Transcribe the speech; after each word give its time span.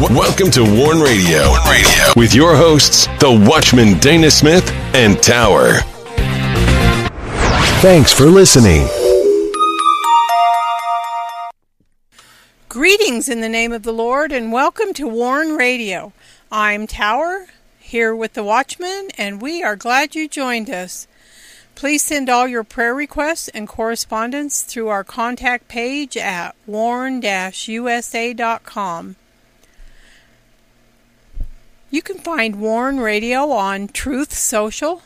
Welcome 0.00 0.52
to 0.52 0.62
Warn 0.62 1.00
Radio. 1.00 1.54
Radio 1.68 2.12
with 2.14 2.32
your 2.32 2.54
hosts, 2.54 3.08
the 3.18 3.44
Watchman 3.50 3.98
Dana 3.98 4.30
Smith 4.30 4.70
and 4.94 5.20
Tower. 5.20 5.78
Thanks 7.80 8.12
for 8.12 8.26
listening. 8.26 8.86
Greetings 12.68 13.28
in 13.28 13.40
the 13.40 13.48
name 13.48 13.72
of 13.72 13.82
the 13.82 13.90
Lord 13.92 14.30
and 14.30 14.52
welcome 14.52 14.94
to 14.94 15.08
Warn 15.08 15.56
Radio. 15.56 16.12
I'm 16.52 16.86
Tower 16.86 17.46
here 17.80 18.14
with 18.14 18.34
the 18.34 18.44
Watchman 18.44 19.08
and 19.18 19.42
we 19.42 19.64
are 19.64 19.74
glad 19.74 20.14
you 20.14 20.28
joined 20.28 20.70
us. 20.70 21.08
Please 21.74 22.04
send 22.04 22.30
all 22.30 22.46
your 22.46 22.62
prayer 22.62 22.94
requests 22.94 23.48
and 23.48 23.66
correspondence 23.66 24.62
through 24.62 24.86
our 24.86 25.02
contact 25.02 25.66
page 25.66 26.16
at 26.16 26.54
warn-usa.com. 26.68 27.26
You 31.90 32.02
can 32.02 32.18
find 32.18 32.60
Warn 32.60 33.00
Radio 33.00 33.50
on 33.50 33.88
Truth 33.88 34.34
Social, 34.34 35.00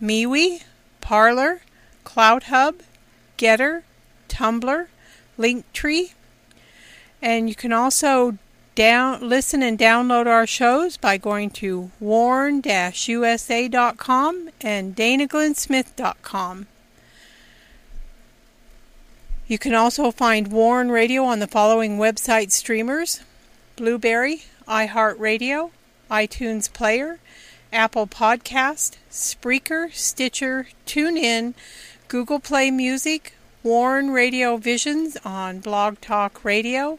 MeWe, 0.00 0.62
Parler, 1.02 1.60
CloutHub, 2.06 2.80
Getter, 3.36 3.84
Tumblr, 4.26 4.86
Linktree, 5.38 6.14
and 7.20 7.46
you 7.50 7.54
can 7.54 7.74
also 7.74 8.38
down 8.74 9.28
listen 9.28 9.62
and 9.62 9.78
download 9.78 10.26
our 10.26 10.46
shows 10.46 10.96
by 10.96 11.18
going 11.18 11.50
to 11.50 11.90
warn-usa.com 12.00 12.62
and 14.62 14.96
danaglennsmith.com. 14.96 16.66
You 19.46 19.58
can 19.58 19.74
also 19.74 20.10
find 20.10 20.48
Warn 20.48 20.90
Radio 20.90 21.24
on 21.24 21.40
the 21.40 21.46
following 21.46 21.98
website 21.98 22.50
streamers: 22.50 23.20
Blubrry, 23.76 24.44
iHeartRadio, 24.66 25.70
iTunes 26.12 26.70
Player, 26.70 27.18
Apple 27.72 28.06
Podcast, 28.06 28.98
Spreaker, 29.10 29.90
Stitcher, 29.94 30.68
TuneIn, 30.86 31.54
Google 32.08 32.38
Play 32.38 32.70
Music, 32.70 33.34
Warn 33.62 34.10
Radio 34.10 34.58
Visions 34.58 35.16
on 35.24 35.60
Blog 35.60 35.98
Talk 36.02 36.44
Radio, 36.44 36.98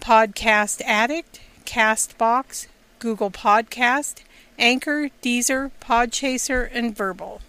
Podcast 0.00 0.80
Addict, 0.82 1.40
Castbox, 1.64 2.68
Google 3.00 3.32
Podcast, 3.32 4.22
Anchor, 4.58 5.08
Deezer, 5.22 5.70
Podchaser, 5.80 6.68
and 6.72 6.96
Verbal. 6.96 7.40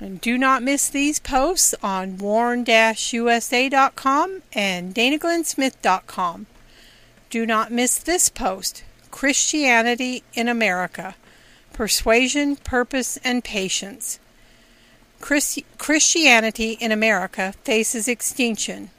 And 0.00 0.20
do 0.20 0.36
not 0.38 0.62
miss 0.62 0.88
these 0.88 1.18
posts 1.18 1.74
on 1.82 2.18
warn-usa.com 2.18 4.42
and 4.52 4.94
danaglennsmith.com. 4.94 6.46
Do 7.34 7.46
not 7.46 7.72
miss 7.72 7.98
this 7.98 8.28
post, 8.28 8.84
Christianity 9.10 10.22
in 10.34 10.46
America, 10.46 11.16
Persuasion, 11.72 12.54
Purpose, 12.54 13.16
and 13.24 13.42
Patience. 13.42 14.20
Christianity 15.18 16.78
in 16.80 16.92
America 16.92 17.52
faces 17.64 18.06
extinction 18.06 18.90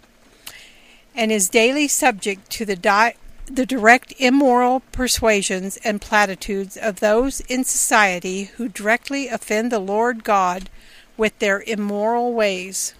and 1.15 1.31
is 1.31 1.47
daily 1.47 1.87
subject 1.87 2.49
to 2.49 2.65
the, 2.65 2.75
di- 2.75 3.15
the 3.45 3.65
direct 3.65 4.13
immoral 4.19 4.81
persuasions 4.91 5.77
and 5.85 6.01
platitudes 6.01 6.75
of 6.75 6.99
those 6.99 7.39
in 7.39 7.63
society 7.63 8.51
who 8.57 8.67
directly 8.67 9.29
offend 9.29 9.71
the 9.71 9.79
Lord 9.79 10.25
God 10.25 10.69
with 11.15 11.39
their 11.39 11.61
immoral 11.61 12.33
ways. 12.33 12.95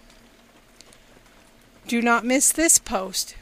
Do 1.89 2.02
not 2.02 2.23
miss 2.23 2.53
this 2.53 2.80
post 2.80 3.36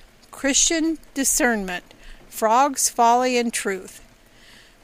Christian 0.44 0.98
Discernment 1.14 1.94
Frogs, 2.28 2.90
Folly, 2.90 3.38
and 3.38 3.54
Truth. 3.54 4.04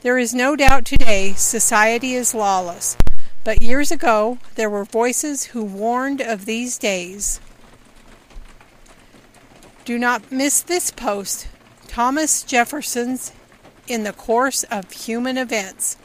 There 0.00 0.16
is 0.16 0.32
no 0.32 0.56
doubt 0.56 0.86
today 0.86 1.34
society 1.34 2.14
is 2.14 2.34
lawless. 2.34 2.96
But 3.44 3.60
years 3.60 3.90
ago, 3.90 4.38
there 4.54 4.70
were 4.70 4.86
voices 4.86 5.48
who 5.52 5.62
warned 5.62 6.22
of 6.22 6.46
these 6.46 6.78
days. 6.78 7.42
Do 9.84 9.98
not 9.98 10.32
miss 10.32 10.62
this 10.62 10.90
post 10.90 11.46
Thomas 11.86 12.42
Jefferson's 12.42 13.30
In 13.86 14.04
the 14.04 14.14
Course 14.14 14.62
of 14.70 14.90
Human 14.90 15.36
Events. 15.36 15.98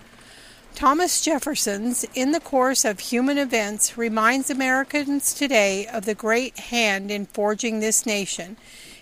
Thomas 0.76 1.22
Jefferson's 1.22 2.06
In 2.14 2.34
the 2.34 2.42
Course 2.42 2.84
of 2.84 3.00
Human 3.00 3.38
Events 3.38 3.98
reminds 3.98 4.50
Americans 4.50 5.34
today 5.34 5.88
of 5.88 6.04
the 6.04 6.14
great 6.14 6.60
hand 6.60 7.10
in 7.10 7.26
forging 7.28 7.80
this 7.80 8.06
nation. 8.06 8.58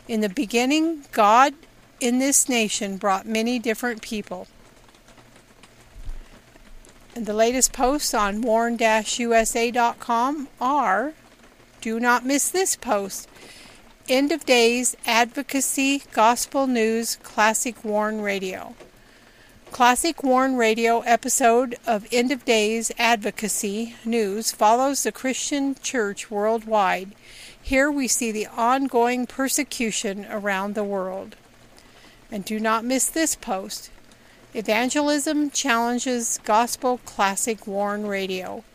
In 0.08 0.22
the 0.22 0.30
beginning, 0.30 1.06
God 1.12 1.54
in 2.00 2.20
this 2.20 2.50
nation 2.50 2.98
brought 2.98 3.26
many 3.26 3.60
different 3.60 4.02
people. 4.02 4.48
And 7.16 7.26
the 7.26 7.34
latest 7.34 7.72
posts 7.72 8.14
on 8.14 8.42
warn-usa.com 8.42 8.88
are 10.60 11.14
do 11.80 12.00
not 12.00 12.26
miss 12.26 12.50
this 12.50 12.76
post. 12.76 13.28
End 14.10 14.32
of 14.32 14.46
Days 14.46 14.98
Advocacy 15.06 16.04
Gospel 16.12 16.68
News 16.68 17.18
Classic 17.24 17.84
Warn 17.86 18.22
Radio. 18.22 18.76
Classic 19.72 20.24
Warn 20.24 20.56
Radio 20.56 21.00
episode 21.02 21.76
of 21.88 22.06
End 22.12 22.32
of 22.32 22.46
Days 22.46 22.92
Advocacy 22.98 23.96
News 24.06 24.52
follows 24.52 25.04
the 25.04 25.12
Christian 25.12 25.76
Church 25.76 26.30
worldwide. 26.30 27.16
Here 27.66 27.90
we 27.90 28.10
see 28.10 28.34
the 28.34 28.48
ongoing 28.48 29.26
persecution 29.26 30.28
around 30.30 30.76
the 30.76 30.84
world. 30.84 31.38
And 32.30 32.44
do 32.44 32.60
not 32.60 32.84
miss 32.84 33.10
this 33.10 33.36
post. 33.36 33.90
Evangelism 34.54 35.50
Challenges 35.50 36.42
Gospel 36.44 37.00
Classic 37.06 37.66
Warn 37.66 38.06
Radio. 38.06 38.66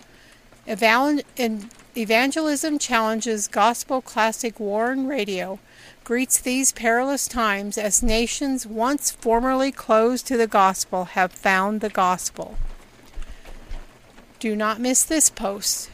Evangelism 0.66 2.78
Challenges 2.78 3.46
Gospel 3.46 4.00
Classic 4.00 4.58
Warn 4.58 5.06
Radio 5.06 5.58
greets 6.02 6.40
these 6.40 6.72
perilous 6.72 7.28
times 7.28 7.76
as 7.76 8.02
nations 8.02 8.66
once 8.66 9.10
formerly 9.10 9.70
closed 9.70 10.26
to 10.28 10.38
the 10.38 10.46
gospel 10.46 11.04
have 11.04 11.30
found 11.30 11.82
the 11.82 11.90
gospel. 11.90 12.56
Do 14.38 14.56
not 14.56 14.80
miss 14.80 15.04
this 15.04 15.28
post. 15.28 15.90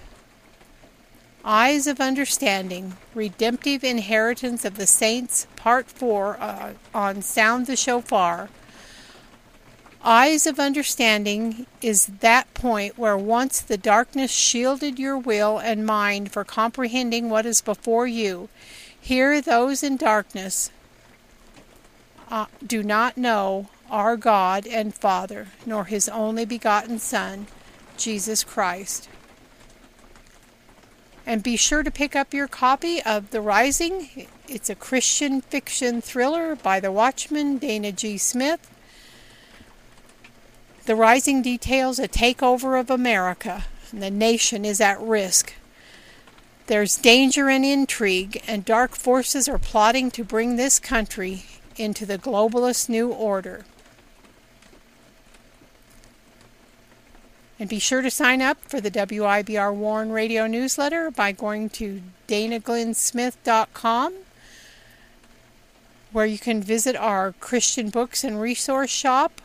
Eyes 1.46 1.86
of 1.86 2.00
Understanding 2.00 2.96
Redemptive 3.14 3.84
Inheritance 3.84 4.64
of 4.64 4.76
the 4.76 4.86
Saints, 4.86 5.46
Part 5.56 5.86
4 5.88 6.38
uh, 6.40 6.72
on 6.94 7.20
Sound 7.20 7.66
the 7.66 7.76
Shofar. 7.76 8.48
Eyes 10.02 10.46
of 10.46 10.58
understanding 10.58 11.66
is 11.82 12.06
that 12.20 12.52
point 12.54 12.96
where 12.96 13.18
once 13.18 13.60
the 13.60 13.76
darkness 13.76 14.30
shielded 14.30 14.98
your 14.98 15.18
will 15.18 15.58
and 15.58 15.84
mind 15.84 16.32
for 16.32 16.44
comprehending 16.44 17.28
what 17.28 17.44
is 17.44 17.60
before 17.60 18.06
you. 18.06 18.48
Here, 18.98 19.42
those 19.42 19.82
in 19.82 19.98
darkness 19.98 20.70
uh, 22.30 22.46
do 22.66 22.82
not 22.82 23.18
know 23.18 23.68
our 23.90 24.16
God 24.16 24.66
and 24.66 24.94
Father, 24.94 25.48
nor 25.66 25.84
His 25.84 26.08
only 26.08 26.46
begotten 26.46 26.98
Son, 26.98 27.48
Jesus 27.98 28.44
Christ. 28.44 29.10
And 31.26 31.42
be 31.42 31.56
sure 31.56 31.82
to 31.82 31.90
pick 31.90 32.14
up 32.14 32.34
your 32.34 32.48
copy 32.48 33.02
of 33.02 33.30
The 33.30 33.40
Rising. 33.40 34.26
It's 34.46 34.68
a 34.68 34.74
Christian 34.74 35.40
fiction 35.40 36.02
thriller 36.02 36.54
by 36.54 36.80
the 36.80 36.92
Watchman, 36.92 37.56
Dana 37.56 37.92
G. 37.92 38.18
Smith. 38.18 38.70
The 40.84 40.94
Rising 40.94 41.40
details 41.40 41.98
a 41.98 42.08
takeover 42.08 42.78
of 42.78 42.90
America, 42.90 43.64
and 43.90 44.02
the 44.02 44.10
nation 44.10 44.66
is 44.66 44.82
at 44.82 45.00
risk. 45.00 45.54
There's 46.66 46.96
danger 46.96 47.48
and 47.48 47.64
intrigue, 47.64 48.42
and 48.46 48.64
dark 48.64 48.94
forces 48.94 49.48
are 49.48 49.58
plotting 49.58 50.10
to 50.10 50.24
bring 50.24 50.56
this 50.56 50.78
country 50.78 51.44
into 51.76 52.04
the 52.04 52.18
globalist 52.18 52.90
new 52.90 53.10
order. 53.10 53.64
And 57.58 57.68
be 57.68 57.78
sure 57.78 58.02
to 58.02 58.10
sign 58.10 58.42
up 58.42 58.58
for 58.64 58.80
the 58.80 58.90
WIBR 58.90 59.74
Warn 59.74 60.10
Radio 60.10 60.46
newsletter 60.46 61.10
by 61.10 61.32
going 61.32 61.70
to 61.70 62.02
danaglennsmith.com, 62.26 64.14
where 66.12 66.26
you 66.26 66.38
can 66.38 66.62
visit 66.62 66.96
our 66.96 67.32
Christian 67.32 67.90
books 67.90 68.24
and 68.24 68.40
resource 68.40 68.90
shop 68.90 69.40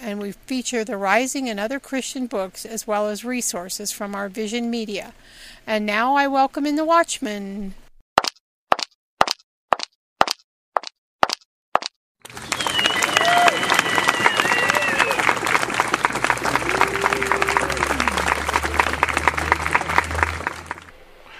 and 0.00 0.20
we 0.20 0.32
feature 0.32 0.84
The 0.84 0.96
Rising 0.96 1.48
and 1.48 1.58
other 1.58 1.80
Christian 1.80 2.26
books 2.26 2.64
as 2.64 2.86
well 2.86 3.08
as 3.08 3.24
resources 3.24 3.92
from 3.92 4.14
our 4.14 4.28
Vision 4.28 4.70
Media. 4.70 5.12
And 5.66 5.86
now 5.86 6.14
I 6.14 6.28
welcome 6.28 6.66
in 6.66 6.76
the 6.76 6.84
Watchman. 6.84 7.74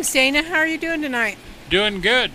Greetings, 0.00 0.14
Dana. 0.14 0.42
How 0.44 0.56
are 0.56 0.66
you 0.66 0.78
doing 0.78 1.02
tonight? 1.02 1.36
Doing 1.68 2.00
good. 2.00 2.30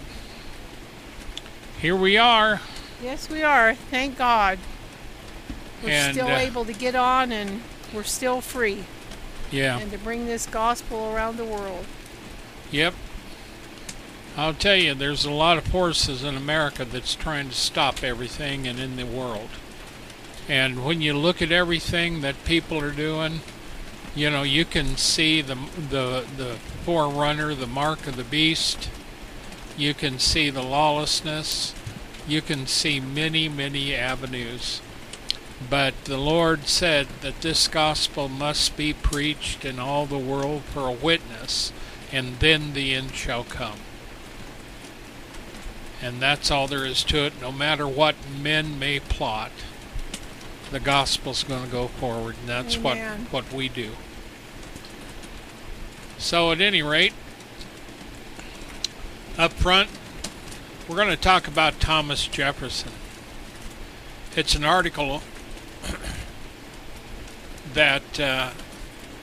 Here 1.81 1.95
we 1.95 2.15
are. 2.15 2.61
Yes, 3.01 3.27
we 3.27 3.41
are. 3.41 3.73
Thank 3.73 4.19
God. 4.19 4.59
We're 5.83 5.89
And, 5.89 6.13
still 6.15 6.27
uh, 6.27 6.37
able 6.37 6.63
to 6.65 6.73
get 6.73 6.93
on 6.93 7.31
and 7.31 7.63
we're 7.91 8.03
still 8.03 8.39
free 8.39 8.83
Yeah. 9.49 9.79
and 9.79 9.91
to 9.91 9.97
bring 9.97 10.27
this 10.27 10.45
gospel 10.45 11.11
around 11.11 11.37
the 11.37 11.43
world. 11.43 11.87
Yep. 12.69 12.93
I'll 14.37 14.53
tell 14.53 14.75
you, 14.75 14.93
there's 14.93 15.25
a 15.25 15.31
lot 15.31 15.57
of 15.57 15.65
forces 15.65 16.23
in 16.23 16.37
America 16.37 16.85
that's 16.85 17.15
trying 17.15 17.49
to 17.49 17.55
stop 17.55 18.03
everything 18.03 18.67
and 18.67 18.79
in 18.79 18.95
the 18.95 19.07
world. 19.07 19.49
And 20.47 20.85
when 20.85 21.01
you 21.01 21.17
look 21.17 21.41
at 21.41 21.51
everything 21.51 22.21
that 22.21 22.45
people 22.45 22.79
are 22.79 22.91
doing, 22.91 23.39
you 24.15 24.29
know, 24.29 24.43
you 24.43 24.63
can 24.63 24.95
see 24.95 25.41
the 25.41 25.55
the 25.89 26.25
the 26.37 26.55
forerunner, 26.83 27.53
the 27.53 27.67
mark 27.67 28.07
of 28.07 28.15
the 28.15 28.23
beast. 28.23 28.89
You 29.77 29.93
can 29.93 30.19
see 30.19 30.49
the 30.49 30.63
lawlessness. 30.63 31.75
You 32.27 32.41
can 32.41 32.65
see 32.65 32.99
many, 32.99 33.49
many 33.49 33.93
avenues. 33.93 34.81
But 35.69 36.05
the 36.05 36.17
Lord 36.17 36.67
said 36.67 37.07
that 37.21 37.41
this 37.41 37.67
gospel 37.67 38.29
must 38.29 38.77
be 38.77 38.93
preached 38.93 39.65
in 39.65 39.79
all 39.79 40.05
the 40.05 40.17
world 40.17 40.63
for 40.63 40.87
a 40.87 40.91
witness, 40.91 41.71
and 42.11 42.39
then 42.39 42.73
the 42.73 42.93
end 42.93 43.13
shall 43.15 43.43
come. 43.43 43.79
And 46.01 46.21
that's 46.21 46.51
all 46.51 46.67
there 46.67 46.85
is 46.85 47.03
to 47.05 47.25
it. 47.25 47.33
No 47.41 47.51
matter 47.51 47.87
what 47.87 48.15
men 48.41 48.77
may 48.79 48.99
plot, 48.99 49.51
the 50.71 50.79
gospel's 50.79 51.43
going 51.43 51.65
to 51.65 51.71
go 51.71 51.87
forward, 51.87 52.35
and 52.39 52.49
that's 52.49 52.77
Amen. 52.77 53.27
what 53.31 53.45
what 53.45 53.53
we 53.53 53.69
do. 53.69 53.91
So, 56.17 56.51
at 56.51 56.61
any 56.61 56.81
rate, 56.81 57.13
up 59.37 59.53
front, 59.53 59.89
we're 60.87 60.95
going 60.95 61.09
to 61.09 61.17
talk 61.17 61.47
about 61.47 61.79
Thomas 61.79 62.27
Jefferson. 62.27 62.91
It's 64.35 64.55
an 64.55 64.65
article 64.65 65.21
that 67.73 68.19
uh, 68.19 68.51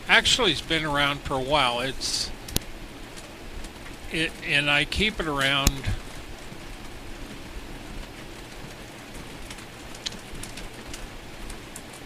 actually 0.09 0.51
has 0.51 0.61
been 0.61 0.85
around 0.85 1.21
for 1.21 1.35
a 1.35 1.43
while. 1.43 1.81
It's 1.81 2.31
it, 4.13 4.31
and 4.47 4.71
I 4.71 4.85
keep 4.85 5.19
it 5.19 5.27
around 5.27 5.85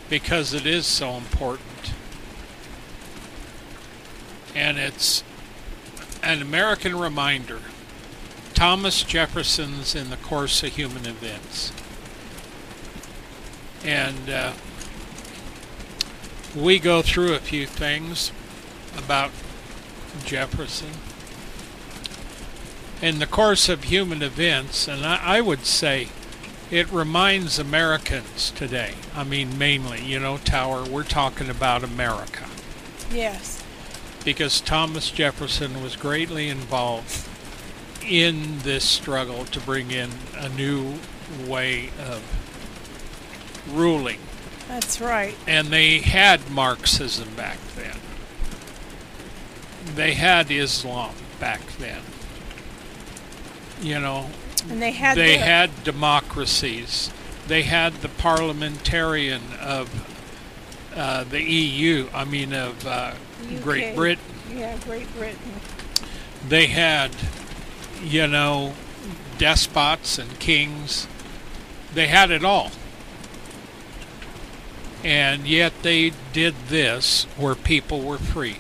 because 0.09 0.55
it 0.55 0.67
is 0.67 0.87
so 0.87 1.15
important. 1.15 1.66
And 4.57 4.79
it's 4.79 5.23
an 6.23 6.41
American 6.41 6.99
reminder. 6.99 7.61
Thomas 8.55 9.03
Jefferson's 9.03 9.95
in 9.95 10.11
the 10.11 10.17
course 10.17 10.63
of 10.63 10.75
human 10.75 11.07
events. 11.07 11.73
And 13.85 14.29
uh, 14.29 14.53
we 16.57 16.79
go 16.79 17.03
through 17.03 17.35
a 17.35 17.39
few 17.39 17.67
things 17.67 18.33
about 18.97 19.31
Jefferson. 20.25 20.91
In 23.03 23.19
the 23.19 23.27
course 23.27 23.69
of 23.69 23.85
human 23.85 24.23
events, 24.23 24.89
and 24.89 25.05
I, 25.05 25.21
I 25.23 25.41
would 25.43 25.67
say 25.67 26.09
it 26.71 26.91
reminds 26.91 27.59
Americans 27.59 28.51
today. 28.51 28.95
I 29.15 29.23
mean, 29.23 29.59
mainly, 29.59 30.03
you 30.03 30.19
know, 30.19 30.39
Tower, 30.39 30.85
we're 30.89 31.05
talking 31.05 31.51
about 31.51 31.85
America 31.85 32.47
Yes. 33.13 33.63
Because 34.27 34.61
Thomas 34.61 35.13
Jefferson 35.13 35.81
was 35.81 35.95
greatly 35.95 36.49
involved 36.49 37.29
in 38.05 38.59
this 38.59 38.85
struggle 38.85 39.45
to 39.45 39.61
bring 39.61 39.93
in 39.93 40.11
a 40.37 40.49
new 40.49 40.95
way 41.47 41.91
of 42.01 42.25
ruling. 43.73 44.19
That's 44.67 45.01
right. 45.01 45.37
And 45.47 45.69
they 45.69 46.01
had 46.01 46.51
Marxism 46.51 47.37
back 47.37 47.59
then. 47.77 47.99
They 49.95 50.15
had 50.15 50.51
Islam 50.51 51.15
back 51.39 51.65
then. 51.79 52.03
You 53.81 54.01
know, 54.01 54.31
And 54.69 54.83
they 54.83 54.91
had 54.91 55.17
they 55.17 55.37
the, 55.37 55.45
had 55.45 55.85
democracies. 55.85 57.13
They 57.47 57.63
had 57.63 57.93
the 57.95 58.09
parliamentarian 58.09 59.43
of 59.61 59.89
uh, 60.97 61.23
the 61.23 61.45
EU, 61.45 62.09
I 62.13 62.25
mean, 62.25 62.53
of 62.53 62.85
uh, 62.85 63.15
UK. 63.43 63.63
Great 63.63 63.95
Britain. 63.95 64.25
Yeah, 64.55 64.77
Great 64.85 65.13
Britain. 65.15 65.39
They 66.49 66.67
had, 66.67 67.15
you 68.03 68.27
know, 68.27 68.75
despots 69.39 70.19
and 70.19 70.39
kings. 70.39 71.07
They 71.95 72.07
had 72.07 72.31
it 72.31 72.45
all. 72.45 72.71
And 75.05 75.47
yet 75.47 75.73
they 75.83 76.13
did 76.33 76.55
this 76.69 77.25
where 77.37 77.55
people 77.55 78.03
were 78.03 78.19
free. 78.19 78.57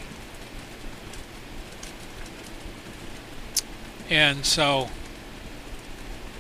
And 4.08 4.44
so 4.44 4.88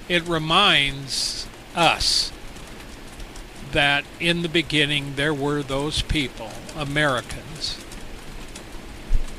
it 0.08 0.26
reminds 0.26 1.48
us 1.74 2.32
that 3.72 4.04
in 4.20 4.42
the 4.42 4.48
beginning 4.48 5.14
there 5.16 5.34
were 5.34 5.62
those 5.62 6.02
people, 6.02 6.50
Americans, 6.76 7.84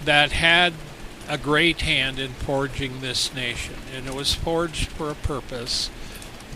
that 0.07 0.31
had 0.31 0.71
a 1.27 1.37
great 1.37 1.81
hand 1.81 2.17
in 2.17 2.29
forging 2.31 3.01
this 3.01 3.33
nation. 3.33 3.75
And 3.93 4.07
it 4.07 4.13
was 4.13 4.33
forged 4.33 4.87
for 4.87 5.11
a 5.11 5.15
purpose 5.15 5.89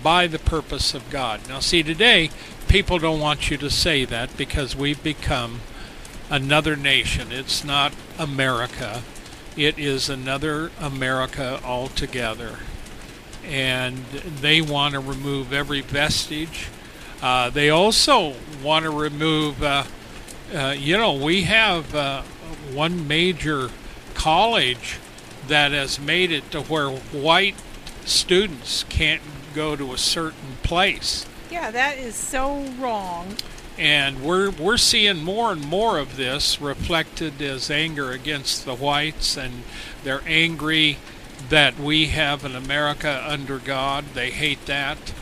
by 0.02 0.26
the 0.28 0.40
purpose 0.40 0.94
of 0.94 1.10
God. 1.10 1.42
Now, 1.50 1.60
see, 1.60 1.84
today 1.84 2.30
people 2.70 2.98
don't 2.98 3.20
want 3.20 3.52
you 3.52 3.58
to 3.58 3.70
say 3.70 4.06
that 4.06 4.38
because 4.38 4.74
we've 4.74 5.04
become 5.04 5.60
another 6.30 6.78
nation. 6.78 7.34
It's 7.34 7.66
not 7.66 7.92
America, 8.18 9.04
it 9.58 9.78
is 9.78 10.08
another 10.08 10.72
America 10.80 11.60
altogether. 11.62 12.60
And 13.46 13.98
they 14.06 14.62
want 14.62 14.94
to 14.94 15.02
remove 15.02 15.52
every 15.52 15.82
vestige. 15.82 16.70
Uh, 17.22 17.50
they 17.50 17.70
also 17.70 18.36
want 18.64 18.86
to 18.86 18.92
remove, 18.92 19.62
uh, 19.62 19.84
uh, 20.56 20.74
you 20.78 20.96
know, 20.96 21.14
we 21.14 21.42
have 21.44 21.94
uh, 21.94 22.22
one 22.74 23.08
major 23.08 23.70
college 24.14 25.00
that 25.48 25.72
has 25.72 26.00
made 26.00 26.32
it 26.32 26.50
to 26.52 26.62
where 26.62 26.90
white 26.90 27.56
students 28.06 28.84
can't 28.90 29.22
go 29.54 29.76
to 29.76 29.94
a 29.94 29.98
certain 29.98 30.58
place. 30.64 31.26
Yeah, 31.50 31.72
that 31.72 31.98
is 31.98 32.16
so 32.16 32.64
wrong. 32.80 33.36
And 33.78 34.22
we're 34.22 34.52
we're 34.52 34.78
seeing 34.78 35.24
more 35.24 35.52
and 35.52 35.66
more 35.66 35.98
of 35.98 36.16
this 36.16 36.62
reflected 36.62 37.42
as 37.42 37.72
anger 37.72 38.12
against 38.12 38.66
the 38.66 38.76
whites, 38.76 39.38
and 39.38 39.64
they're 40.04 40.22
angry 40.26 40.98
that 41.50 41.80
we 41.80 42.08
have 42.08 42.46
an 42.46 42.56
America 42.56 43.24
under 43.28 43.58
God. 43.58 44.06
They 44.14 44.30
hate 44.30 44.66
that. 44.68 45.14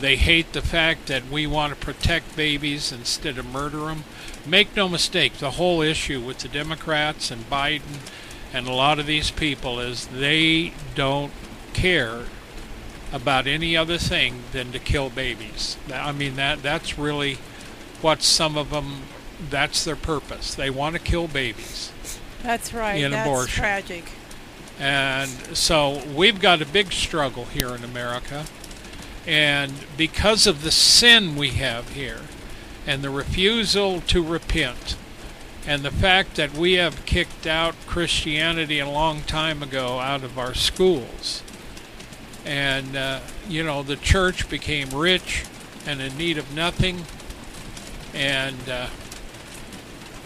They 0.00 0.16
hate 0.16 0.52
the 0.52 0.62
fact 0.62 1.06
that 1.06 1.28
we 1.30 1.46
want 1.46 1.72
to 1.72 1.84
protect 1.84 2.36
babies 2.36 2.92
instead 2.92 3.38
of 3.38 3.46
murder 3.46 3.86
them. 3.86 4.04
Make 4.44 4.74
no 4.74 4.88
mistake, 4.88 5.34
the 5.34 5.52
whole 5.52 5.80
issue 5.80 6.20
with 6.20 6.38
the 6.38 6.48
Democrats 6.48 7.30
and 7.30 7.48
Biden 7.48 8.00
and 8.52 8.66
a 8.66 8.72
lot 8.72 8.98
of 8.98 9.06
these 9.06 9.30
people 9.30 9.80
is 9.80 10.06
they 10.08 10.72
don't 10.94 11.32
care 11.72 12.24
about 13.12 13.46
any 13.46 13.76
other 13.76 13.98
thing 13.98 14.42
than 14.52 14.72
to 14.72 14.78
kill 14.78 15.10
babies. 15.10 15.76
I 15.92 16.12
mean 16.12 16.36
that 16.36 16.62
that's 16.62 16.98
really 16.98 17.38
what 18.00 18.22
some 18.22 18.56
of 18.56 18.70
them 18.70 19.02
that's 19.50 19.84
their 19.84 19.96
purpose. 19.96 20.54
They 20.54 20.70
want 20.70 20.94
to 20.94 21.00
kill 21.00 21.28
babies. 21.28 21.92
That's 22.42 22.72
right. 22.74 23.02
In 23.02 23.12
That's 23.12 23.26
abortion. 23.26 23.60
tragic. 23.60 24.04
And 24.78 25.30
so 25.56 26.02
we've 26.14 26.40
got 26.40 26.60
a 26.60 26.66
big 26.66 26.92
struggle 26.92 27.44
here 27.46 27.68
in 27.68 27.84
America. 27.84 28.44
And 29.26 29.72
because 29.96 30.46
of 30.46 30.62
the 30.62 30.72
sin 30.72 31.36
we 31.36 31.50
have 31.50 31.90
here 31.90 32.22
and 32.86 33.02
the 33.02 33.10
refusal 33.10 34.00
to 34.02 34.22
repent, 34.22 34.96
And 35.66 35.82
the 35.82 35.92
fact 35.92 36.34
that 36.36 36.54
we 36.54 36.72
have 36.74 37.06
kicked 37.06 37.46
out 37.46 37.74
Christianity 37.86 38.80
a 38.80 38.88
long 38.88 39.22
time 39.22 39.62
ago 39.62 40.00
out 40.00 40.24
of 40.24 40.36
our 40.36 40.54
schools. 40.54 41.42
And, 42.44 42.96
uh, 42.96 43.20
you 43.48 43.62
know, 43.62 43.84
the 43.84 43.94
church 43.94 44.48
became 44.50 44.90
rich 44.90 45.44
and 45.86 46.00
in 46.00 46.16
need 46.18 46.36
of 46.36 46.52
nothing. 46.52 47.04
And 48.12 48.68
uh, 48.68 48.88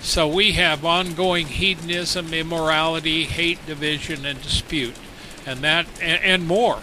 so 0.00 0.26
we 0.26 0.52
have 0.52 0.84
ongoing 0.84 1.48
hedonism, 1.48 2.32
immorality, 2.32 3.24
hate, 3.24 3.64
division, 3.66 4.24
and 4.24 4.40
dispute, 4.40 4.94
and 5.44 5.60
that 5.60 5.86
and, 6.00 6.22
and 6.22 6.46
more. 6.46 6.80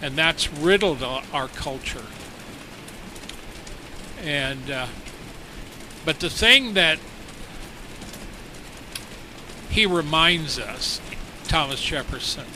And 0.00 0.16
that's 0.16 0.52
riddled 0.52 1.02
our 1.02 1.48
culture. 1.48 2.04
And 4.22 4.70
uh, 4.70 4.86
but 6.04 6.20
the 6.20 6.30
thing 6.30 6.74
that 6.74 6.98
he 9.70 9.86
reminds 9.86 10.58
us, 10.58 11.00
Thomas 11.44 11.80
Jefferson, 11.80 12.46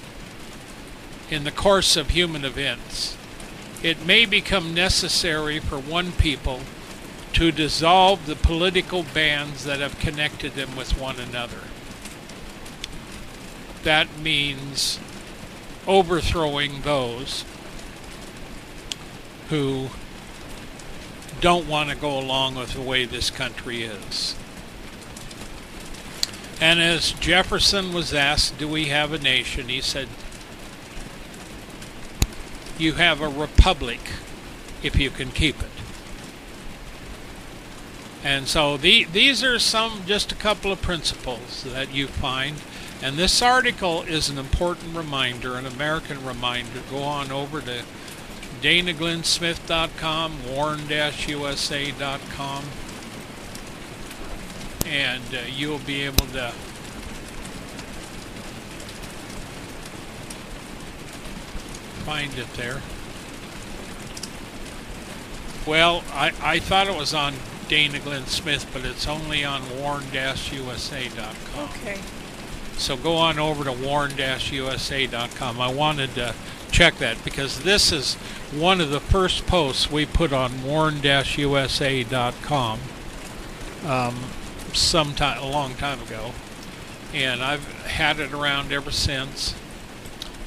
in 1.31 1.45
the 1.45 1.51
course 1.51 1.97
of 1.97 2.11
human 2.11 2.45
events, 2.45 3.17
it 3.83 4.07
may 4.07 4.27
become 4.27 4.75
necessary 4.75 5.59
for 5.59 5.79
one 5.79 6.13
people 6.13 6.61
to 7.35 7.51
dissolve 7.51 8.27
the 8.27 8.37
political 8.37 9.03
bands 9.03 9.65
that 9.65 9.81
have 9.81 9.99
connected 9.99 10.53
them 10.53 10.77
with 10.77 10.99
one 10.99 11.19
another. 11.19 11.61
That 13.83 14.19
means 14.19 14.99
overthrowing 15.87 16.83
those 16.83 17.45
who 19.49 19.89
don't 21.41 21.69
want 21.69 21.91
to 21.91 21.97
go 21.97 22.19
along 22.19 22.55
with 22.55 22.75
the 22.75 22.81
way 22.81 23.05
this 23.05 23.31
country 23.31 23.83
is. 23.83 24.37
And 26.61 26.81
as 26.81 27.13
Jefferson 27.13 27.93
was 27.93 28.15
asked, 28.15 28.59
Do 28.59 28.69
we 28.69 28.87
have 28.87 29.13
a 29.13 29.19
nation? 29.19 29.69
He 29.69 29.81
said, 29.81 30.09
You 32.79 32.93
have 32.95 33.21
a 33.21 33.29
republic 33.29 34.01
if 34.83 34.97
you 34.97 35.11
can 35.11 35.31
keep 35.33 35.61
it. 35.61 35.69
And 38.25 38.47
so 38.47 38.77
the, 38.77 39.05
these 39.05 39.43
are 39.43 39.59
some, 39.59 40.03
just 40.07 40.31
a 40.31 40.37
couple 40.37 40.71
of 40.71 40.81
principles 40.81 41.65
that 41.65 41.93
you 41.93 42.07
find. 42.07 42.57
And 43.03 43.17
this 43.17 43.43
article 43.43 44.03
is 44.03 44.29
an 44.29 44.39
important 44.39 44.97
reminder, 44.97 45.57
an 45.57 45.67
American 45.67 46.25
reminder. 46.25 46.81
Go 46.89 47.03
on 47.03 47.33
over 47.33 47.61
to 47.61 47.83
danaglennsmith.com, 48.61 50.55
warn-usa.com, 50.55 51.05
and 54.87 55.23
uh, 55.35 55.39
you'll 55.53 55.81
be 55.81 56.03
able 56.03 56.27
to 56.27 56.53
find 62.05 62.39
it 62.39 62.53
there. 62.55 62.81
Well, 65.67 66.05
I, 66.13 66.33
I 66.41 66.61
thought 66.61 66.87
it 66.87 66.97
was 66.97 67.13
on 67.15 67.35
Dana 67.69 67.99
Glenn 67.99 68.27
Smith, 68.27 68.65
but 68.73 68.85
it's 68.85 69.09
only 69.09 69.45
on 69.45 69.63
warn-usa.com. 69.81 71.65
Okay. 71.65 71.99
So 72.79 72.97
go 72.97 73.17
on 73.17 73.39
over 73.39 73.65
to 73.65 73.73
warn-usa.com. 73.73 75.61
I 75.61 75.73
wanted 75.73 76.15
to 76.15 76.35
check 76.71 76.97
that 76.99 77.23
because 77.23 77.61
this 77.63 77.93
is 77.93 78.15
one 78.53 78.81
of 78.81 78.91
the 78.91 79.01
first 79.01 79.47
posts 79.47 79.91
we 79.91 80.07
put 80.07 80.33
on 80.33 80.65
warn-usa.com 80.65 81.21
um, 83.85 84.17
sometime 84.73 85.43
a 85.43 85.49
long 85.49 85.75
time 85.75 86.01
ago, 86.03 86.33
and 87.15 87.43
I've 87.43 87.67
had 87.85 88.21
it 88.21 88.33
around 88.33 88.73
ever 88.73 88.91
since, 88.91 89.55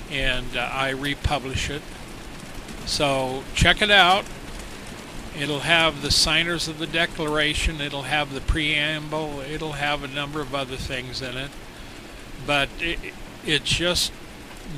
and 0.09 0.57
uh, 0.57 0.69
I 0.71 0.89
republish 0.89 1.69
it. 1.69 1.81
So 2.85 3.43
check 3.53 3.81
it 3.81 3.91
out. 3.91 4.25
It'll 5.37 5.61
have 5.61 6.01
the 6.01 6.11
signers 6.11 6.67
of 6.67 6.79
the 6.79 6.87
Declaration, 6.87 7.81
it'll 7.81 8.03
have 8.03 8.33
the 8.33 8.39
preamble, 8.41 9.41
it'll 9.41 9.73
have 9.73 10.01
a 10.01 10.07
number 10.07 10.39
of 10.39 10.55
other 10.55 10.77
things 10.77 11.21
in 11.21 11.35
it. 11.35 11.51
But 12.45 12.69
it, 12.79 12.99
it's 13.45 13.69
just 13.69 14.11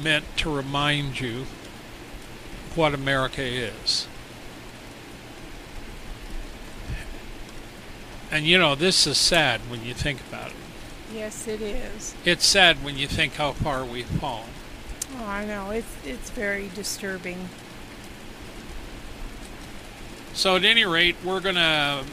meant 0.03 0.25
to 0.37 0.53
remind 0.53 1.19
you 1.19 1.45
what 2.75 2.93
America 2.93 3.41
is. 3.41 4.07
And 8.29 8.45
you 8.45 8.57
know, 8.57 8.75
this 8.75 9.07
is 9.07 9.17
sad 9.17 9.61
when 9.69 9.83
you 9.85 9.93
think 9.93 10.19
about 10.27 10.49
it. 10.49 10.55
Yes, 11.13 11.47
it 11.47 11.61
is. 11.61 12.13
It's 12.25 12.45
sad 12.45 12.83
when 12.83 12.97
you 12.97 13.07
think 13.07 13.35
how 13.35 13.53
far 13.53 13.85
we've 13.85 14.05
fallen. 14.05 14.49
Oh, 15.17 15.25
I 15.25 15.45
know. 15.45 15.71
It's 15.71 15.95
it's 16.05 16.29
very 16.29 16.69
disturbing. 16.75 17.47
So 20.33 20.57
at 20.57 20.65
any 20.65 20.85
rate, 20.85 21.15
we're 21.23 21.39
going 21.39 21.55
to 21.55 22.03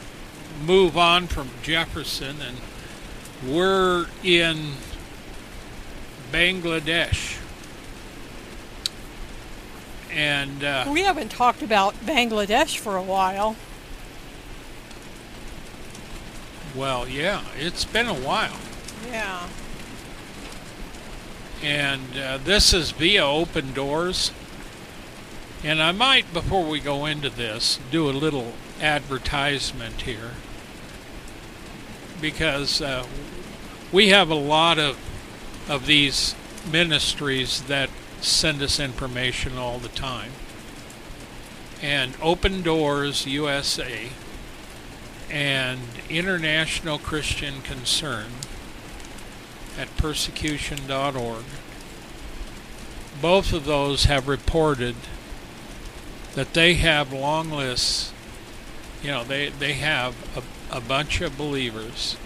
move 0.65 0.97
on 0.97 1.27
from 1.27 1.49
Jefferson 1.61 2.37
and 2.41 2.57
we're 3.45 4.07
in 4.23 4.71
Bangladesh. 6.35 7.37
And 10.11 10.65
uh, 10.65 10.85
we 10.91 11.03
haven't 11.03 11.29
talked 11.29 11.61
about 11.61 11.93
Bangladesh 12.05 12.77
for 12.77 12.97
a 12.97 13.01
while. 13.01 13.55
Well, 16.75 17.07
yeah, 17.07 17.45
it's 17.57 17.85
been 17.85 18.07
a 18.07 18.13
while. 18.13 18.57
Yeah. 19.09 19.47
And 21.63 22.17
uh, 22.17 22.37
this 22.39 22.73
is 22.73 22.91
via 22.91 23.25
Open 23.25 23.71
Doors. 23.71 24.33
And 25.63 25.81
I 25.81 25.93
might, 25.93 26.33
before 26.33 26.65
we 26.65 26.81
go 26.81 27.05
into 27.05 27.29
this, 27.29 27.79
do 27.91 28.09
a 28.09 28.11
little 28.11 28.51
advertisement 28.81 30.01
here. 30.01 30.31
Because 32.19 32.81
uh, 32.81 33.07
we 33.93 34.09
have 34.09 34.29
a 34.29 34.35
lot 34.35 34.77
of, 34.77 34.97
of 35.67 35.85
these 35.85 36.35
ministries 36.71 37.61
that 37.63 37.89
send 38.21 38.61
us 38.61 38.79
information 38.79 39.57
all 39.57 39.77
the 39.79 39.89
time. 39.89 40.31
And 41.81 42.15
Open 42.21 42.61
Doors 42.61 43.25
USA 43.27 44.09
and 45.29 45.79
International 46.09 46.97
Christian 46.97 47.61
Concern 47.61 48.27
at 49.77 49.95
persecution.org, 49.97 51.43
both 53.21 53.53
of 53.53 53.65
those 53.65 54.05
have 54.05 54.27
reported 54.27 54.95
that 56.35 56.53
they 56.53 56.75
have 56.75 57.11
long 57.11 57.49
lists. 57.51 58.13
You 59.01 59.11
know, 59.11 59.23
they, 59.23 59.49
they 59.49 59.73
have 59.73 60.15
a, 60.35 60.77
a 60.77 60.81
bunch 60.81 61.21
of 61.21 61.37
believers 61.37 62.17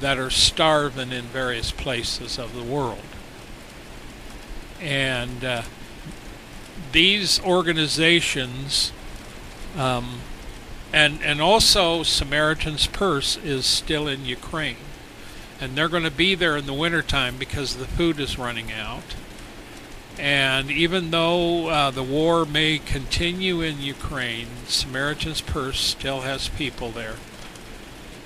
that 0.00 0.18
are 0.18 0.30
starving 0.30 1.12
in 1.12 1.24
various 1.24 1.70
places 1.70 2.38
of 2.38 2.54
the 2.54 2.62
world. 2.62 2.98
And 4.80 5.44
uh, 5.44 5.62
these 6.92 7.40
organizations, 7.40 8.92
um, 9.76 10.20
and, 10.92 11.20
and 11.22 11.40
also 11.40 12.02
Samaritan's 12.02 12.86
Purse 12.86 13.36
is 13.38 13.66
still 13.66 14.06
in 14.06 14.24
Ukraine. 14.24 14.76
And 15.60 15.76
they're 15.76 15.88
going 15.88 16.04
to 16.04 16.10
be 16.10 16.34
there 16.34 16.56
in 16.56 16.66
the 16.66 16.74
wintertime 16.74 17.36
because 17.36 17.76
the 17.76 17.86
food 17.86 18.20
is 18.20 18.38
running 18.38 18.70
out. 18.70 19.16
And 20.18 20.70
even 20.70 21.10
though 21.10 21.68
uh, 21.68 21.90
the 21.90 22.02
war 22.02 22.44
may 22.44 22.78
continue 22.78 23.60
in 23.60 23.80
Ukraine, 23.80 24.48
Samaritan's 24.66 25.40
Purse 25.40 25.80
still 25.80 26.22
has 26.22 26.48
people 26.48 26.90
there. 26.90 27.16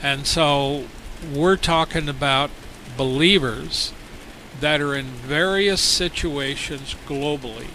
And 0.02 0.26
so 0.26 0.84
we're 1.22 1.56
talking 1.56 2.08
about 2.08 2.50
believers 2.96 3.92
that 4.60 4.80
are 4.80 4.94
in 4.94 5.06
various 5.06 5.80
situations 5.80 6.94
globally 7.06 7.68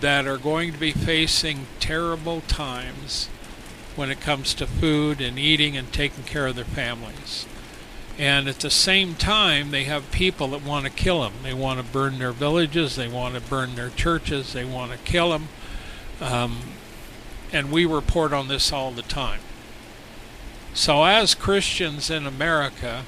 that 0.00 0.26
are 0.26 0.38
going 0.38 0.72
to 0.72 0.78
be 0.78 0.92
facing 0.92 1.66
terrible 1.80 2.40
times 2.42 3.28
when 3.96 4.10
it 4.10 4.20
comes 4.20 4.54
to 4.54 4.66
food 4.66 5.20
and 5.20 5.38
eating 5.38 5.76
and 5.76 5.92
taking 5.92 6.24
care 6.24 6.46
of 6.46 6.56
their 6.56 6.64
families. 6.64 7.46
And 8.18 8.48
at 8.48 8.60
the 8.60 8.70
same 8.70 9.14
time, 9.14 9.70
they 9.70 9.84
have 9.84 10.10
people 10.10 10.48
that 10.48 10.62
want 10.62 10.84
to 10.84 10.90
kill 10.90 11.22
them. 11.22 11.32
They 11.42 11.54
want 11.54 11.80
to 11.80 11.92
burn 11.92 12.18
their 12.18 12.32
villages, 12.32 12.96
they 12.96 13.08
want 13.08 13.34
to 13.34 13.40
burn 13.40 13.74
their 13.74 13.90
churches, 13.90 14.52
they 14.52 14.64
want 14.64 14.92
to 14.92 14.98
kill 14.98 15.30
them. 15.30 15.48
Um, 16.20 16.58
and 17.52 17.72
we 17.72 17.86
report 17.86 18.32
on 18.32 18.48
this 18.48 18.72
all 18.72 18.90
the 18.90 19.02
time. 19.02 19.40
So, 20.76 21.04
as 21.04 21.36
Christians 21.36 22.10
in 22.10 22.26
America, 22.26 23.04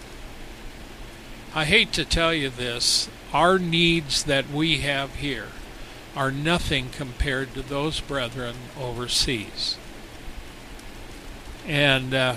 I 1.52 1.64
hate 1.64 1.92
to 1.94 2.04
tell 2.04 2.32
you 2.32 2.48
this, 2.48 3.08
our 3.32 3.58
needs 3.58 4.22
that 4.22 4.48
we 4.48 4.78
have 4.78 5.16
here 5.16 5.48
are 6.14 6.30
nothing 6.30 6.90
compared 6.90 7.54
to 7.54 7.62
those 7.62 8.00
brethren 8.00 8.54
overseas. 8.80 9.76
And 11.66 12.14
uh, 12.14 12.36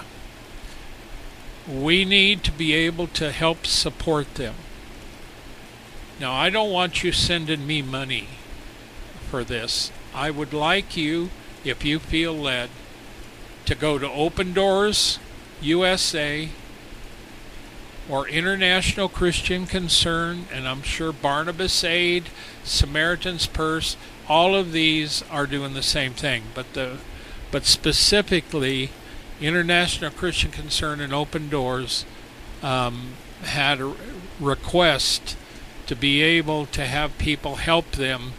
we 1.67 2.05
need 2.05 2.43
to 2.45 2.51
be 2.51 2.74
able 2.74 3.05
to 3.07 3.31
help 3.31 3.67
support 3.67 4.33
them. 4.33 4.55
Now, 6.19 6.33
I 6.33 6.50
don't 6.50 6.71
want 6.71 7.03
you 7.03 7.12
sending 7.12 7.67
me 7.67 7.83
money 7.83 8.29
for 9.29 9.43
this. 9.43 9.91
I 10.12 10.31
would 10.31 10.53
like 10.53 10.98
you, 10.98 11.29
if 11.63 11.86
you 11.86 12.00
feel 12.00 12.33
led, 12.33 12.71
to 13.69 13.75
go 13.75 13.99
to 13.99 14.09
Open 14.09 14.51
Doors 14.51 15.19
USA 15.61 16.49
or 18.09 18.27
International 18.27 19.07
Christian 19.07 19.67
Concern, 19.67 20.47
and 20.51 20.67
I'm 20.67 20.81
sure 20.81 21.13
Barnabas 21.13 21.83
Aid, 21.83 22.29
Samaritan's 22.63 23.45
Purse, 23.45 23.95
all 24.27 24.55
of 24.55 24.71
these 24.71 25.23
are 25.29 25.45
doing 25.45 25.75
the 25.75 25.83
same 25.83 26.13
thing. 26.13 26.45
But 26.55 26.73
the 26.73 26.97
but 27.51 27.65
specifically, 27.65 28.89
International 29.39 30.09
Christian 30.09 30.49
Concern 30.49 30.99
and 30.99 31.13
Open 31.13 31.47
Doors 31.47 32.05
um, 32.63 33.09
had 33.43 33.81
a 33.81 33.93
request 34.39 35.38
to 35.85 35.95
be 35.95 36.23
able 36.23 36.65
to 36.65 36.88
have 36.88 37.15
people 37.19 37.57
help 37.57 37.91
them 37.91 38.33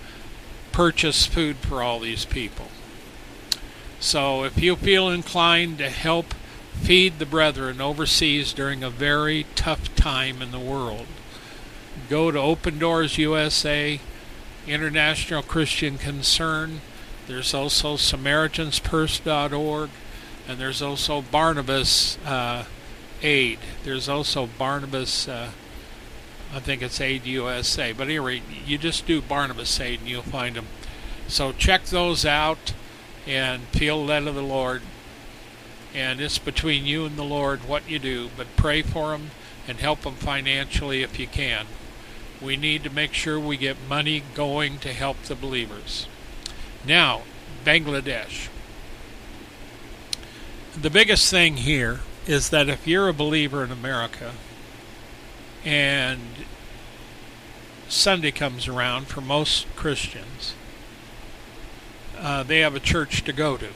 purchase 0.72 1.24
food 1.24 1.58
for 1.58 1.84
all 1.84 2.00
these 2.00 2.24
people. 2.24 2.66
So 4.00 4.44
if 4.44 4.58
you 4.58 4.76
feel 4.76 5.10
inclined 5.10 5.76
to 5.78 5.90
help 5.90 6.32
feed 6.72 7.18
the 7.18 7.26
brethren 7.26 7.82
overseas 7.82 8.54
during 8.54 8.82
a 8.82 8.88
very 8.88 9.44
tough 9.54 9.94
time 9.94 10.40
in 10.40 10.52
the 10.52 10.58
world, 10.58 11.06
go 12.08 12.30
to 12.30 12.38
Open 12.38 12.78
Doors 12.78 13.18
USA, 13.18 14.00
International 14.66 15.42
Christian 15.42 15.98
Concern. 15.98 16.80
There's 17.26 17.52
also 17.52 17.96
SamaritansPurse.org, 17.96 19.90
and 20.48 20.58
there's 20.58 20.80
also 20.80 21.20
Barnabas 21.20 22.16
uh, 22.24 22.64
Aid. 23.22 23.58
There's 23.84 24.08
also 24.08 24.46
Barnabas. 24.46 25.28
Uh, 25.28 25.50
I 26.54 26.58
think 26.58 26.80
it's 26.80 27.02
Aid 27.02 27.26
USA. 27.26 27.92
But 27.92 28.04
anyway, 28.04 28.40
you 28.66 28.78
just 28.78 29.06
do 29.06 29.20
Barnabas 29.20 29.78
Aid 29.78 30.00
and 30.00 30.08
you'll 30.08 30.22
find 30.22 30.56
them. 30.56 30.66
So 31.28 31.52
check 31.52 31.84
those 31.84 32.24
out 32.24 32.72
and 33.26 33.62
feel 33.68 34.04
led 34.04 34.26
of 34.26 34.34
the 34.34 34.42
Lord. 34.42 34.82
And 35.94 36.20
it's 36.20 36.38
between 36.38 36.84
you 36.84 37.04
and 37.04 37.16
the 37.16 37.24
Lord 37.24 37.68
what 37.68 37.88
you 37.88 37.98
do. 37.98 38.30
But 38.36 38.56
pray 38.56 38.82
for 38.82 39.10
them 39.10 39.30
and 39.66 39.78
help 39.78 40.02
them 40.02 40.14
financially 40.14 41.02
if 41.02 41.18
you 41.18 41.26
can. 41.26 41.66
We 42.40 42.56
need 42.56 42.84
to 42.84 42.90
make 42.90 43.12
sure 43.12 43.38
we 43.38 43.56
get 43.56 43.76
money 43.88 44.22
going 44.34 44.78
to 44.78 44.92
help 44.92 45.22
the 45.22 45.34
believers. 45.34 46.06
Now, 46.86 47.22
Bangladesh. 47.64 48.48
The 50.80 50.90
biggest 50.90 51.30
thing 51.30 51.58
here 51.58 52.00
is 52.26 52.50
that 52.50 52.68
if 52.68 52.86
you're 52.86 53.08
a 53.08 53.14
believer 53.14 53.62
in 53.64 53.70
America, 53.70 54.32
and 55.64 56.20
Sunday 57.88 58.30
comes 58.30 58.68
around 58.68 59.08
for 59.08 59.20
most 59.20 59.66
Christians, 59.76 60.54
uh, 62.20 62.42
they 62.42 62.60
have 62.60 62.74
a 62.74 62.80
church 62.80 63.24
to 63.24 63.32
go 63.32 63.56
to. 63.56 63.68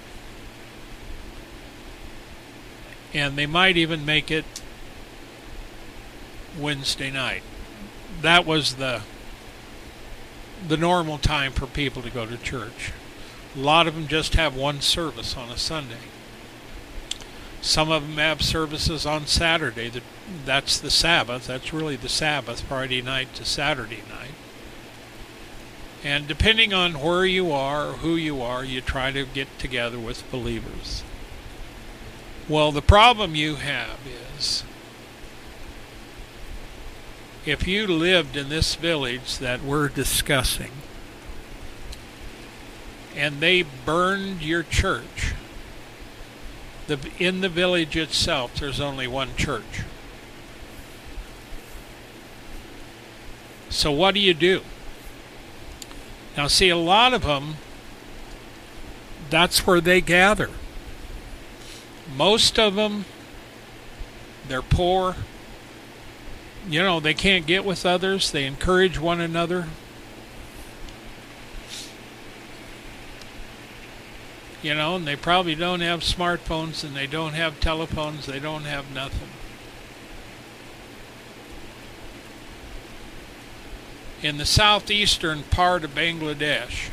And 3.13 3.37
they 3.37 3.47
might 3.47 3.77
even 3.77 4.05
make 4.05 4.31
it 4.31 4.45
Wednesday 6.59 7.11
night. 7.11 7.43
That 8.21 8.47
was 8.47 8.75
the 8.75 9.03
the 10.67 10.77
normal 10.77 11.19
time 11.19 11.53
for 11.53 11.67
people 11.67 12.01
to 12.03 12.11
go 12.11 12.25
to 12.27 12.37
church. 12.39 12.93
A 13.55 13.59
lot 13.59 13.87
of 13.87 13.95
them 13.95 14.07
just 14.09 14.35
have 14.35 14.57
one 14.57 14.81
service 14.81 15.37
on 15.37 15.51
a 15.51 15.59
Sunday. 15.59 16.09
Some 17.61 17.91
of 17.91 18.03
them 18.03 18.17
have 18.17 18.43
services 18.43 19.07
on 19.07 19.27
Saturday. 19.27 19.91
That's 20.45 20.79
the 20.79 20.91
Sabbath. 20.91 21.47
That's 21.47 21.73
really 21.73 21.97
the 21.97 22.09
Sabbath, 22.09 22.61
Friday 22.63 23.03
night 23.03 23.35
to 23.35 23.45
Saturday 23.45 24.03
night. 24.09 24.35
And 26.05 26.29
depending 26.29 26.75
on 26.75 27.01
where 27.01 27.25
you 27.25 27.51
are 27.51 27.89
or 27.89 27.93
who 27.95 28.15
you 28.15 28.43
are, 28.43 28.63
you 28.63 28.83
try 28.83 29.11
to 29.11 29.25
get 29.25 29.59
together 29.59 29.99
with 29.99 30.31
believers. 30.31 31.03
Well, 32.47 32.73
the 32.73 32.83
problem 32.83 33.35
you 33.35 33.55
have 33.55 33.99
is 34.37 34.65
if 37.47 37.67
you 37.67 37.87
lived 37.87 38.37
in 38.37 38.51
this 38.51 38.75
village 38.75 39.39
that 39.39 39.63
we're 39.63 39.89
discussing 39.89 40.73
and 43.17 43.41
they 43.41 43.63
burned 43.63 44.43
your 44.43 44.63
church, 44.63 45.33
the, 46.87 46.99
in 47.19 47.41
the 47.41 47.49
village 47.49 47.97
itself, 47.97 48.57
there's 48.57 48.81
only 48.81 49.07
one 49.07 49.37
church. 49.37 49.85
So 53.71 53.91
what 53.91 54.13
do 54.15 54.21
you 54.21 54.35
do? 54.35 54.61
Now, 56.37 56.47
see, 56.49 56.69
a 56.69 56.77
lot 56.77 57.15
of 57.15 57.23
them, 57.23 57.57
that's 59.31 59.67
where 59.67 59.81
they 59.81 60.01
gather. 60.01 60.51
Most 62.17 62.59
of 62.59 62.75
them, 62.75 63.05
they're 64.49 64.63
poor. 64.63 65.17
You 66.69 66.83
know, 66.83 67.01
they 67.01 67.15
can't 67.15 67.47
get 67.47 67.65
with 67.65 67.87
others. 67.87 68.31
They 68.31 68.47
encourage 68.47 68.99
one 68.99 69.21
another. 69.21 69.67
you 74.65 74.75
know, 74.75 74.97
and 74.97 75.07
they 75.07 75.15
probably 75.15 75.55
don't 75.55 75.81
have 75.81 76.01
smartphones 76.01 76.83
and 76.83 76.97
they 76.97 77.07
don't 77.07 77.35
have 77.35 77.61
telephones, 77.61 78.25
they 78.25 78.41
don't 78.41 78.65
have 78.65 78.91
nothing. 78.95 79.29
In 84.25 84.39
the 84.39 84.47
southeastern 84.47 85.43
part 85.43 85.85
of 85.85 85.95
Bangladesh, 85.95 86.89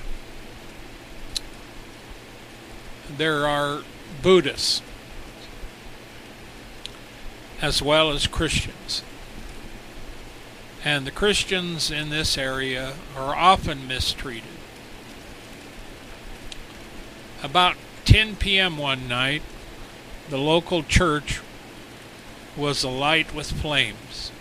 there 3.09 3.47
are 3.47 3.83
Buddhists 4.21 4.81
as 7.61 7.81
well 7.81 8.11
as 8.11 8.27
Christians. 8.27 9.01
And 10.83 11.07
the 11.07 11.11
Christians 11.11 11.89
in 11.89 12.09
this 12.09 12.37
area 12.37 12.95
are 13.15 13.33
often 13.33 13.87
mistreated. 13.87 14.43
About 17.41 17.77
10 18.03 18.35
p.m. 18.35 18.77
one 18.77 19.07
night, 19.07 19.43
the 20.29 20.37
local 20.37 20.83
church 20.83 21.39
was 22.57 22.83
alight 22.83 23.33
with 23.33 23.53
flames. 23.53 24.33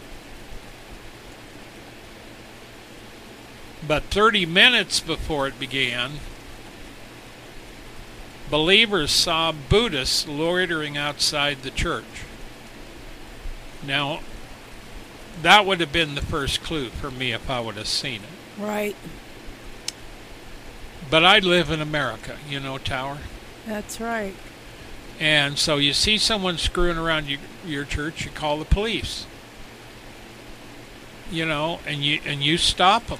But 3.86 4.04
30 4.04 4.46
minutes 4.46 5.00
before 5.00 5.46
it 5.46 5.58
began, 5.58 6.12
believers 8.50 9.10
saw 9.10 9.52
Buddhists 9.52 10.28
loitering 10.28 10.96
outside 10.96 11.62
the 11.62 11.70
church. 11.70 12.24
Now, 13.86 14.20
that 15.42 15.64
would 15.64 15.80
have 15.80 15.92
been 15.92 16.14
the 16.14 16.20
first 16.20 16.62
clue 16.62 16.90
for 16.90 17.10
me 17.10 17.32
if 17.32 17.48
I 17.48 17.60
would 17.60 17.76
have 17.76 17.88
seen 17.88 18.22
it. 18.22 18.62
Right. 18.62 18.96
But 21.08 21.24
I 21.24 21.38
live 21.38 21.70
in 21.70 21.80
America, 21.80 22.36
you 22.48 22.60
know, 22.60 22.78
Tower. 22.78 23.18
That's 23.66 24.00
right. 24.00 24.34
And 25.18 25.58
so 25.58 25.76
you 25.76 25.92
see 25.92 26.18
someone 26.18 26.56
screwing 26.58 26.96
around 26.96 27.28
your, 27.28 27.40
your 27.66 27.84
church, 27.84 28.24
you 28.24 28.30
call 28.30 28.58
the 28.58 28.64
police. 28.64 29.26
You 31.30 31.46
know, 31.46 31.78
and 31.86 32.02
you 32.02 32.20
and 32.24 32.42
you 32.42 32.58
stop 32.58 33.06
them. 33.06 33.18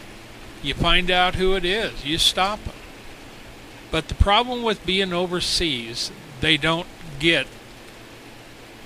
You 0.62 0.74
find 0.74 1.10
out 1.10 1.36
who 1.36 1.54
it 1.54 1.64
is. 1.64 2.04
You 2.04 2.18
stop 2.18 2.62
them. 2.64 2.74
But 3.90 4.08
the 4.08 4.14
problem 4.14 4.62
with 4.62 4.86
being 4.86 5.12
overseas, 5.12 6.12
they 6.40 6.56
don't 6.56 6.86
get 7.18 7.46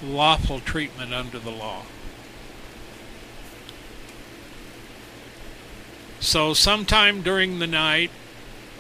lawful 0.02 0.60
treatment 0.60 1.12
under 1.12 1.38
the 1.38 1.50
law. 1.50 1.82
So 6.20 6.54
sometime 6.54 7.22
during 7.22 7.58
the 7.58 7.66
night, 7.66 8.10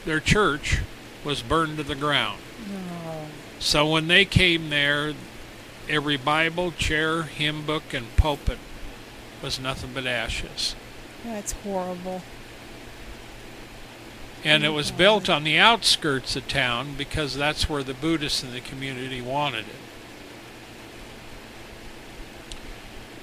their 0.04 0.20
church 0.20 0.78
was 1.24 1.42
burned 1.42 1.76
to 1.76 1.82
the 1.82 1.94
ground. 1.94 2.40
No. 2.70 3.26
So 3.58 3.86
when 3.86 4.08
they 4.08 4.24
came 4.24 4.70
there, 4.70 5.14
every 5.88 6.16
Bible, 6.16 6.72
chair, 6.72 7.24
hymn 7.24 7.66
book, 7.66 7.92
and 7.92 8.14
pulpit 8.16 8.58
was 9.42 9.60
nothing 9.60 9.90
but 9.92 10.06
ashes. 10.06 10.74
That's 11.24 11.52
horrible. 11.52 12.22
And 14.44 14.62
it 14.62 14.70
was 14.70 14.90
built 14.90 15.30
on 15.30 15.42
the 15.42 15.56
outskirts 15.56 16.36
of 16.36 16.46
town 16.46 16.94
because 16.98 17.34
that's 17.34 17.68
where 17.68 17.82
the 17.82 17.94
Buddhists 17.94 18.42
in 18.42 18.52
the 18.52 18.60
community 18.60 19.22
wanted 19.22 19.64
it. 19.66 19.76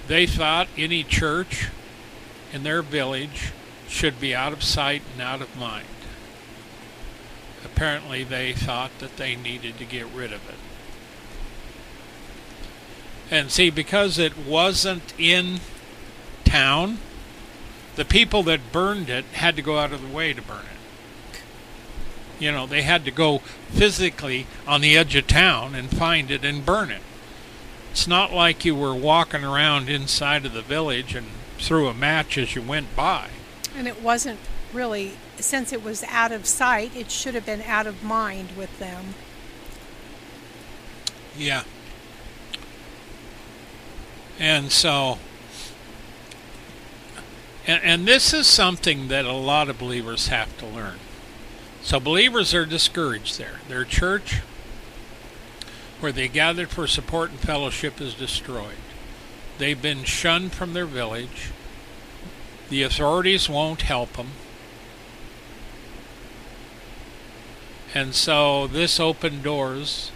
They 0.08 0.26
thought 0.26 0.68
any 0.76 1.04
church 1.04 1.70
in 2.52 2.64
their 2.64 2.82
village 2.82 3.52
should 3.88 4.20
be 4.20 4.34
out 4.34 4.52
of 4.52 4.64
sight 4.64 5.04
and 5.14 5.22
out 5.22 5.42
of 5.42 5.56
mind 5.56 5.86
apparently 7.82 8.24
they 8.24 8.54
thought 8.54 8.92
that 9.00 9.18
they 9.18 9.36
needed 9.36 9.78
to 9.78 9.86
get 9.86 10.06
rid 10.08 10.32
of 10.32 10.48
it. 10.50 10.56
And 13.30 13.50
see, 13.50 13.70
because 13.70 14.20
it 14.20 14.38
wasn't 14.38 15.14
in 15.18 15.62
town, 16.44 17.00
the 17.96 18.06
people 18.06 18.44
that 18.44 18.72
burned 18.72 19.10
it 19.10 19.26
had 19.34 19.56
to 19.56 19.62
go 19.62 19.80
out 19.80 19.94
of 19.94 20.02
the 20.02 20.16
way 20.16 20.34
to 20.34 20.42
burn 20.42 20.66
it. 20.66 20.71
You 22.42 22.52
know, 22.52 22.66
they 22.66 22.82
had 22.82 23.06
to 23.06 23.12
go 23.12 23.38
physically 23.70 24.48
on 24.66 24.82
the 24.82 24.98
edge 24.98 25.16
of 25.16 25.28
town 25.28 25.76
and 25.76 25.96
find 25.96 26.32
it 26.32 26.44
and 26.44 26.66
burn 26.66 26.90
it. 26.90 27.04
It's 27.92 28.08
not 28.08 28.34
like 28.34 28.66
you 28.66 28.76
were 28.76 28.96
walking 28.96 29.44
around 29.44 29.90
inside 29.90 30.44
of 30.48 30.54
the 30.54 30.64
village 30.64 31.14
and 31.14 31.28
threw 31.60 31.88
a 31.88 31.94
match 31.94 32.40
as 32.40 32.56
you 32.56 32.64
went 32.64 32.96
by. 32.96 33.30
And 33.78 33.88
it 33.88 34.02
wasn't 34.02 34.40
really, 34.74 35.14
since 35.38 35.72
it 35.72 35.84
was 35.84 36.04
out 36.06 36.32
of 36.32 36.48
sight, 36.48 36.96
it 36.96 37.12
should 37.12 37.36
have 37.36 37.46
been 37.46 37.62
out 37.62 37.86
of 37.86 38.02
mind 38.02 38.54
with 38.58 38.80
them. 38.80 39.14
Yeah. 41.38 41.64
And 44.40 44.72
so, 44.72 45.20
and, 47.68 47.84
and 47.84 48.08
this 48.08 48.34
is 48.34 48.48
something 48.48 49.10
that 49.10 49.26
a 49.26 49.34
lot 49.34 49.70
of 49.70 49.78
believers 49.78 50.30
have 50.30 50.58
to 50.58 50.66
learn. 50.66 50.98
So, 51.84 52.00
believers 52.00 52.54
are 52.54 52.66
discouraged 52.66 53.40
there. 53.40 53.60
Their 53.68 53.86
church, 53.86 54.42
where 56.00 56.12
they 56.12 56.28
gathered 56.28 56.70
for 56.70 56.86
support 56.86 57.32
and 57.32 57.40
fellowship, 57.40 58.00
is 58.00 58.14
destroyed. 58.14 58.78
They've 59.58 59.82
been 59.82 60.04
shunned 60.04 60.54
from 60.54 60.74
their 60.74 60.86
village. 60.86 61.50
The 62.70 62.84
authorities 62.84 63.50
won't 63.50 63.82
help 63.82 64.14
them. 64.14 64.32
And 67.94 68.16
so, 68.16 68.68
this 68.68 69.00
open 69.00 69.42
doors 69.42 70.12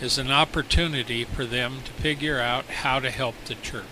is 0.00 0.16
an 0.16 0.30
opportunity 0.30 1.24
for 1.24 1.44
them 1.44 1.80
to 1.84 1.92
figure 1.92 2.40
out 2.40 2.64
how 2.66 3.00
to 3.00 3.10
help 3.10 3.34
the 3.44 3.56
church. 3.56 3.84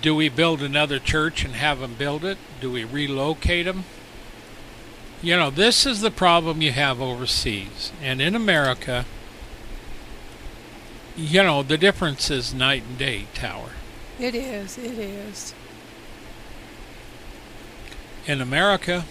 Do 0.00 0.14
we 0.14 0.28
build 0.28 0.62
another 0.62 0.98
church 0.98 1.44
and 1.44 1.54
have 1.54 1.80
them 1.80 1.94
build 1.94 2.24
it? 2.24 2.38
Do 2.60 2.70
we 2.70 2.84
relocate 2.84 3.66
them? 3.66 3.84
You 5.22 5.36
know, 5.36 5.50
this 5.50 5.84
is 5.84 6.00
the 6.00 6.10
problem 6.10 6.62
you 6.62 6.72
have 6.72 7.00
overseas. 7.00 7.92
And 8.02 8.22
in 8.22 8.34
America, 8.34 9.04
you 11.16 11.42
know, 11.42 11.62
the 11.62 11.76
difference 11.76 12.30
is 12.30 12.54
night 12.54 12.82
and 12.88 12.96
day, 12.96 13.26
Tower. 13.34 13.72
It 14.18 14.34
is, 14.34 14.78
it 14.78 14.98
is. 14.98 15.54
In 18.26 18.40
America, 18.40 19.04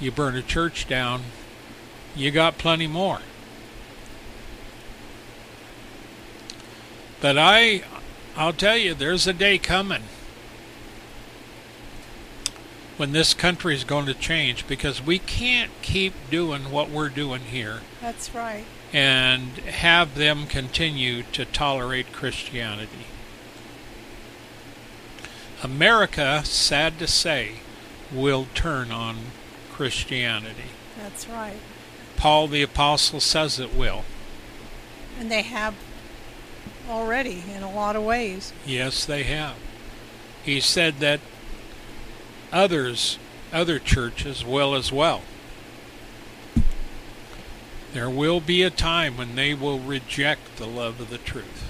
you 0.00 0.10
burn 0.10 0.34
a 0.34 0.42
church 0.42 0.88
down, 0.88 1.22
you 2.16 2.30
got 2.30 2.58
plenty 2.58 2.86
more. 2.86 3.20
But 7.20 7.36
I 7.36 7.82
I'll 8.38 8.52
tell 8.52 8.76
you 8.76 8.94
there's 8.94 9.26
a 9.26 9.32
day 9.32 9.58
coming 9.58 10.04
when 12.96 13.10
this 13.10 13.34
country 13.34 13.74
is 13.74 13.82
going 13.82 14.06
to 14.06 14.14
change 14.14 14.64
because 14.68 15.04
we 15.04 15.18
can't 15.18 15.72
keep 15.82 16.14
doing 16.30 16.70
what 16.70 16.88
we're 16.88 17.08
doing 17.08 17.40
here. 17.40 17.80
That's 18.00 18.32
right. 18.32 18.64
And 18.92 19.48
have 19.58 20.14
them 20.14 20.46
continue 20.46 21.24
to 21.32 21.44
tolerate 21.46 22.12
Christianity. 22.12 23.06
America, 25.64 26.42
sad 26.44 27.00
to 27.00 27.08
say, 27.08 27.54
will 28.12 28.46
turn 28.54 28.92
on 28.92 29.16
Christianity. 29.72 30.70
That's 30.96 31.28
right. 31.28 31.58
Paul 32.16 32.46
the 32.46 32.62
Apostle 32.62 33.18
says 33.18 33.58
it 33.58 33.74
will. 33.74 34.04
And 35.18 35.28
they 35.28 35.42
have 35.42 35.74
already 36.88 37.42
in 37.54 37.62
a 37.62 37.70
lot 37.70 37.96
of 37.96 38.02
ways. 38.02 38.52
Yes, 38.66 39.04
they 39.04 39.22
have. 39.24 39.56
He 40.42 40.60
said 40.60 41.00
that 41.00 41.20
others, 42.52 43.18
other 43.52 43.78
churches 43.78 44.44
will 44.44 44.74
as 44.74 44.90
well. 44.92 45.22
There 47.92 48.10
will 48.10 48.40
be 48.40 48.62
a 48.62 48.70
time 48.70 49.16
when 49.16 49.34
they 49.34 49.54
will 49.54 49.78
reject 49.78 50.56
the 50.56 50.66
love 50.66 51.00
of 51.00 51.10
the 51.10 51.18
truth. 51.18 51.64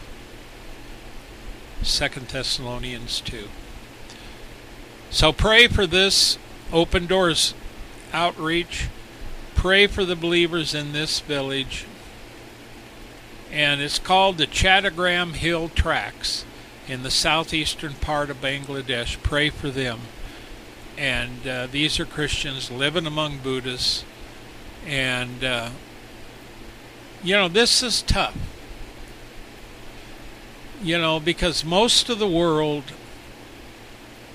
2 1.85 2.21
Thessalonians 2.21 3.21
2. 3.21 3.49
So 5.11 5.33
pray 5.33 5.69
for 5.69 5.87
this 5.87 6.39
open 6.73 7.07
doors 7.07 7.55
outreach 8.13 8.89
pray 9.59 9.89
for 9.89 10.05
the 10.05 10.15
believers 10.15 10.73
in 10.73 10.93
this 10.93 11.19
village. 11.19 11.85
And 13.51 13.81
it's 13.81 13.99
called 13.99 14.39
the 14.39 14.47
Chattogram 14.47 15.33
Hill 15.33 15.71
Tracts 15.71 16.45
in 16.87 17.03
the 17.03 17.11
southeastern 17.11 17.95
part 17.95 18.31
of 18.31 18.41
Bangladesh. 18.41 19.23
Pray 19.23 19.51
for 19.51 19.71
them. 19.71 20.01
And 20.97 21.47
uh, 21.47 21.67
these 21.69 22.01
are 22.01 22.05
Christians 22.05 22.71
living 22.71 23.07
among 23.07 23.39
Buddhists. 23.39 24.05
And, 24.87 25.45
uh, 25.45 25.71
you 27.23 27.35
know, 27.35 27.49
this 27.49 27.83
is 27.83 28.03
tough. 28.03 28.37
You 30.83 30.99
know, 30.99 31.19
because 31.19 31.65
most 31.65 32.09
of 32.09 32.19
the 32.19 32.29
world, 32.29 32.85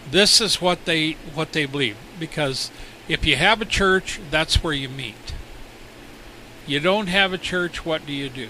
this 0.09 0.41
is 0.41 0.61
what 0.61 0.85
they 0.85 1.13
what 1.33 1.53
they 1.53 1.65
believe. 1.65 1.97
Because 2.19 2.69
if 3.07 3.25
you 3.25 3.35
have 3.37 3.61
a 3.61 3.65
church, 3.65 4.19
that's 4.29 4.63
where 4.63 4.73
you 4.73 4.89
meet. 4.89 5.33
You 6.65 6.79
don't 6.79 7.07
have 7.07 7.33
a 7.33 7.37
church, 7.37 7.85
what 7.85 8.05
do 8.05 8.13
you 8.13 8.29
do? 8.29 8.49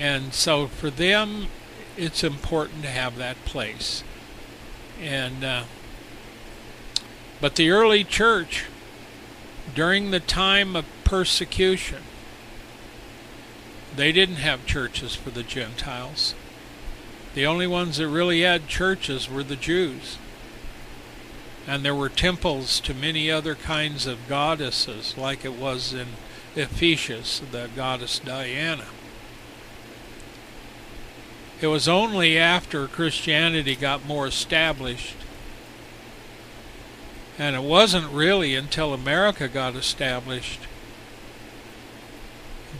And 0.00 0.34
so 0.34 0.66
for 0.66 0.90
them, 0.90 1.46
it's 1.96 2.24
important 2.24 2.82
to 2.82 2.88
have 2.88 3.16
that 3.18 3.44
place. 3.44 4.02
And 5.00 5.44
uh, 5.44 5.64
but 7.40 7.54
the 7.54 7.70
early 7.70 8.02
church, 8.02 8.64
during 9.74 10.10
the 10.10 10.20
time 10.20 10.74
of 10.74 10.86
persecution, 11.04 12.02
they 13.94 14.10
didn't 14.10 14.36
have 14.36 14.66
churches 14.66 15.14
for 15.14 15.30
the 15.30 15.44
Gentiles. 15.44 16.34
The 17.34 17.46
only 17.46 17.68
ones 17.68 17.98
that 17.98 18.08
really 18.08 18.40
had 18.40 18.66
churches 18.66 19.30
were 19.30 19.44
the 19.44 19.54
Jews 19.54 20.18
and 21.66 21.84
there 21.84 21.94
were 21.94 22.08
temples 22.08 22.80
to 22.80 22.94
many 22.94 23.30
other 23.30 23.54
kinds 23.54 24.06
of 24.06 24.28
goddesses, 24.28 25.16
like 25.16 25.44
it 25.44 25.52
was 25.52 25.92
in 25.92 26.08
Ephesus, 26.56 27.40
the 27.52 27.68
goddess 27.76 28.18
Diana. 28.18 28.86
It 31.60 31.66
was 31.66 31.88
only 31.88 32.38
after 32.38 32.86
Christianity 32.86 33.76
got 33.76 34.06
more 34.06 34.26
established, 34.26 35.16
and 37.38 37.54
it 37.54 37.62
wasn't 37.62 38.10
really 38.10 38.54
until 38.54 38.94
America 38.94 39.46
got 39.46 39.74
established 39.76 40.60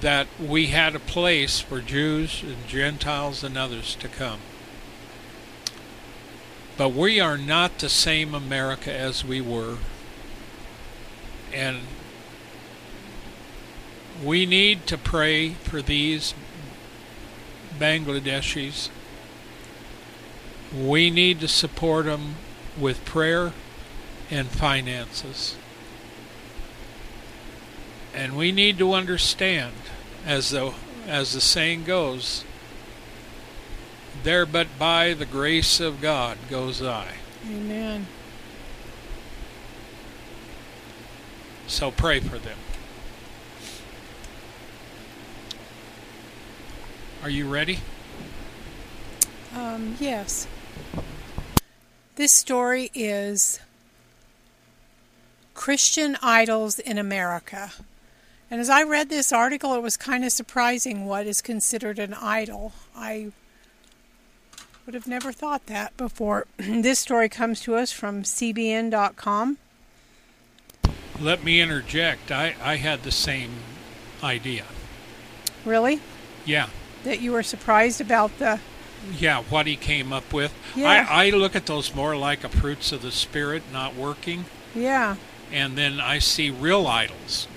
that 0.00 0.26
we 0.40 0.68
had 0.68 0.94
a 0.94 1.00
place 1.00 1.60
for 1.60 1.80
Jews 1.80 2.42
and 2.42 2.66
Gentiles 2.66 3.44
and 3.44 3.58
others 3.58 3.94
to 3.96 4.08
come. 4.08 4.40
But 6.78 6.90
we 6.90 7.20
are 7.20 7.36
not 7.36 7.78
the 7.78 7.90
same 7.90 8.34
America 8.34 8.90
as 8.90 9.22
we 9.22 9.42
were. 9.42 9.76
And 11.52 11.80
we 14.24 14.46
need 14.46 14.86
to 14.86 14.96
pray 14.96 15.50
for 15.50 15.82
these 15.82 16.32
Bangladeshis. 17.80 18.90
We 20.76 21.10
need 21.10 21.40
to 21.40 21.48
support 21.48 22.04
them 22.04 22.36
with 22.78 23.04
prayer 23.04 23.52
and 24.30 24.48
finances. 24.48 25.56
And 28.14 28.36
we 28.36 28.52
need 28.52 28.78
to 28.78 28.92
understand, 28.92 29.74
as 30.24 30.50
the, 30.50 30.74
as 31.06 31.32
the 31.32 31.40
saying 31.40 31.84
goes, 31.84 32.44
there 34.22 34.46
but 34.46 34.78
by 34.78 35.14
the 35.14 35.26
grace 35.26 35.80
of 35.80 36.00
God 36.00 36.38
goes 36.48 36.82
I. 36.82 37.14
Amen. 37.48 38.06
So 41.66 41.90
pray 41.90 42.20
for 42.20 42.38
them. 42.38 42.58
Are 47.22 47.28
you 47.28 47.46
ready? 47.46 47.80
Um, 49.54 49.96
yes. 50.00 50.46
This 52.16 52.32
story 52.32 52.90
is 52.94 53.60
Christian 55.52 56.16
Idols 56.22 56.78
in 56.78 56.96
America. 56.96 57.72
And 58.50 58.58
as 58.58 58.70
I 58.70 58.84
read 58.84 59.10
this 59.10 59.34
article, 59.34 59.74
it 59.74 59.82
was 59.82 59.98
kind 59.98 60.24
of 60.24 60.32
surprising 60.32 61.04
what 61.04 61.26
is 61.26 61.42
considered 61.42 61.98
an 61.98 62.14
idol. 62.14 62.72
I 62.96 63.32
would 64.86 64.94
have 64.94 65.06
never 65.06 65.30
thought 65.30 65.66
that 65.66 65.94
before. 65.98 66.46
this 66.56 66.98
story 66.98 67.28
comes 67.28 67.60
to 67.60 67.74
us 67.74 67.92
from 67.92 68.22
CBN.com. 68.22 69.58
Let 71.20 71.44
me 71.44 71.60
interject. 71.60 72.32
I, 72.32 72.54
I 72.62 72.76
had 72.76 73.02
the 73.02 73.12
same 73.12 73.50
idea. 74.22 74.64
Really? 75.66 76.00
Yeah. 76.46 76.70
That 77.04 77.20
you 77.20 77.32
were 77.32 77.42
surprised 77.42 78.00
about 78.00 78.38
the. 78.38 78.60
Yeah, 79.18 79.42
what 79.44 79.66
he 79.66 79.76
came 79.76 80.12
up 80.12 80.32
with. 80.32 80.52
Yeah. 80.76 81.06
I, 81.08 81.28
I 81.28 81.30
look 81.30 81.56
at 81.56 81.66
those 81.66 81.94
more 81.94 82.16
like 82.16 82.44
a 82.44 82.50
fruits 82.50 82.92
of 82.92 83.00
the 83.00 83.10
spirit 83.10 83.62
not 83.72 83.94
working, 83.94 84.44
Yeah. 84.74 85.16
and 85.50 85.76
then 85.78 85.98
I 86.00 86.18
see 86.18 86.50
real 86.50 86.86
idols. 86.86 87.48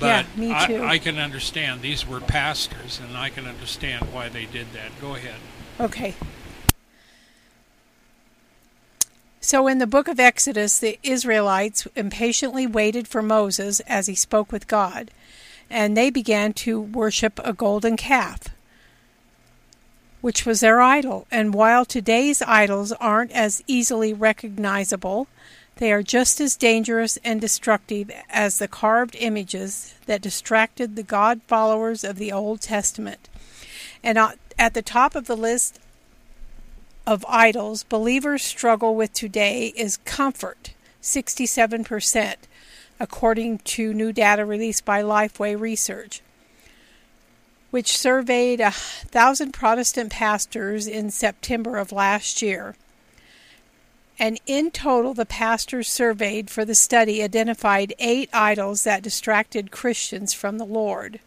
Yeah, 0.00 0.22
But 0.22 0.38
me 0.38 0.52
I, 0.54 0.66
too. 0.66 0.82
I 0.82 0.98
can 0.98 1.18
understand 1.18 1.82
these 1.82 2.06
were 2.06 2.20
pastors, 2.20 2.98
and 2.98 3.14
I 3.14 3.28
can 3.28 3.46
understand 3.46 4.06
why 4.12 4.30
they 4.30 4.46
did 4.46 4.72
that. 4.72 4.98
Go 5.02 5.14
ahead. 5.16 5.36
Okay. 5.78 6.14
So 9.40 9.66
in 9.66 9.78
the 9.78 9.86
book 9.86 10.08
of 10.08 10.18
Exodus, 10.18 10.78
the 10.78 10.98
Israelites 11.02 11.86
impatiently 11.94 12.66
waited 12.66 13.06
for 13.06 13.22
Moses 13.22 13.80
as 13.80 14.06
he 14.06 14.14
spoke 14.14 14.50
with 14.52 14.66
God, 14.68 15.10
and 15.70 15.96
they 15.96 16.10
began 16.10 16.52
to 16.52 16.80
worship 16.80 17.40
a 17.44 17.52
golden 17.52 17.96
calf, 17.96 18.48
which 20.20 20.44
was 20.46 20.60
their 20.60 20.80
idol. 20.80 21.26
And 21.30 21.54
while 21.54 21.84
today's 21.84 22.42
idols 22.42 22.92
aren't 22.92 23.32
as 23.32 23.62
easily 23.66 24.12
recognizable, 24.12 25.28
they 25.76 25.92
are 25.92 26.02
just 26.02 26.40
as 26.40 26.56
dangerous 26.56 27.18
and 27.22 27.40
destructive 27.40 28.10
as 28.28 28.58
the 28.58 28.66
carved 28.66 29.14
images 29.20 29.94
that 30.06 30.22
distracted 30.22 30.96
the 30.96 31.04
God 31.04 31.40
followers 31.46 32.02
of 32.02 32.16
the 32.16 32.32
Old 32.32 32.60
Testament. 32.60 33.28
And 34.02 34.18
at 34.58 34.74
the 34.74 34.82
top 34.82 35.14
of 35.14 35.26
the 35.26 35.36
list 35.36 35.78
of 37.06 37.24
idols 37.28 37.84
believers 37.84 38.42
struggle 38.42 38.94
with 38.94 39.12
today 39.12 39.72
is 39.76 39.98
comfort, 39.98 40.74
67%, 41.00 42.34
according 43.00 43.58
to 43.58 43.94
new 43.94 44.12
data 44.12 44.44
released 44.44 44.84
by 44.84 45.02
Lifeway 45.02 45.58
Research, 45.58 46.20
which 47.70 47.96
surveyed 47.96 48.60
a 48.60 48.70
thousand 48.70 49.52
Protestant 49.52 50.10
pastors 50.10 50.86
in 50.86 51.10
September 51.10 51.76
of 51.76 51.92
last 51.92 52.42
year. 52.42 52.74
And 54.18 54.40
in 54.46 54.72
total, 54.72 55.14
the 55.14 55.26
pastors 55.26 55.88
surveyed 55.88 56.50
for 56.50 56.64
the 56.64 56.74
study 56.74 57.22
identified 57.22 57.94
eight 58.00 58.28
idols 58.32 58.82
that 58.82 59.02
distracted 59.02 59.70
Christians 59.70 60.34
from 60.34 60.58
the 60.58 60.64
Lord. 60.64 61.20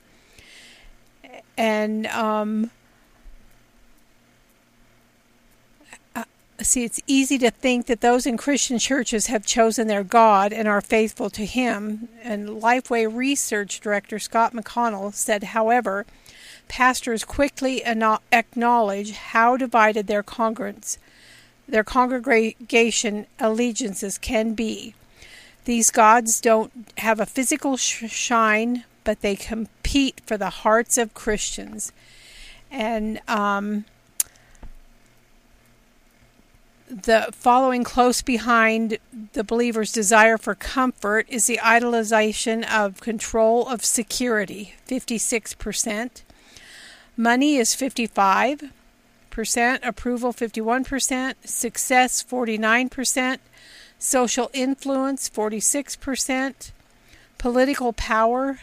And 1.57 2.07
um, 2.07 2.71
See, 6.63 6.83
it's 6.83 7.01
easy 7.07 7.37
to 7.39 7.49
think 7.49 7.87
that 7.87 8.01
those 8.01 8.25
in 8.25 8.37
Christian 8.37 8.77
churches 8.77 9.27
have 9.27 9.45
chosen 9.45 9.87
their 9.87 10.03
God 10.03 10.53
and 10.53 10.67
are 10.67 10.81
faithful 10.81 11.29
to 11.31 11.45
Him. 11.45 12.07
And 12.23 12.49
Lifeway 12.49 13.11
Research 13.11 13.79
Director 13.79 14.19
Scott 14.19 14.53
McConnell 14.53 15.13
said, 15.13 15.43
however, 15.43 16.05
pastors 16.67 17.25
quickly 17.25 17.83
acknowledge 17.83 19.11
how 19.11 19.57
divided 19.57 20.07
their 20.07 20.23
congregants, 20.23 20.97
their 21.67 21.83
congregation 21.83 23.25
allegiances 23.39 24.17
can 24.17 24.53
be. 24.53 24.93
These 25.65 25.89
gods 25.89 26.41
don't 26.41 26.71
have 26.97 27.19
a 27.19 27.25
physical 27.25 27.77
sh- 27.77 28.09
shine, 28.09 28.83
but 29.03 29.21
they 29.21 29.35
compete 29.35 30.21
for 30.25 30.37
the 30.37 30.49
hearts 30.49 30.97
of 30.97 31.13
Christians. 31.13 31.91
And 32.69 33.19
um, 33.27 33.85
the 36.91 37.29
following 37.31 37.85
close 37.85 38.21
behind 38.21 38.97
the 39.31 39.45
believer's 39.45 39.93
desire 39.93 40.37
for 40.37 40.53
comfort 40.53 41.25
is 41.29 41.47
the 41.47 41.57
idolization 41.63 42.69
of 42.69 42.99
control 42.99 43.65
of 43.69 43.85
security 43.85 44.75
56% 44.89 46.23
money 47.15 47.55
is 47.55 47.69
55% 47.69 48.69
approval 49.83 50.33
51% 50.33 51.35
success 51.45 52.21
49% 52.21 53.37
social 53.97 54.49
influence 54.51 55.29
46% 55.29 56.71
political 57.37 57.93
power 57.93 58.59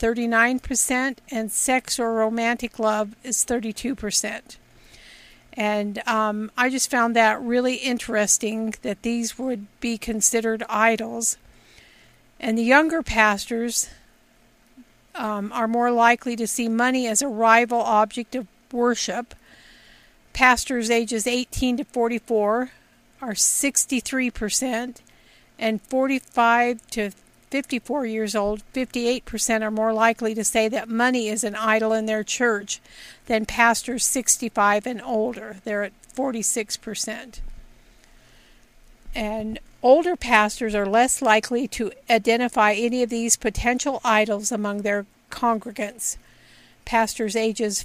39% 0.00 1.18
and 1.30 1.52
sex 1.52 2.00
or 2.00 2.12
romantic 2.14 2.80
love 2.80 3.14
is 3.22 3.44
32% 3.44 4.56
and 5.54 6.06
um, 6.08 6.50
I 6.56 6.70
just 6.70 6.90
found 6.90 7.14
that 7.16 7.40
really 7.42 7.76
interesting 7.76 8.74
that 8.82 9.02
these 9.02 9.38
would 9.38 9.66
be 9.80 9.98
considered 9.98 10.62
idols. 10.68 11.36
And 12.40 12.56
the 12.56 12.62
younger 12.62 13.02
pastors 13.02 13.90
um, 15.14 15.52
are 15.52 15.68
more 15.68 15.90
likely 15.90 16.36
to 16.36 16.46
see 16.46 16.68
money 16.68 17.06
as 17.06 17.22
a 17.22 17.28
rival 17.28 17.80
object 17.80 18.34
of 18.34 18.46
worship. 18.72 19.34
Pastors 20.32 20.90
ages 20.90 21.26
18 21.26 21.76
to 21.76 21.84
44 21.84 22.70
are 23.20 23.34
63%, 23.34 24.96
and 25.58 25.82
45 25.82 26.86
to 26.90 27.10
54 27.52 28.06
years 28.06 28.34
old, 28.34 28.62
58% 28.72 29.60
are 29.60 29.70
more 29.70 29.92
likely 29.92 30.34
to 30.34 30.42
say 30.42 30.68
that 30.68 30.88
money 30.88 31.28
is 31.28 31.44
an 31.44 31.54
idol 31.54 31.92
in 31.92 32.06
their 32.06 32.24
church 32.24 32.80
than 33.26 33.44
pastors 33.44 34.06
65 34.06 34.86
and 34.86 35.02
older. 35.02 35.58
They're 35.62 35.82
at 35.82 35.92
46%. 36.16 37.40
And 39.14 39.58
older 39.82 40.16
pastors 40.16 40.74
are 40.74 40.86
less 40.86 41.20
likely 41.20 41.68
to 41.68 41.92
identify 42.08 42.72
any 42.72 43.02
of 43.02 43.10
these 43.10 43.36
potential 43.36 44.00
idols 44.02 44.50
among 44.50 44.80
their 44.80 45.04
congregants. 45.30 46.16
Pastors 46.86 47.36
ages 47.36 47.84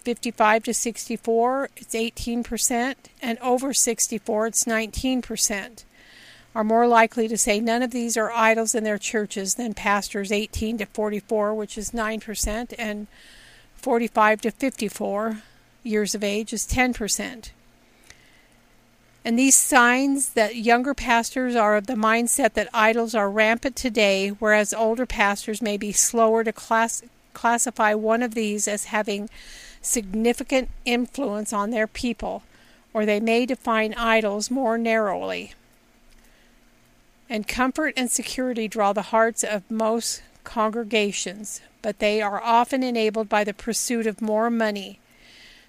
55 0.00 0.64
to 0.64 0.72
64, 0.72 1.68
it's 1.76 1.94
18%, 1.94 2.94
and 3.20 3.38
over 3.40 3.74
64, 3.74 4.46
it's 4.46 4.64
19% 4.64 5.84
are 6.54 6.64
more 6.64 6.86
likely 6.86 7.26
to 7.26 7.36
say 7.36 7.58
none 7.58 7.82
of 7.82 7.90
these 7.90 8.16
are 8.16 8.30
idols 8.30 8.74
in 8.74 8.84
their 8.84 8.98
churches 8.98 9.56
than 9.56 9.74
pastors 9.74 10.30
18 10.30 10.78
to 10.78 10.86
44, 10.86 11.52
which 11.54 11.76
is 11.76 11.90
9%, 11.90 12.74
and 12.78 13.06
45 13.76 14.40
to 14.42 14.50
54 14.50 15.42
years 15.82 16.14
of 16.14 16.22
age 16.22 16.52
is 16.52 16.66
10%. 16.66 17.50
And 19.24 19.38
these 19.38 19.56
signs 19.56 20.30
that 20.34 20.56
younger 20.56 20.94
pastors 20.94 21.56
are 21.56 21.76
of 21.76 21.86
the 21.86 21.94
mindset 21.94 22.52
that 22.52 22.68
idols 22.72 23.14
are 23.14 23.30
rampant 23.30 23.74
today, 23.74 24.28
whereas 24.28 24.74
older 24.74 25.06
pastors 25.06 25.62
may 25.62 25.76
be 25.76 25.92
slower 25.92 26.44
to 26.44 26.52
class, 26.52 27.02
classify 27.32 27.94
one 27.94 28.22
of 28.22 28.34
these 28.34 28.68
as 28.68 28.84
having 28.84 29.28
significant 29.80 30.68
influence 30.84 31.52
on 31.52 31.70
their 31.70 31.86
people, 31.86 32.42
or 32.92 33.04
they 33.04 33.18
may 33.18 33.44
define 33.44 33.94
idols 33.94 34.50
more 34.50 34.78
narrowly 34.78 35.54
and 37.28 37.48
comfort 37.48 37.94
and 37.96 38.10
security 38.10 38.68
draw 38.68 38.92
the 38.92 39.02
hearts 39.02 39.42
of 39.42 39.70
most 39.70 40.22
congregations, 40.44 41.60
but 41.82 41.98
they 41.98 42.20
are 42.20 42.42
often 42.42 42.82
enabled 42.82 43.28
by 43.28 43.44
the 43.44 43.54
pursuit 43.54 44.06
of 44.06 44.22
more 44.22 44.50
money. 44.50 45.00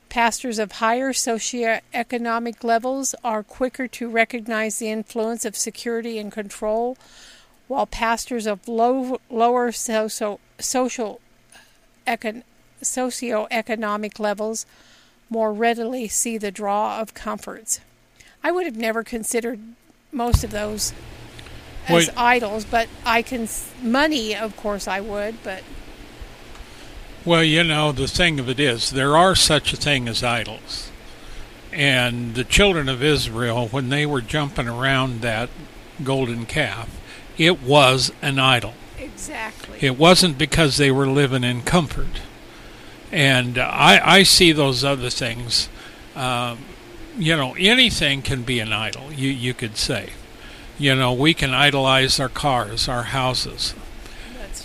Pastors 0.10 0.60
of 0.60 0.74
higher 0.74 1.12
socioeconomic 1.12 2.64
levels 2.64 3.16
are 3.24 3.44
quicker 3.44 3.88
to 3.88 4.10
recognize 4.10 4.80
the 4.80 4.90
influence 4.90 5.46
of 5.46 5.56
security 5.56 6.20
and 6.20 6.32
control, 6.32 6.98
while 7.68 7.86
pastors 7.86 8.46
of 8.46 8.68
low, 8.68 9.20
lower 9.30 9.72
social, 9.72 10.40
social 10.60 11.20
econ, 12.06 12.44
socioeconomic 12.82 14.20
levels 14.20 14.66
more 15.30 15.52
readily 15.52 16.08
see 16.08 16.38
the 16.38 16.52
draw 16.52 17.00
of 17.00 17.14
comforts. 17.14 17.80
I 18.44 18.52
would 18.52 18.66
have 18.66 18.78
never 18.78 19.04
considered 19.04 19.60
most 20.12 20.44
of 20.44 20.52
those 20.52 20.94
as 21.88 22.08
Wait. 22.08 22.18
idols, 22.18 22.66
but 22.66 22.88
I 23.06 23.22
can 23.22 23.48
money, 23.82 24.36
of 24.36 24.56
course, 24.58 24.88
I 24.88 25.00
would, 25.02 25.44
but 25.44 25.64
Well, 27.24 27.44
you 27.44 27.64
know, 27.64 27.92
the 27.92 28.08
thing 28.08 28.40
of 28.40 28.50
it 28.50 28.60
is, 28.60 28.92
there 28.92 29.16
are 29.18 29.36
such 29.36 29.74
a 29.74 29.78
thing 29.78 30.08
as 30.08 30.24
idols. 30.24 30.92
And 31.74 32.36
the 32.36 32.44
children 32.46 32.88
of 32.88 33.04
Israel, 33.04 33.68
when 33.68 33.90
they 33.90 34.06
were 34.06 34.22
jumping 34.22 34.68
around 34.68 35.22
that 35.22 35.50
golden 36.04 36.46
calf, 36.46 36.90
it 37.38 37.62
was 37.62 38.12
an 38.22 38.40
idol. 38.40 38.74
exactly. 38.98 39.80
It 39.82 39.98
wasn't 39.98 40.38
because 40.38 40.78
they 40.78 40.92
were 40.92 41.08
living 41.08 41.44
in 41.44 41.64
comfort. 41.64 42.22
And 43.12 43.58
I, 43.58 44.00
I 44.04 44.24
see 44.24 44.52
those 44.52 44.84
other 44.84 45.10
things. 45.10 45.68
Um, 46.16 46.60
you 47.18 47.36
know, 47.36 47.56
anything 47.58 48.22
can 48.22 48.44
be 48.44 48.60
an 48.60 48.72
idol, 48.74 49.12
you, 49.12 49.30
you 49.30 49.54
could 49.54 49.78
say. 49.78 50.10
You 50.78 50.96
know, 50.96 51.14
we 51.14 51.34
can 51.34 51.54
idolize 51.54 52.20
our 52.20 52.30
cars, 52.30 52.90
our 52.90 53.04
houses. 53.04 53.74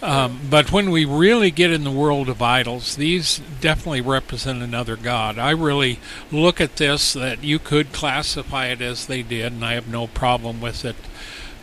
Um, 0.02 0.40
but 0.48 0.72
when 0.72 0.90
we 0.90 1.04
really 1.04 1.50
get 1.50 1.70
in 1.70 1.84
the 1.84 1.90
world 1.90 2.28
of 2.28 2.40
idols, 2.40 2.96
these 2.96 3.40
definitely 3.60 4.00
represent 4.00 4.62
another 4.62 4.96
god. 4.96 5.38
I 5.38 5.50
really 5.50 5.98
look 6.32 6.60
at 6.60 6.76
this 6.76 7.12
that 7.12 7.44
you 7.44 7.58
could 7.58 7.92
classify 7.92 8.66
it 8.66 8.80
as 8.80 9.06
they 9.06 9.22
did, 9.22 9.52
and 9.52 9.64
I 9.64 9.74
have 9.74 9.88
no 9.88 10.06
problem 10.06 10.60
with 10.60 10.84
it. 10.84 10.96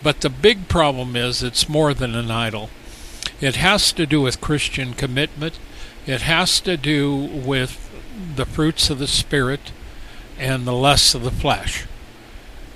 But 0.04 0.22
the 0.22 0.30
big 0.30 0.68
problem 0.68 1.16
is 1.16 1.42
it's 1.42 1.68
more 1.68 1.94
than 1.96 2.14
an 2.14 2.30
idol. 2.30 2.70
It 3.42 3.56
has 3.56 3.92
to 3.94 4.06
do 4.06 4.22
with 4.22 4.40
Christian 4.40 4.94
commitment. 4.94 5.58
It 6.06 6.22
has 6.22 6.60
to 6.62 6.78
do 6.78 7.16
with 7.16 7.90
the 8.36 8.46
fruits 8.46 8.90
of 8.90 9.00
the 9.00 9.08
Spirit 9.08 9.72
and 10.38 10.66
the 10.66 10.74
lusts 10.74 11.16
of 11.16 11.24
the 11.24 11.32
flesh. 11.32 11.86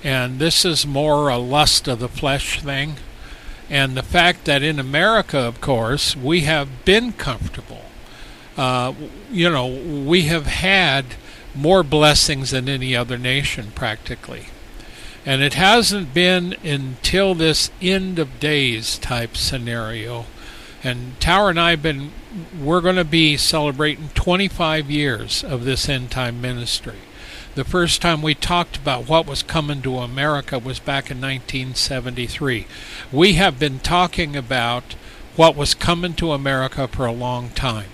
And 0.04 0.38
this 0.38 0.64
is 0.64 0.86
more 0.86 1.28
a 1.28 1.38
lust 1.38 1.86
of 1.88 2.00
the 2.00 2.08
flesh 2.08 2.60
thing. 2.60 2.96
And 3.70 3.96
the 3.96 4.02
fact 4.02 4.44
that 4.44 4.62
in 4.62 4.78
America, 4.78 5.38
of 5.38 5.60
course, 5.60 6.16
we 6.16 6.40
have 6.42 6.84
been 6.84 7.12
comfortable. 7.12 7.82
Uh, 8.56 8.92
you 9.30 9.48
know, 9.48 9.66
we 9.66 10.22
have 10.22 10.46
had 10.46 11.04
more 11.54 11.82
blessings 11.82 12.50
than 12.50 12.68
any 12.68 12.94
other 12.96 13.16
nation 13.16 13.72
practically. 13.74 14.46
And 15.24 15.40
it 15.40 15.54
hasn't 15.54 16.12
been 16.12 16.54
until 16.64 17.34
this 17.34 17.70
end 17.80 18.18
of 18.18 18.40
days 18.40 18.98
type 18.98 19.36
scenario. 19.36 20.26
And 20.82 21.18
Tower 21.20 21.50
and 21.50 21.60
I 21.60 21.70
have 21.70 21.82
been, 21.82 22.10
we're 22.60 22.80
going 22.80 22.96
to 22.96 23.04
be 23.04 23.36
celebrating 23.36 24.10
25 24.14 24.90
years 24.90 25.44
of 25.44 25.64
this 25.64 25.88
end 25.88 26.10
time 26.10 26.40
ministry. 26.40 26.98
The 27.54 27.64
first 27.64 28.00
time 28.00 28.22
we 28.22 28.34
talked 28.34 28.78
about 28.78 29.10
what 29.10 29.26
was 29.26 29.42
coming 29.42 29.82
to 29.82 29.98
America 29.98 30.58
was 30.58 30.78
back 30.78 31.10
in 31.10 31.20
1973. 31.20 32.66
We 33.12 33.34
have 33.34 33.58
been 33.58 33.78
talking 33.78 34.34
about 34.34 34.94
what 35.36 35.54
was 35.54 35.74
coming 35.74 36.14
to 36.14 36.32
America 36.32 36.88
for 36.88 37.04
a 37.04 37.12
long 37.12 37.50
time. 37.50 37.90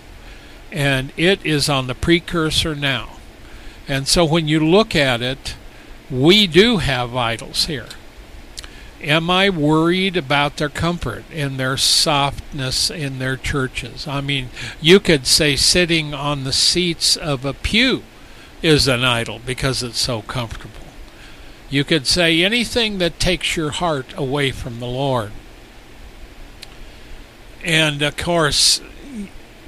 And 0.71 1.13
it 1.17 1.45
is 1.45 1.69
on 1.69 1.89
the 1.89 1.97
precursor 1.97 2.77
now. 2.77 3.17
And 3.89 4.07
so 4.07 4.25
when 4.25 4.47
you 4.47 4.65
look 4.65 4.95
at 4.95 5.23
it, 5.23 5.57
we 6.09 6.47
do 6.47 6.77
have 6.77 7.17
idols 7.17 7.67
here. 7.67 7.89
Am 9.01 9.29
I 9.29 9.51
worried 9.51 10.17
about 10.17 10.59
their 10.59 10.69
comfort 10.69 11.25
and 11.33 11.59
their 11.59 11.77
softness 11.77 12.91
in 12.93 13.19
their 13.19 13.37
churches? 13.37 14.07
I 14.07 14.21
mean, 14.21 14.51
you 14.81 15.01
could 15.01 15.27
say 15.27 15.57
sitting 15.57 16.15
on 16.15 16.45
the 16.45 16.53
seats 16.53 17.17
of 17.17 17.45
a 17.45 17.55
pew 17.55 18.05
is 18.63 18.89
an 18.89 19.05
idol 19.05 19.41
because 19.45 19.83
it's 19.83 19.99
so 19.99 20.23
comfortable. 20.23 20.75
You 21.71 21.85
could 21.85 22.07
say 22.07 22.43
anything 22.43 22.99
that 22.99 23.21
takes 23.21 23.57
your 23.57 23.71
heart 23.71 24.15
away 24.17 24.51
from 24.51 24.81
the 24.81 24.87
Lord. 24.87 25.33
And 27.63 28.01
of 28.03 28.17
course, 28.17 28.81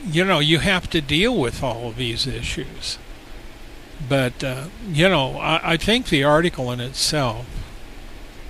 you 0.04 0.24
know, 0.24 0.38
you 0.38 0.58
have 0.60 0.88
to 0.90 1.00
deal 1.00 1.36
with 1.36 1.62
all 1.62 1.88
of 1.88 1.96
these 1.96 2.26
issues. 2.26 2.98
But, 4.08 4.42
uh, 4.42 4.64
you 4.88 5.08
know, 5.08 5.36
I, 5.36 5.72
I 5.72 5.76
think 5.76 6.08
the 6.08 6.24
article 6.24 6.72
in 6.72 6.80
itself, 6.80 7.46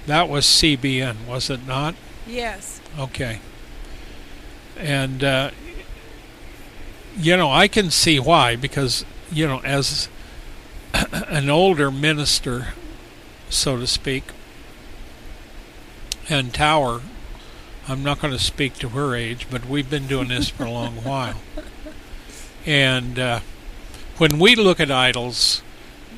that 0.06 0.28
was 0.28 0.46
CBN, 0.46 1.26
was 1.26 1.50
it 1.50 1.66
not? 1.66 1.96
Yes. 2.26 2.80
Okay. 2.98 3.40
And, 4.76 5.24
uh, 5.24 5.50
you 7.16 7.36
know, 7.36 7.50
I 7.50 7.66
can 7.66 7.90
see 7.90 8.20
why, 8.20 8.54
because, 8.54 9.04
you 9.32 9.46
know, 9.46 9.60
as 9.64 10.08
an 11.12 11.50
older 11.50 11.90
minister, 11.90 12.68
so 13.48 13.76
to 13.76 13.86
speak, 13.86 14.24
and 16.28 16.54
Tower, 16.54 17.00
I'm 17.88 18.04
not 18.04 18.20
going 18.20 18.32
to 18.32 18.38
speak 18.38 18.74
to 18.74 18.90
her 18.90 19.16
age, 19.16 19.48
but 19.50 19.66
we've 19.66 19.90
been 19.90 20.06
doing 20.06 20.28
this 20.28 20.48
for 20.48 20.64
a 20.64 20.70
long 20.70 20.96
while. 21.02 21.40
And 22.64 23.18
uh, 23.18 23.40
when 24.18 24.38
we 24.38 24.54
look 24.54 24.78
at 24.78 24.92
idols, 24.92 25.62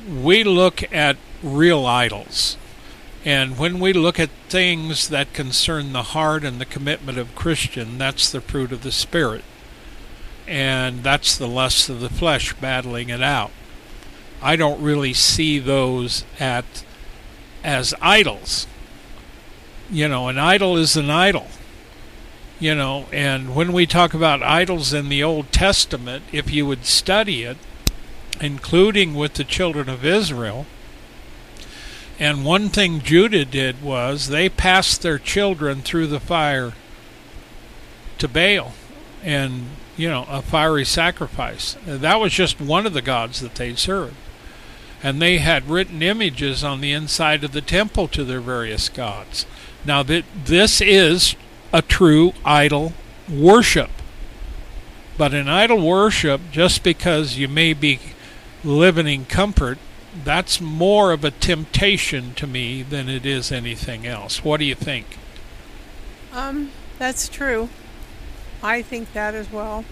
we 0.07 0.43
look 0.43 0.83
at 0.93 1.17
real 1.41 1.85
idols. 1.85 2.57
And 3.25 3.57
when 3.57 3.79
we 3.79 3.93
look 3.93 4.19
at 4.19 4.29
things 4.49 5.07
that 5.07 5.33
concern 5.33 5.93
the 5.93 6.03
heart 6.03 6.43
and 6.43 6.59
the 6.59 6.65
commitment 6.65 7.17
of 7.17 7.33
Christian, 7.33 7.97
that's 7.97 8.29
the 8.29 8.41
fruit 8.41 8.71
of 8.71 8.83
the 8.83 8.91
Spirit. 8.91 9.43
And 10.45 11.03
that's 11.03 11.37
the 11.37 11.47
lust 11.47 11.89
of 11.89 12.01
the 12.01 12.09
flesh 12.09 12.53
battling 12.53 13.09
it 13.09 13.23
out. 13.23 13.51
I 14.43 14.57
don't 14.57 14.81
really 14.81 15.13
see 15.13 15.57
those 15.57 16.25
at 16.37 16.83
as 17.63 17.93
idols. 18.01 18.67
You 19.89 20.09
know, 20.09 20.27
an 20.27 20.37
idol 20.37 20.75
is 20.75 20.97
an 20.97 21.09
idol. 21.09 21.47
You 22.59 22.75
know, 22.75 23.07
and 23.11 23.55
when 23.55 23.71
we 23.71 23.85
talk 23.85 24.13
about 24.13 24.43
idols 24.43 24.93
in 24.93 25.09
the 25.09 25.23
Old 25.23 25.51
Testament, 25.51 26.25
if 26.31 26.51
you 26.51 26.65
would 26.65 26.85
study 26.85 27.43
it, 27.43 27.57
including 28.41 29.15
with 29.15 29.35
the 29.35 29.43
children 29.45 29.87
of 29.87 30.05
Israel, 30.05 30.65
and 32.19 32.45
one 32.45 32.69
thing 32.69 33.01
Judah 33.01 33.45
did 33.45 33.81
was 33.81 34.27
they 34.27 34.49
passed 34.49 35.01
their 35.01 35.17
children 35.17 35.81
through 35.81 36.07
the 36.07 36.19
fire 36.19 36.73
to 38.17 38.27
Baal 38.27 38.73
and, 39.23 39.69
you 39.97 40.09
know, 40.09 40.25
a 40.29 40.41
fiery 40.41 40.85
sacrifice. 40.85 41.75
That 41.85 42.19
was 42.19 42.33
just 42.33 42.61
one 42.61 42.85
of 42.85 42.93
the 42.93 43.01
gods 43.01 43.39
that 43.39 43.55
they 43.55 43.73
served 43.75 44.15
and 45.03 45.21
they 45.21 45.39
had 45.39 45.69
written 45.69 46.01
images 46.01 46.63
on 46.63 46.79
the 46.79 46.93
inside 46.93 47.43
of 47.43 47.51
the 47.51 47.61
temple 47.61 48.07
to 48.07 48.23
their 48.23 48.39
various 48.39 48.87
gods. 48.87 49.45
Now 49.85 50.01
that 50.03 50.23
this 50.45 50.79
is 50.79 51.35
a 51.73 51.81
true 51.81 52.33
idol 52.45 52.93
worship. 53.29 53.89
But 55.17 55.33
in 55.33 55.49
idol 55.49 55.85
worship, 55.85 56.41
just 56.51 56.83
because 56.83 57.37
you 57.37 57.47
may 57.47 57.73
be 57.73 57.99
living 58.63 59.07
in 59.07 59.25
comfort, 59.25 59.77
that's 60.23 60.61
more 60.61 61.11
of 61.11 61.23
a 61.23 61.31
temptation 61.31 62.33
to 62.35 62.47
me 62.47 62.81
than 62.81 63.09
it 63.09 63.25
is 63.25 63.51
anything 63.51 64.07
else. 64.07 64.43
What 64.43 64.57
do 64.57 64.65
you 64.65 64.75
think? 64.75 65.17
Um, 66.31 66.71
that's 66.97 67.27
true. 67.27 67.69
I 68.61 68.81
think 68.81 69.11
that 69.13 69.35
as 69.35 69.51
well. 69.51 69.85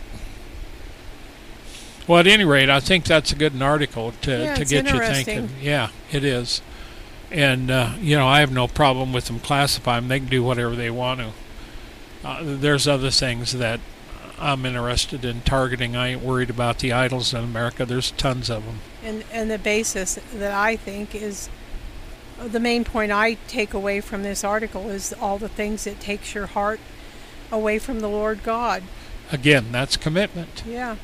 Well, 2.11 2.19
at 2.19 2.27
any 2.27 2.43
rate, 2.43 2.69
I 2.69 2.81
think 2.81 3.05
that's 3.05 3.31
a 3.31 3.35
good 3.35 3.61
article 3.61 4.11
to, 4.23 4.31
Yeah, 4.43 4.55
to 4.55 4.65
get 4.65 4.93
you 4.93 4.99
thinking. 4.99 5.49
Yeah, 5.61 5.91
it 6.11 6.25
is. 6.25 6.61
And, 7.31 7.71
uh, 7.71 7.93
you 8.01 8.17
know, 8.17 8.27
I 8.27 8.41
have 8.41 8.51
no 8.51 8.67
problem 8.67 9.13
with 9.13 9.27
them 9.27 9.39
classifying 9.39 10.03
them. 10.03 10.09
They 10.09 10.19
can 10.19 10.27
do 10.27 10.43
whatever 10.43 10.75
they 10.75 10.89
want 10.89 11.21
to. 11.21 11.31
Uh, 12.27 12.39
there's 12.43 12.85
other 12.85 13.11
things 13.11 13.53
that 13.53 13.79
I'm 14.37 14.65
interested 14.65 15.23
in 15.23 15.39
targeting. 15.43 15.95
I 15.95 16.09
ain't 16.09 16.21
worried 16.21 16.49
about 16.49 16.79
the 16.79 16.91
idols 16.91 17.33
in 17.33 17.45
America. 17.45 17.85
There's 17.85 18.11
tons 18.11 18.49
of 18.49 18.65
them. 18.65 18.79
And 19.01 19.23
and 19.31 19.49
the 19.49 19.57
basis 19.57 20.19
that 20.33 20.51
I 20.51 20.75
think 20.75 21.15
is 21.15 21.47
the 22.37 22.59
main 22.59 22.83
point 22.83 23.13
I 23.13 23.35
take 23.47 23.73
away 23.73 24.01
from 24.01 24.23
this 24.23 24.43
article 24.43 24.89
is 24.89 25.13
all 25.13 25.37
the 25.37 25.47
things 25.47 25.85
that 25.85 26.01
takes 26.01 26.35
your 26.35 26.47
heart 26.47 26.81
away 27.53 27.79
from 27.79 28.01
the 28.01 28.09
Lord 28.09 28.43
God. 28.43 28.83
Again, 29.31 29.71
that's 29.71 29.95
commitment. 29.95 30.63
Yeah. 30.67 30.97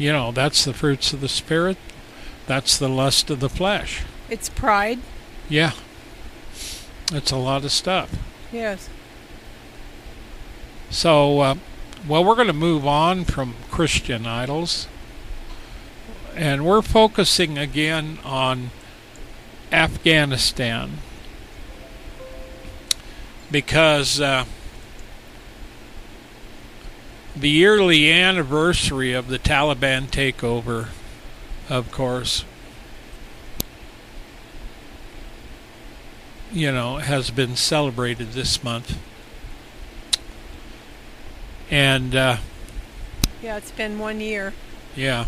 You 0.00 0.12
know, 0.12 0.32
that's 0.32 0.64
the 0.64 0.72
fruits 0.72 1.12
of 1.12 1.20
the 1.20 1.28
Spirit. 1.28 1.76
That's 2.46 2.78
the 2.78 2.88
lust 2.88 3.28
of 3.28 3.40
the 3.40 3.50
flesh. 3.50 4.02
It's 4.30 4.48
pride. 4.48 4.98
Yeah. 5.46 5.72
It's 7.12 7.30
a 7.30 7.36
lot 7.36 7.66
of 7.66 7.70
stuff. 7.70 8.10
Yes. 8.50 8.88
So, 10.88 11.40
uh, 11.40 11.54
well, 12.08 12.24
we're 12.24 12.34
going 12.34 12.46
to 12.46 12.54
move 12.54 12.86
on 12.86 13.26
from 13.26 13.56
Christian 13.70 14.24
idols. 14.24 14.88
And 16.34 16.64
we're 16.64 16.80
focusing 16.80 17.58
again 17.58 18.20
on 18.24 18.70
Afghanistan. 19.70 20.92
Because 23.50 24.18
uh, 24.18 24.46
the 27.36 27.48
yearly 27.48 28.10
anniversary 28.10 29.12
of 29.12 29.28
the 29.28 29.38
Taliban 29.38 30.06
takeover, 30.08 30.88
of 31.68 31.90
course, 31.92 32.44
you 36.52 36.72
know, 36.72 36.96
has 36.98 37.30
been 37.30 37.54
celebrated 37.56 38.32
this 38.32 38.62
month. 38.64 38.98
And 41.70 42.14
uh, 42.16 42.38
Yeah, 43.42 43.56
it's 43.56 43.70
been 43.70 43.98
one 43.98 44.20
year. 44.20 44.52
yeah. 44.96 45.26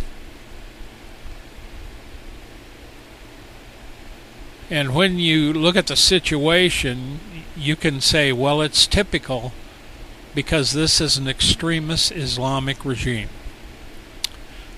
And 4.71 4.95
when 4.95 5.19
you 5.19 5.53
look 5.53 5.77
at 5.77 5.87
the 5.87 5.97
situation, 5.97 7.21
you 7.55 7.77
can 7.77 8.01
say, 8.01 8.33
well, 8.33 8.63
it's 8.63 8.87
typical 8.87 9.53
because 10.35 10.73
this 10.73 11.01
is 11.01 11.17
an 11.17 11.29
extremist 11.29 12.13
Islamic 12.13 12.85
regime. 12.85 13.29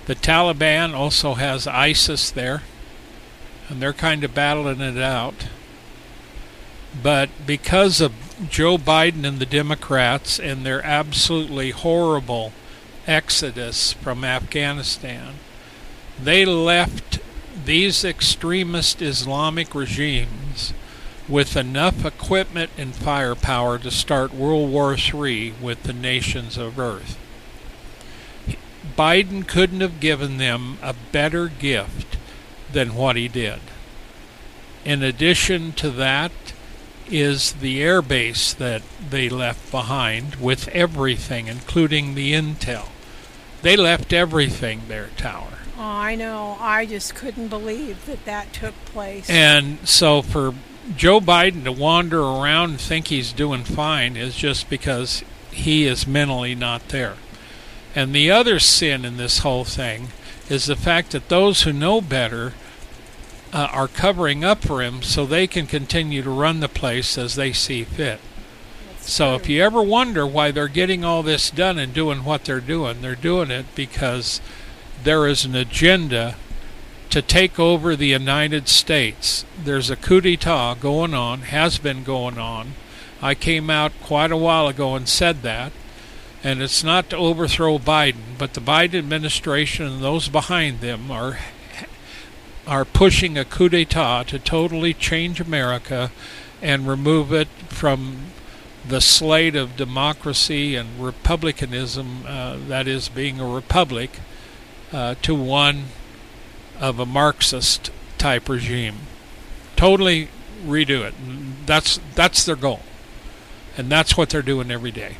The 0.06 0.14
Taliban 0.14 0.94
also 0.94 1.34
has 1.34 1.66
ISIS 1.66 2.30
there, 2.30 2.62
and 3.68 3.80
they're 3.80 3.92
kind 3.92 4.24
of 4.24 4.34
battling 4.34 4.80
it 4.80 4.98
out. 4.98 5.48
But 7.02 7.30
because 7.46 8.00
of 8.00 8.12
Joe 8.50 8.76
Biden 8.76 9.24
and 9.24 9.38
the 9.38 9.46
Democrats 9.46 10.38
and 10.38 10.64
their 10.64 10.84
absolutely 10.84 11.70
horrible 11.70 12.52
exodus 13.06 13.92
from 13.92 14.24
Afghanistan, 14.24 15.34
they 16.22 16.44
left 16.44 17.18
these 17.64 18.04
extremist 18.04 19.00
Islamic 19.00 19.74
regimes 19.74 20.74
with 21.28 21.56
enough 21.56 22.04
equipment 22.04 22.70
and 22.76 22.94
firepower 22.94 23.78
to 23.78 23.90
start 23.90 24.34
World 24.34 24.70
War 24.70 24.94
III 24.94 25.54
with 25.60 25.82
the 25.84 25.92
nations 25.92 26.56
of 26.56 26.78
Earth. 26.78 27.18
Biden 28.96 29.46
couldn't 29.46 29.80
have 29.80 30.00
given 30.00 30.36
them 30.36 30.78
a 30.82 30.94
better 31.12 31.48
gift 31.48 32.18
than 32.70 32.94
what 32.94 33.16
he 33.16 33.28
did. 33.28 33.60
In 34.84 35.02
addition 35.02 35.72
to 35.72 35.90
that, 35.90 36.32
is 37.10 37.52
the 37.54 37.82
air 37.82 38.02
base 38.02 38.54
that 38.54 38.82
they 39.10 39.28
left 39.28 39.70
behind 39.70 40.36
with 40.36 40.68
everything, 40.68 41.48
including 41.48 42.14
the 42.14 42.32
intel. 42.32 42.88
They 43.62 43.76
left 43.76 44.12
everything 44.12 44.82
there, 44.88 45.10
Tower. 45.16 45.58
Oh, 45.76 45.82
I 45.82 46.14
know. 46.14 46.56
I 46.60 46.86
just 46.86 47.14
couldn't 47.14 47.48
believe 47.48 48.06
that 48.06 48.24
that 48.24 48.52
took 48.52 48.74
place. 48.86 49.28
And 49.28 49.86
so 49.86 50.22
for 50.22 50.54
Joe 50.96 51.20
Biden 51.20 51.64
to 51.64 51.72
wander 51.72 52.20
around 52.20 52.70
and 52.70 52.80
think 52.80 53.08
he's 53.08 53.32
doing 53.32 53.64
fine 53.64 54.16
is 54.16 54.36
just 54.36 54.68
because 54.68 55.24
he 55.50 55.86
is 55.86 56.06
mentally 56.06 56.54
not 56.54 56.88
there. 56.88 57.14
And 57.94 58.14
the 58.14 58.30
other 58.30 58.58
sin 58.58 59.04
in 59.04 59.16
this 59.16 59.38
whole 59.38 59.64
thing 59.64 60.08
is 60.50 60.66
the 60.66 60.76
fact 60.76 61.12
that 61.12 61.28
those 61.28 61.62
who 61.62 61.72
know 61.72 62.00
better 62.00 62.52
uh, 63.52 63.68
are 63.72 63.88
covering 63.88 64.44
up 64.44 64.62
for 64.62 64.82
him 64.82 65.02
so 65.02 65.24
they 65.24 65.46
can 65.46 65.66
continue 65.66 66.22
to 66.22 66.30
run 66.30 66.60
the 66.60 66.68
place 66.68 67.16
as 67.16 67.34
they 67.36 67.52
see 67.52 67.84
fit. 67.84 68.20
That's 68.88 69.12
So 69.12 69.28
true. 69.28 69.36
if 69.36 69.48
you 69.48 69.62
ever 69.62 69.82
wonder 69.82 70.26
why 70.26 70.50
they're 70.50 70.68
getting 70.68 71.04
all 71.04 71.22
this 71.22 71.50
done 71.50 71.78
and 71.78 71.94
doing 71.94 72.24
what 72.24 72.44
they're 72.44 72.60
doing, 72.60 73.00
they're 73.00 73.14
doing 73.14 73.50
it 73.50 73.66
because 73.74 74.40
there 75.02 75.26
is 75.26 75.44
an 75.44 75.54
agenda 75.54 76.36
to 77.10 77.22
take 77.22 77.58
over 77.58 77.94
the 77.94 78.08
United 78.08 78.68
States. 78.68 79.44
There's 79.62 79.90
a 79.90 79.96
coup 79.96 80.20
d'etat 80.20 80.76
going 80.80 81.14
on, 81.14 81.42
has 81.42 81.78
been 81.78 82.04
going 82.04 82.38
on. 82.38 82.72
I 83.22 83.34
came 83.34 83.70
out 83.70 83.92
quite 84.02 84.32
a 84.32 84.36
while 84.36 84.68
ago 84.68 84.94
and 84.96 85.08
said 85.08 85.42
that. 85.42 85.72
And 86.42 86.60
it's 86.60 86.84
not 86.84 87.08
to 87.10 87.16
overthrow 87.16 87.78
Biden, 87.78 88.36
but 88.36 88.52
the 88.52 88.60
Biden 88.60 88.98
administration 88.98 89.86
and 89.86 90.02
those 90.02 90.28
behind 90.28 90.80
them 90.80 91.10
are 91.10 91.38
are 92.66 92.84
pushing 92.84 93.36
a 93.36 93.44
coup 93.44 93.68
d'etat 93.68 94.24
to 94.24 94.38
totally 94.38 94.94
change 94.94 95.40
America 95.40 96.10
and 96.62 96.88
remove 96.88 97.32
it 97.32 97.48
from 97.68 98.16
the 98.86 99.00
slate 99.00 99.56
of 99.56 99.76
democracy 99.76 100.74
and 100.74 101.02
republicanism, 101.02 102.24
uh, 102.26 102.56
that 102.68 102.86
is, 102.86 103.08
being 103.08 103.40
a 103.40 103.46
republic, 103.46 104.18
uh, 104.92 105.14
to 105.22 105.34
one 105.34 105.84
of 106.80 106.98
a 106.98 107.06
Marxist 107.06 107.90
type 108.18 108.48
regime. 108.48 109.00
Totally 109.76 110.28
redo 110.64 111.02
it. 111.02 111.14
That's 111.66 112.00
that's 112.14 112.44
their 112.44 112.56
goal, 112.56 112.80
and 113.76 113.90
that's 113.90 114.16
what 114.16 114.30
they're 114.30 114.42
doing 114.42 114.70
every 114.70 114.90
day. 114.90 115.16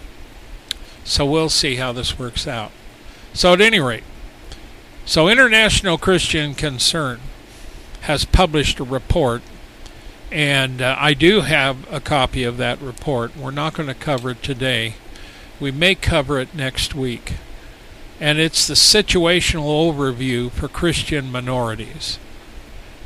So 1.04 1.26
we'll 1.26 1.50
see 1.50 1.76
how 1.76 1.92
this 1.92 2.18
works 2.18 2.46
out. 2.46 2.72
So 3.32 3.52
at 3.52 3.60
any 3.60 3.80
rate, 3.80 4.04
so 5.04 5.28
International 5.28 5.98
Christian 5.98 6.54
Concern 6.54 7.20
has 8.02 8.24
published 8.24 8.80
a 8.80 8.84
report, 8.84 9.42
and 10.32 10.80
uh, 10.80 10.96
I 10.98 11.14
do 11.14 11.42
have 11.42 11.90
a 11.92 12.00
copy 12.00 12.44
of 12.44 12.56
that 12.56 12.80
report. 12.80 13.36
We're 13.36 13.50
not 13.50 13.74
going 13.74 13.88
to 13.88 13.94
cover 13.94 14.30
it 14.30 14.42
today. 14.42 14.94
We 15.60 15.70
may 15.70 15.94
cover 15.94 16.38
it 16.40 16.54
next 16.54 16.94
week. 16.94 17.34
And 18.24 18.38
it's 18.38 18.66
the 18.66 18.72
situational 18.72 19.92
overview 19.92 20.50
for 20.50 20.66
Christian 20.66 21.30
minorities. 21.30 22.18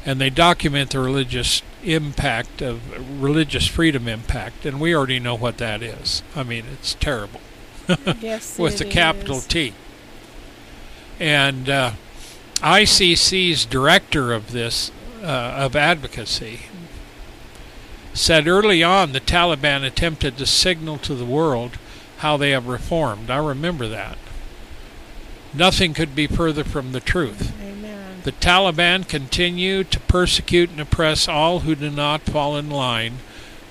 And 0.06 0.20
they 0.20 0.30
document 0.30 0.90
the 0.90 1.00
religious 1.00 1.60
impact 1.82 2.62
of 2.62 3.20
religious 3.20 3.66
freedom 3.66 4.06
impact, 4.06 4.64
and 4.64 4.80
we 4.80 4.94
already 4.94 5.18
know 5.18 5.34
what 5.34 5.58
that 5.58 5.82
is. 5.82 6.22
I 6.36 6.44
mean, 6.44 6.66
it's 6.72 6.94
terrible 6.94 7.40
yes, 8.20 8.60
with 8.60 8.80
it 8.80 8.84
the 8.84 8.84
capital 8.84 9.38
is. 9.38 9.46
T. 9.48 9.72
And 11.18 11.68
uh, 11.68 11.92
ICC's 12.58 13.64
director 13.64 14.32
of 14.32 14.52
this, 14.52 14.92
uh, 15.20 15.26
of 15.26 15.74
advocacy, 15.74 16.60
said 18.14 18.46
early 18.46 18.84
on 18.84 19.10
the 19.10 19.20
Taliban 19.20 19.84
attempted 19.84 20.38
to 20.38 20.46
signal 20.46 20.96
to 20.98 21.16
the 21.16 21.24
world 21.24 21.72
how 22.18 22.36
they 22.36 22.50
have 22.50 22.68
reformed. 22.68 23.30
I 23.30 23.38
remember 23.38 23.88
that. 23.88 24.16
Nothing 25.54 25.94
could 25.94 26.14
be 26.14 26.26
further 26.26 26.64
from 26.64 26.92
the 26.92 27.00
truth. 27.00 27.52
Amen. 27.62 28.20
The 28.24 28.32
Taliban 28.32 29.08
continue 29.08 29.84
to 29.84 30.00
persecute 30.00 30.70
and 30.70 30.80
oppress 30.80 31.26
all 31.28 31.60
who 31.60 31.74
do 31.74 31.90
not 31.90 32.22
fall 32.22 32.56
in 32.56 32.68
line 32.68 33.18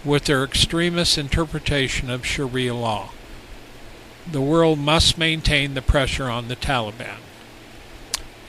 with 0.03 0.25
their 0.25 0.43
extremist 0.43 1.17
interpretation 1.17 2.09
of 2.09 2.25
Sharia 2.25 2.73
law. 2.73 3.11
The 4.29 4.41
world 4.41 4.79
must 4.79 5.17
maintain 5.17 5.73
the 5.73 5.81
pressure 5.81 6.29
on 6.29 6.47
the 6.47 6.55
Taliban. 6.55 7.17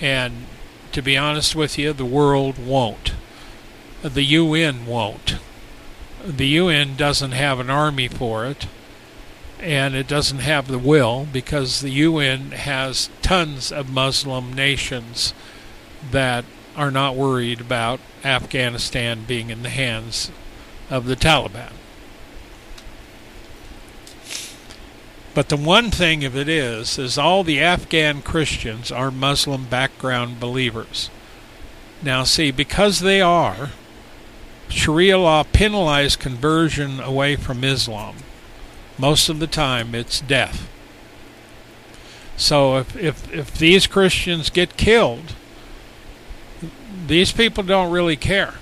And 0.01 0.47
to 0.93 1.03
be 1.03 1.17
honest 1.17 1.55
with 1.55 1.79
you, 1.79 1.93
the 1.93 2.05
world 2.05 2.59
won't. 2.59 3.13
The 4.03 4.25
UN 4.25 4.87
won't. 4.87 5.37
The 6.25 6.47
UN 6.47 6.97
doesn't 6.97 7.33
have 7.33 7.61
an 7.61 7.71
army 7.71 8.09
for 8.09 8.47
it, 8.47 8.67
and 9.61 9.95
it 9.95 10.07
doesn't 10.07 10.39
have 10.39 10.69
the 10.69 10.79
will 10.79 11.27
because 11.33 11.81
the 11.81 11.91
UN 11.91 12.53
has 12.53 13.11
tons 13.23 13.73
of 13.73 13.91
Muslim 13.91 14.53
nations 14.53 15.35
that 16.11 16.45
are 16.77 16.91
not 16.91 17.17
worried 17.17 17.61
about 17.61 18.01
Afghanistan 18.25 19.25
being 19.27 19.51
in 19.51 19.63
the 19.63 19.69
hands 19.69 20.31
of 20.91 21.07
the 21.07 21.17
Taliban. 21.17 21.73
But 25.35 25.49
the 25.51 25.57
one 25.57 25.91
thing 25.91 26.25
of 26.25 26.37
it 26.37 26.49
is, 26.49 26.99
is 26.99 27.19
all 27.19 27.45
the 27.45 27.61
Afghan 27.61 28.23
Christians 28.23 28.91
are 28.91 29.11
Muslim 29.11 29.67
background 29.67 30.41
believers. 30.41 31.11
Now, 32.03 32.25
see, 32.25 32.51
because 32.51 33.01
they 33.01 33.21
are, 33.21 33.71
Sharia 34.69 35.19
law 35.19 35.45
penalizes 35.45 36.19
conversion 36.19 37.01
away 37.01 37.37
from 37.37 37.65
Islam. 37.65 38.17
Most 38.99 39.29
of 39.29 39.39
the 39.39 39.47
time, 39.47 39.95
it's 39.95 40.21
death. 40.21 40.69
So 42.37 42.79
if, 42.79 42.97
if, 42.97 43.33
if 43.33 43.59
these 43.59 43.87
Christians 43.87 44.51
get 44.51 44.77
killed, 44.77 45.35
these 47.07 47.33
people 47.33 47.65
don't 47.65 47.91
really 47.91 48.17
care. 48.17 48.55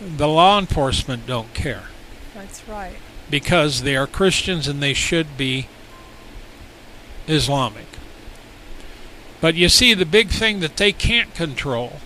The 0.00 0.28
law 0.28 0.58
enforcement 0.58 1.26
don't 1.26 1.52
care 1.54 1.84
That's 2.34 2.66
right. 2.68 2.96
because 3.28 3.82
they 3.82 3.96
are 3.96 4.06
Christians 4.06 4.68
and 4.68 4.80
they 4.80 4.94
should 4.94 5.36
be 5.36 5.66
Islamic. 7.26 7.86
But 9.40 9.54
you 9.54 9.68
see, 9.68 9.94
the 9.94 10.06
big 10.06 10.28
thing 10.28 10.60
that 10.60 10.76
they 10.76 10.92
can't 10.92 11.34
control 11.34 12.00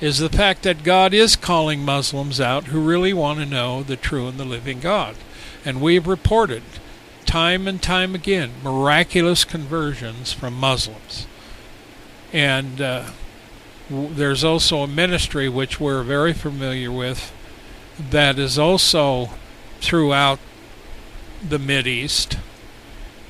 is 0.00 0.18
the 0.18 0.28
fact 0.28 0.62
that 0.64 0.82
God 0.82 1.14
is 1.14 1.36
calling 1.36 1.84
Muslims 1.84 2.40
out 2.40 2.64
who 2.64 2.80
really 2.80 3.12
want 3.12 3.38
to 3.38 3.46
know 3.46 3.82
the 3.82 3.96
true 3.96 4.28
and 4.28 4.38
the 4.38 4.44
living 4.44 4.80
God. 4.80 5.16
And 5.64 5.80
we've 5.80 6.06
reported 6.06 6.62
time 7.24 7.68
and 7.68 7.80
time 7.80 8.14
again 8.14 8.52
miraculous 8.62 9.44
conversions 9.44 10.32
from 10.32 10.54
Muslims. 10.54 11.26
And 12.32 12.80
uh, 12.80 13.10
w- 13.88 14.12
there's 14.12 14.42
also 14.42 14.78
a 14.82 14.86
ministry 14.86 15.48
which 15.48 15.78
we're 15.78 16.02
very 16.02 16.32
familiar 16.32 16.90
with 16.90 17.32
that 18.10 18.38
is 18.38 18.58
also 18.58 19.30
throughout 19.80 20.38
the 21.46 21.58
Mid 21.58 21.86
East, 21.86 22.38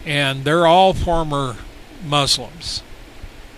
and 0.05 0.45
they're 0.45 0.67
all 0.67 0.93
former 0.93 1.57
Muslims, 2.05 2.83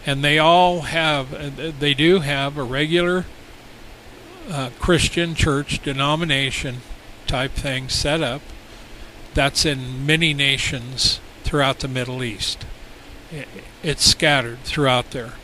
and 0.07 0.23
they 0.25 0.39
all 0.39 0.83
have 0.83 1.35
uh, 1.35 1.73
they 1.79 1.95
do 1.95 2.21
have 2.21 2.57
a 2.57 2.63
regular 2.63 3.25
uh, 4.51 4.71
Christian 4.79 5.35
church 5.35 5.83
denomination 5.83 6.79
type 7.27 7.53
thing 7.53 7.89
set 7.89 8.23
up. 8.23 8.43
That's 9.35 9.67
in 9.67 10.07
many 10.07 10.33
nations 10.33 11.21
throughout 11.43 11.81
the 11.81 11.89
Middle 11.89 12.23
East. 12.23 12.65
It's 13.83 14.05
scattered 14.05 14.61
throughout 14.61 15.11
there. 15.11 15.35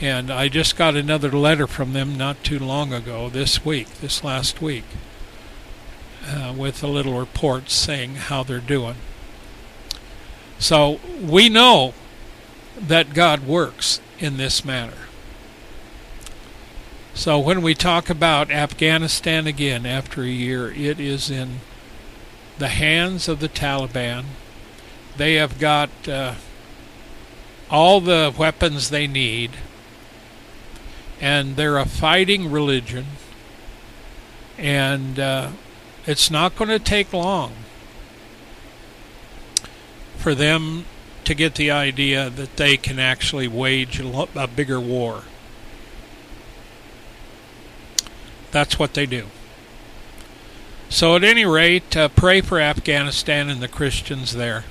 And 0.00 0.30
I 0.30 0.48
just 0.48 0.76
got 0.76 0.94
another 0.94 1.32
letter 1.32 1.66
from 1.66 1.92
them 1.92 2.16
not 2.16 2.44
too 2.44 2.60
long 2.60 2.92
ago, 2.92 3.28
this 3.28 3.64
week, 3.64 3.88
this 4.00 4.22
last 4.22 4.62
week 4.62 4.84
uh, 6.28 6.54
with 6.56 6.82
a 6.82 6.86
little 6.86 7.18
report 7.18 7.70
saying 7.70 8.14
how 8.14 8.42
they're 8.42 8.60
doing. 8.60 8.96
So 10.58 11.00
we 11.20 11.48
know 11.48 11.94
that 12.78 13.14
God 13.14 13.46
works 13.46 14.00
in 14.18 14.36
this 14.36 14.64
manner. 14.64 15.08
So 17.14 17.38
when 17.38 17.62
we 17.62 17.74
talk 17.74 18.08
about 18.08 18.50
Afghanistan 18.50 19.46
again 19.46 19.84
after 19.84 20.22
a 20.22 20.28
year, 20.28 20.70
it 20.70 21.00
is 21.00 21.30
in 21.30 21.60
the 22.58 22.68
hands 22.68 23.28
of 23.28 23.40
the 23.40 23.48
Taliban. 23.48 24.24
They 25.16 25.34
have 25.34 25.58
got 25.58 25.90
uh, 26.08 26.34
all 27.70 28.00
the 28.00 28.34
weapons 28.36 28.90
they 28.90 29.06
need, 29.06 29.52
and 31.20 31.56
they're 31.56 31.78
a 31.78 31.86
fighting 31.86 32.50
religion. 32.50 33.06
And 34.56 35.18
uh, 35.18 35.50
it's 36.06 36.30
not 36.30 36.56
going 36.56 36.70
to 36.70 36.78
take 36.78 37.12
long 37.12 37.52
for 40.16 40.34
them 40.34 40.84
to 41.24 41.34
get 41.34 41.54
the 41.54 41.70
idea 41.70 42.28
that 42.30 42.56
they 42.56 42.76
can 42.76 42.98
actually 42.98 43.46
wage 43.46 44.00
a 44.00 44.46
bigger 44.48 44.80
war. 44.80 45.22
That's 48.50 48.78
what 48.78 48.94
they 48.94 49.06
do. 49.06 49.26
So, 50.90 51.16
at 51.16 51.22
any 51.22 51.44
rate, 51.44 51.94
uh, 51.96 52.08
pray 52.08 52.40
for 52.40 52.58
Afghanistan 52.58 53.50
and 53.50 53.60
the 53.60 53.68
Christians 53.68 54.34
there. 54.34 54.64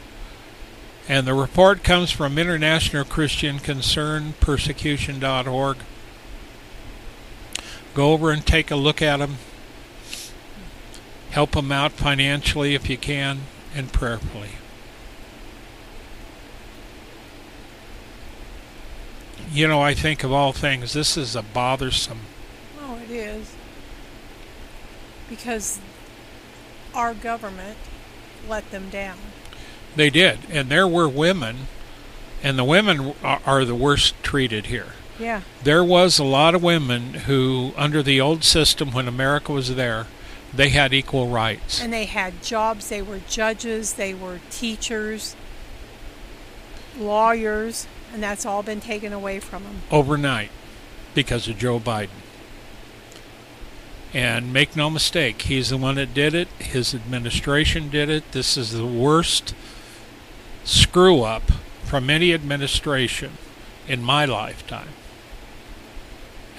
And 1.08 1.28
the 1.28 1.36
report 1.36 1.84
comes 1.84 2.12
from 2.12 2.38
International 2.40 3.06
Christian 3.06 3.60
Concern 3.60 4.34
Persecution.org. 4.40 5.78
Go 7.94 8.14
over 8.14 8.32
and 8.32 8.46
take 8.46 8.72
a 8.72 8.76
look 8.76 9.02
at 9.02 9.18
them. 9.18 9.38
Help 11.30 11.52
them 11.52 11.72
out 11.72 11.92
financially 11.92 12.74
if 12.74 12.90
you 12.90 12.98
can 12.98 13.42
and 13.76 13.94
prayerfully. 13.94 14.50
You 19.52 19.68
know, 19.68 19.82
I 19.82 19.94
think 19.94 20.24
of 20.24 20.32
all 20.32 20.52
things, 20.52 20.94
this 20.94 21.16
is 21.16 21.36
a 21.36 21.42
bothersome. 21.42 22.22
Oh, 22.82 22.98
it 22.98 23.12
is. 23.12 23.54
Because 25.30 25.80
our 26.98 27.14
government 27.14 27.78
let 28.50 28.70
them 28.72 28.90
down. 28.90 29.18
They 29.96 30.10
did, 30.10 30.40
and 30.50 30.70
there 30.70 30.88
were 30.88 31.08
women, 31.08 31.68
and 32.44 32.58
the 32.58 32.64
women 32.64 33.14
are, 33.24 33.64
the 33.64 33.76
worst 33.76 34.22
treated 34.24 34.66
here. 34.66 34.94
Yeah. 35.20 35.42
There 35.64 35.84
was 35.84 36.20
a 36.20 36.24
lot 36.24 36.54
of 36.54 36.62
women 36.62 37.14
who, 37.14 37.72
under 37.78 38.04
the 38.04 38.20
old 38.20 38.44
system 38.44 38.92
when 38.92 39.08
America 39.08 39.52
was 39.52 39.76
there, 39.76 40.08
they 40.54 40.70
had 40.70 40.94
equal 40.94 41.28
rights. 41.28 41.82
And 41.82 41.92
they 41.94 42.06
had 42.06 42.42
jobs. 42.44 42.90
They 42.90 43.02
were 43.02 43.20
judges, 43.28 43.94
they 43.94 44.14
were 44.14 44.40
teachers, 44.50 45.36
lawyers, 46.98 47.88
and 48.14 48.24
that's 48.24 48.46
all 48.46 48.64
been 48.64 48.82
taken 48.82 49.14
away 49.14 49.40
from 49.40 49.64
them. 49.64 49.82
Overnight 49.92 50.52
because 51.14 51.48
of 51.48 51.58
Joe 51.58 51.80
Biden. 51.80 52.10
And 54.14 54.54
make 54.54 54.76
no 54.76 54.90
mistake, 54.90 55.44
he's 55.44 55.70
the 55.70 55.78
one 55.78 55.96
that 55.96 56.14
did 56.14 56.34
it. 56.34 56.48
His 56.60 56.96
administration 56.96 57.90
did 57.90 58.10
it. 58.10 58.32
This 58.32 58.58
is 58.58 58.72
the 58.72 58.86
worst 58.86 59.54
screw 60.64 61.22
up 61.22 61.52
from 61.84 62.10
any 62.10 62.34
administration 62.34 63.38
in 63.88 64.02
my 64.02 64.26
lifetime, 64.26 64.90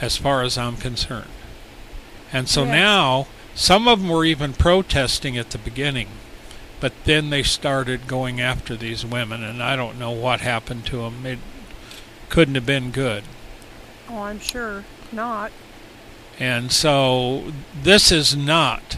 as 0.01 0.17
far 0.17 0.43
as 0.43 0.57
I'm 0.57 0.77
concerned. 0.77 1.31
And 2.33 2.49
so 2.49 2.65
yes. 2.65 2.73
now, 2.73 3.27
some 3.55 3.89
of 3.89 4.01
them 4.01 4.09
were 4.09 4.25
even 4.25 4.53
protesting 4.53 5.37
at 5.37 5.51
the 5.51 5.59
beginning, 5.59 6.09
but 6.81 6.93
then 7.05 7.31
they 7.31 7.43
started 7.43 8.07
going 8.07 8.41
after 8.41 8.77
these 8.77 9.05
women, 9.05 9.43
and 9.43 9.63
I 9.63 9.77
don't 9.77 9.99
know 9.99 10.11
what 10.11 10.41
happened 10.41 10.87
to 10.87 10.99
them. 10.99 11.27
It 11.27 11.39
couldn't 12.29 12.55
have 12.55 12.67
been 12.67 12.91
good. 12.91 13.25
Oh, 14.09 14.23
I'm 14.23 14.39
sure 14.39 14.85
not. 15.13 15.51
And 16.39 16.71
so 16.71 17.53
this 17.83 18.13
is 18.13 18.37
not 18.37 18.97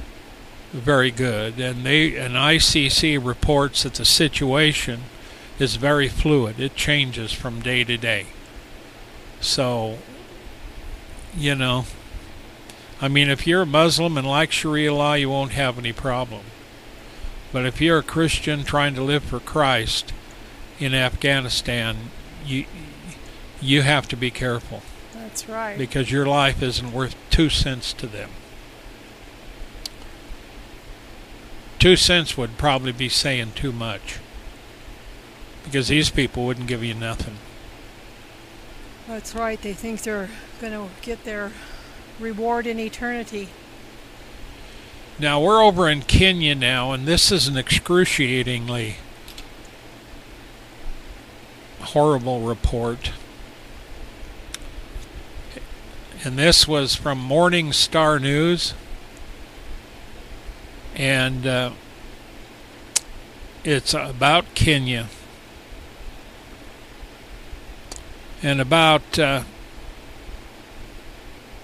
very 0.72 1.11
good. 1.11 1.59
And 1.59 1.84
they 1.84 2.16
and 2.16 2.34
ICC 2.34 3.24
reports 3.24 3.82
that 3.82 3.95
the 3.95 4.05
situation 4.05 5.03
is 5.59 5.76
very 5.76 6.09
fluid. 6.09 6.61
It 6.61 6.76
changes 6.76 7.32
from 7.32 7.61
day 7.61 7.84
to 7.84 7.97
day. 7.97 8.26
So, 9.41 9.99
you 11.34 11.55
know, 11.55 11.86
I 13.01 13.09
mean, 13.09 13.30
if 13.30 13.47
you're 13.47 13.62
a 13.62 13.66
Muslim 13.66 14.18
and 14.18 14.26
like 14.26 14.53
Sharia 14.53 14.93
law, 14.93 15.14
you 15.14 15.30
won't 15.30 15.53
have 15.53 15.78
any 15.78 15.93
problem. 15.93 16.43
But 17.53 17.66
if 17.66 17.80
you're 17.80 17.99
a 17.99 18.03
Christian 18.03 18.62
trying 18.64 18.95
to 18.95 19.03
live 19.03 19.24
for 19.24 19.41
Christ 19.41 20.12
in 20.78 20.95
Afghanistan, 20.95 22.11
you 22.45 22.66
you 23.61 23.82
have 23.82 24.09
to 24.09 24.16
be 24.16 24.30
careful. 24.30 24.82
That's 25.31 25.49
right. 25.49 25.78
Because 25.78 26.11
your 26.11 26.26
life 26.26 26.61
isn't 26.62 26.93
worth 26.93 27.14
two 27.31 27.49
cents 27.49 27.93
to 27.95 28.07
them. 28.07 28.31
Two 31.78 31.97
cents 31.97 32.37
would 32.37 32.59
probably 32.59 32.93
be 32.93 33.09
saying 33.09 33.53
too 33.55 33.72
much. 33.72 34.18
Because 35.64 35.89
these 35.89 36.11
people 36.11 36.45
wouldn't 36.45 36.66
give 36.66 36.83
you 36.83 36.95
nothing. 36.95 37.37
That's 39.07 39.35
right. 39.35 39.61
They 39.61 39.72
think 39.72 40.03
they're 40.03 40.28
going 40.61 40.72
to 40.72 40.89
get 41.01 41.24
their 41.24 41.53
reward 42.18 42.66
in 42.66 42.78
eternity. 42.78 43.49
Now 45.18 45.41
we're 45.41 45.62
over 45.62 45.89
in 45.89 46.03
Kenya 46.03 46.55
now, 46.55 46.93
and 46.93 47.07
this 47.07 47.31
is 47.31 47.47
an 47.47 47.57
excruciatingly 47.57 48.97
horrible 51.81 52.41
report 52.41 53.12
and 56.22 56.38
this 56.38 56.68
was 56.68 56.94
from 56.94 57.18
Morning 57.18 57.72
Star 57.72 58.18
News. 58.18 58.74
And 60.94 61.46
uh, 61.46 61.70
it's 63.64 63.94
about 63.94 64.54
Kenya. 64.54 65.08
And 68.42 68.60
about 68.60 69.18
uh, 69.18 69.44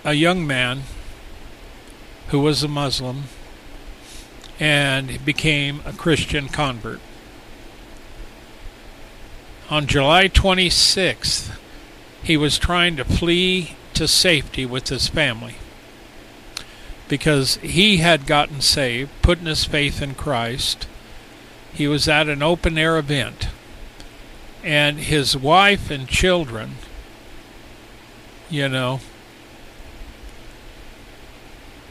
a 0.04 0.14
young 0.14 0.46
man 0.46 0.84
who 2.28 2.40
was 2.40 2.62
a 2.62 2.68
Muslim 2.68 3.24
and 4.58 5.22
became 5.22 5.82
a 5.84 5.92
Christian 5.92 6.48
convert. 6.48 7.00
On 9.68 9.86
July 9.86 10.28
26th, 10.28 11.58
he 12.22 12.38
was 12.38 12.58
trying 12.58 12.96
to 12.96 13.04
flee 13.04 13.76
to 13.96 14.08
safety 14.08 14.64
with 14.64 14.88
his 14.88 15.08
family 15.08 15.56
because 17.08 17.56
he 17.56 17.98
had 17.98 18.26
gotten 18.26 18.60
saved, 18.60 19.10
putting 19.22 19.46
his 19.46 19.64
faith 19.64 20.02
in 20.02 20.14
Christ. 20.14 20.86
He 21.72 21.86
was 21.86 22.08
at 22.08 22.28
an 22.28 22.42
open 22.42 22.78
air 22.78 22.98
event, 22.98 23.48
and 24.64 24.98
his 24.98 25.36
wife 25.36 25.90
and 25.90 26.08
children, 26.08 26.76
you 28.50 28.68
know, 28.68 29.00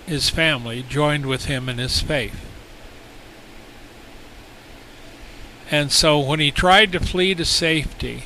his 0.05 0.29
family 0.29 0.83
joined 0.83 1.25
with 1.25 1.45
him 1.45 1.69
in 1.69 1.77
his 1.77 2.01
faith. 2.01 2.41
And 5.71 5.91
so 5.91 6.19
when 6.19 6.39
he 6.39 6.51
tried 6.51 6.91
to 6.91 6.99
flee 6.99 7.33
to 7.35 7.45
safety, 7.45 8.23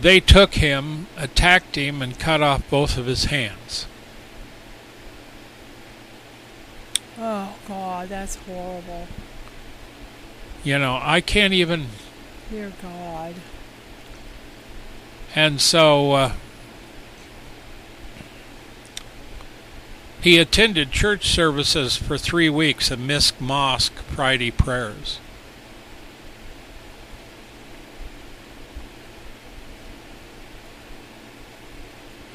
they 0.00 0.20
took 0.20 0.54
him, 0.54 1.06
attacked 1.16 1.76
him, 1.76 2.02
and 2.02 2.18
cut 2.18 2.42
off 2.42 2.68
both 2.68 2.96
of 2.98 3.06
his 3.06 3.26
hands. 3.26 3.86
Oh, 7.18 7.54
God, 7.68 8.08
that's 8.08 8.36
horrible. 8.36 9.06
You 10.64 10.78
know, 10.78 10.98
I 11.00 11.20
can't 11.20 11.52
even. 11.52 11.86
Dear 12.50 12.72
God. 12.82 13.34
And 15.34 15.60
so 15.60 16.12
uh, 16.12 16.32
he 20.20 20.38
attended 20.38 20.90
church 20.90 21.28
services 21.28 21.96
for 21.96 22.16
three 22.16 22.48
weeks 22.48 22.90
at 22.90 22.98
Misk 22.98 23.40
Mosque 23.40 23.94
Friday 23.94 24.50
prayers. 24.50 25.18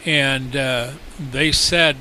And 0.05 0.55
uh, 0.55 0.91
they 1.19 1.51
said 1.51 1.97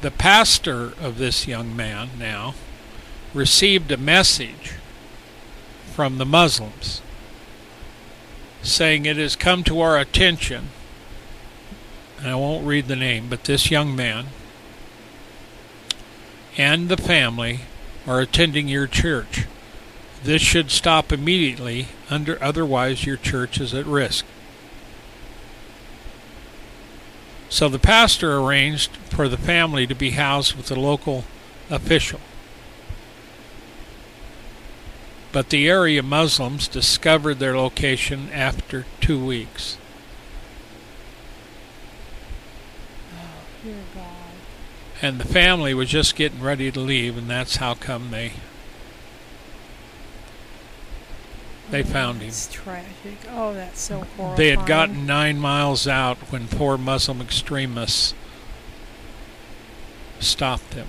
the 0.00 0.10
pastor 0.10 0.92
of 1.00 1.18
this 1.18 1.46
young 1.46 1.74
man 1.74 2.10
now 2.18 2.54
received 3.32 3.90
a 3.90 3.96
message 3.96 4.74
from 5.92 6.18
the 6.18 6.26
Muslims 6.26 7.00
saying 8.62 9.06
it 9.06 9.16
has 9.16 9.34
come 9.34 9.64
to 9.64 9.80
our 9.80 9.98
attention 9.98 10.68
and 12.18 12.28
I 12.28 12.34
won't 12.36 12.66
read 12.66 12.86
the 12.86 12.96
name 12.96 13.28
but 13.28 13.44
this 13.44 13.70
young 13.70 13.96
man 13.96 14.26
and 16.56 16.88
the 16.88 16.96
family 16.96 17.60
are 18.06 18.20
attending 18.20 18.68
your 18.68 18.86
church 18.86 19.46
this 20.24 20.40
should 20.40 20.70
stop 20.70 21.12
immediately, 21.12 21.88
under 22.08 22.42
otherwise 22.42 23.04
your 23.04 23.18
church 23.18 23.60
is 23.60 23.74
at 23.74 23.84
risk. 23.84 24.24
So 27.50 27.68
the 27.68 27.78
pastor 27.78 28.36
arranged 28.38 28.96
for 28.96 29.28
the 29.28 29.36
family 29.36 29.86
to 29.86 29.94
be 29.94 30.10
housed 30.10 30.56
with 30.56 30.70
a 30.70 30.80
local 30.80 31.24
official. 31.70 32.20
But 35.30 35.50
the 35.50 35.68
area 35.68 36.02
Muslims 36.02 36.68
discovered 36.68 37.34
their 37.34 37.56
location 37.56 38.30
after 38.32 38.86
two 39.00 39.22
weeks. 39.22 39.76
Oh, 43.12 43.44
dear 43.62 43.74
God. 43.94 44.04
And 45.02 45.20
the 45.20 45.28
family 45.28 45.74
was 45.74 45.90
just 45.90 46.16
getting 46.16 46.40
ready 46.40 46.72
to 46.72 46.80
leave, 46.80 47.18
and 47.18 47.28
that's 47.28 47.56
how 47.56 47.74
come 47.74 48.10
they 48.10 48.32
they 51.70 51.82
found 51.82 52.20
him. 52.20 52.28
It's 52.28 52.52
tragic. 52.52 53.18
Oh, 53.30 53.54
that's 53.54 53.80
so 53.80 54.00
horrifying. 54.16 54.36
They 54.36 54.50
had 54.50 54.66
gotten 54.66 55.06
nine 55.06 55.38
miles 55.38 55.88
out 55.88 56.18
when 56.30 56.46
four 56.46 56.76
Muslim 56.76 57.20
extremists 57.20 58.14
stopped 60.20 60.70
them. 60.70 60.88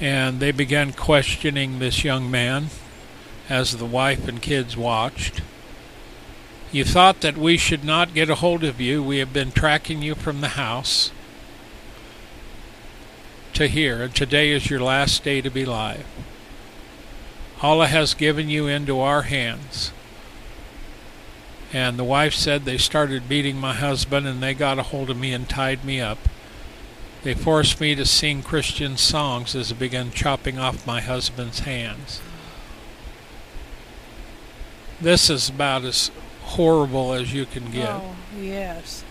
And 0.00 0.40
they 0.40 0.50
began 0.50 0.92
questioning 0.92 1.78
this 1.78 2.04
young 2.04 2.30
man 2.30 2.68
as 3.48 3.76
the 3.76 3.84
wife 3.84 4.26
and 4.28 4.40
kids 4.40 4.76
watched. 4.76 5.42
You 6.72 6.84
thought 6.84 7.20
that 7.20 7.36
we 7.36 7.56
should 7.56 7.84
not 7.84 8.14
get 8.14 8.30
a 8.30 8.36
hold 8.36 8.62
of 8.64 8.80
you. 8.80 9.02
We 9.02 9.18
have 9.18 9.32
been 9.32 9.52
tracking 9.52 10.02
you 10.02 10.14
from 10.14 10.40
the 10.40 10.48
house 10.48 11.10
to 13.54 13.66
here, 13.66 14.04
and 14.04 14.14
today 14.14 14.52
is 14.52 14.70
your 14.70 14.80
last 14.80 15.24
day 15.24 15.40
to 15.40 15.50
be 15.50 15.64
alive. 15.64 16.06
Allah 17.62 17.86
has 17.86 18.14
given 18.14 18.48
you 18.48 18.66
into 18.66 19.00
our 19.00 19.22
hands. 19.22 19.92
And 21.72 21.98
the 21.98 22.04
wife 22.04 22.34
said 22.34 22.64
they 22.64 22.78
started 22.78 23.28
beating 23.28 23.56
my 23.56 23.74
husband 23.74 24.26
and 24.26 24.42
they 24.42 24.54
got 24.54 24.78
a 24.78 24.84
hold 24.84 25.10
of 25.10 25.18
me 25.18 25.32
and 25.32 25.48
tied 25.48 25.84
me 25.84 26.00
up. 26.00 26.18
They 27.22 27.34
forced 27.34 27.80
me 27.80 27.94
to 27.94 28.06
sing 28.06 28.42
Christian 28.42 28.96
songs 28.96 29.54
as 29.54 29.68
they 29.68 29.76
began 29.76 30.10
chopping 30.10 30.58
off 30.58 30.86
my 30.86 31.00
husband's 31.00 31.60
hands. 31.60 32.20
This 35.00 35.28
is 35.28 35.48
about 35.48 35.84
as 35.84 36.10
horrible 36.42 37.12
as 37.12 37.32
you 37.32 37.44
can 37.44 37.70
get. 37.70 37.90
Oh, 37.90 38.16
yes. 38.38 39.04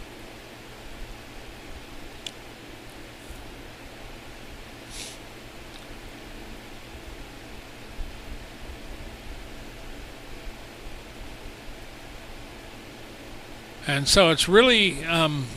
And 13.90 14.08
so 14.08 14.30
it's 14.30 14.48
really 14.48 15.04
um, 15.06 15.48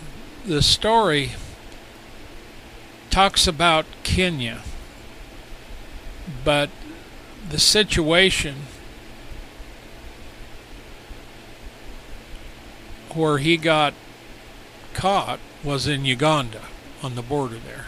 the 0.47 0.63
story 0.63 1.33
talks 3.11 3.47
about 3.47 3.85
Kenya, 4.05 4.63
but 6.43 6.71
the 7.47 7.59
situation 7.59 8.55
where 13.11 13.37
he 13.37 13.59
got 13.59 13.93
caught 14.95 15.39
was 15.63 15.87
in 15.87 16.07
Uganda 16.07 16.63
on 17.03 17.15
the 17.15 17.23
border 17.23 17.59
there. 17.59 17.85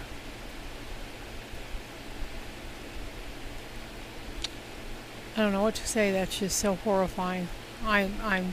I 5.38 5.40
don't 5.40 5.52
know 5.52 5.62
what 5.62 5.76
to 5.76 5.88
say. 5.88 6.12
That's 6.12 6.38
just 6.38 6.58
so 6.58 6.74
horrifying. 6.74 7.48
I'm, 7.86 8.14
I'm. 8.22 8.52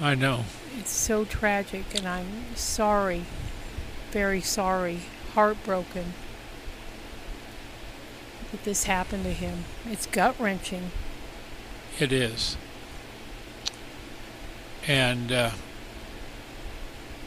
I 0.00 0.14
know. 0.14 0.44
It's 0.78 0.90
so 0.90 1.24
tragic, 1.24 1.84
and 1.94 2.06
I'm 2.06 2.56
sorry, 2.56 3.24
very 4.12 4.40
sorry, 4.40 5.00
heartbroken 5.34 6.14
that 8.50 8.64
this 8.64 8.84
happened 8.84 9.24
to 9.24 9.32
him. 9.32 9.64
It's 9.86 10.06
gut 10.06 10.34
wrenching. 10.38 10.90
It 11.98 12.12
is. 12.12 12.56
And 14.86 15.30
uh, 15.30 15.50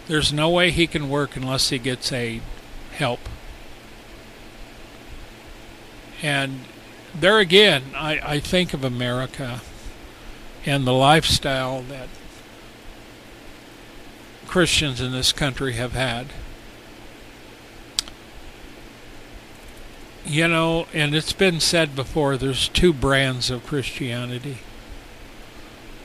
there's 0.07 0.33
no 0.33 0.49
way 0.49 0.71
he 0.71 0.87
can 0.87 1.09
work 1.09 1.35
unless 1.35 1.69
he 1.69 1.77
gets 1.77 2.11
aid, 2.11 2.41
help. 2.93 3.19
And 6.21 6.61
there 7.13 7.39
again, 7.39 7.83
I, 7.95 8.19
I 8.23 8.39
think 8.39 8.73
of 8.73 8.83
America 8.83 9.61
and 10.65 10.87
the 10.87 10.93
lifestyle 10.93 11.81
that 11.83 12.07
Christians 14.53 15.01
in 15.01 15.11
this 15.11 15.31
country 15.33 15.73
have 15.73 15.93
had. 15.93 16.27
You 20.23 20.47
know, 20.47 20.85
and 20.93 21.15
it's 21.15 21.33
been 21.33 21.59
said 21.59 21.95
before 21.95 22.37
there's 22.37 22.69
two 22.69 22.93
brands 22.93 23.49
of 23.49 23.65
Christianity. 23.65 24.59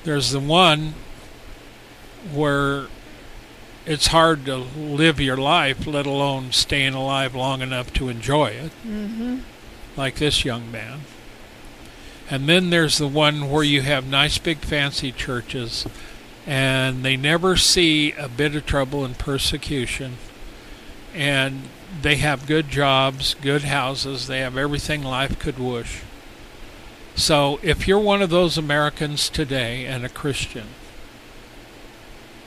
There's 0.04 0.30
the 0.30 0.40
one 0.40 0.94
where 2.32 2.86
it's 3.84 4.06
hard 4.06 4.46
to 4.46 4.56
live 4.56 5.20
your 5.20 5.36
life, 5.36 5.86
let 5.86 6.06
alone 6.06 6.52
staying 6.52 6.94
alive 6.94 7.34
long 7.34 7.60
enough 7.60 7.92
to 7.92 8.08
enjoy 8.08 8.46
it, 8.46 8.72
Mm-hmm. 8.82 9.40
like 9.94 10.14
this 10.14 10.46
young 10.46 10.72
man. 10.72 11.00
And 12.30 12.48
then 12.48 12.70
there's 12.70 12.96
the 12.96 13.08
one 13.08 13.50
where 13.50 13.62
you 13.62 13.82
have 13.82 14.06
nice 14.06 14.38
big 14.38 14.60
fancy 14.60 15.12
churches 15.12 15.86
and 16.48 17.04
they 17.04 17.14
never 17.14 17.58
see 17.58 18.12
a 18.12 18.26
bit 18.26 18.54
of 18.56 18.64
trouble 18.64 19.04
and 19.04 19.18
persecution 19.18 20.16
and 21.14 21.64
they 22.00 22.16
have 22.16 22.46
good 22.46 22.70
jobs, 22.70 23.34
good 23.34 23.64
houses, 23.64 24.26
they 24.26 24.40
have 24.40 24.56
everything 24.56 25.02
life 25.02 25.38
could 25.38 25.58
wish. 25.58 26.00
So 27.16 27.60
if 27.62 27.86
you're 27.86 27.98
one 27.98 28.22
of 28.22 28.30
those 28.30 28.56
Americans 28.56 29.28
today 29.28 29.84
and 29.84 30.06
a 30.06 30.08
Christian, 30.08 30.68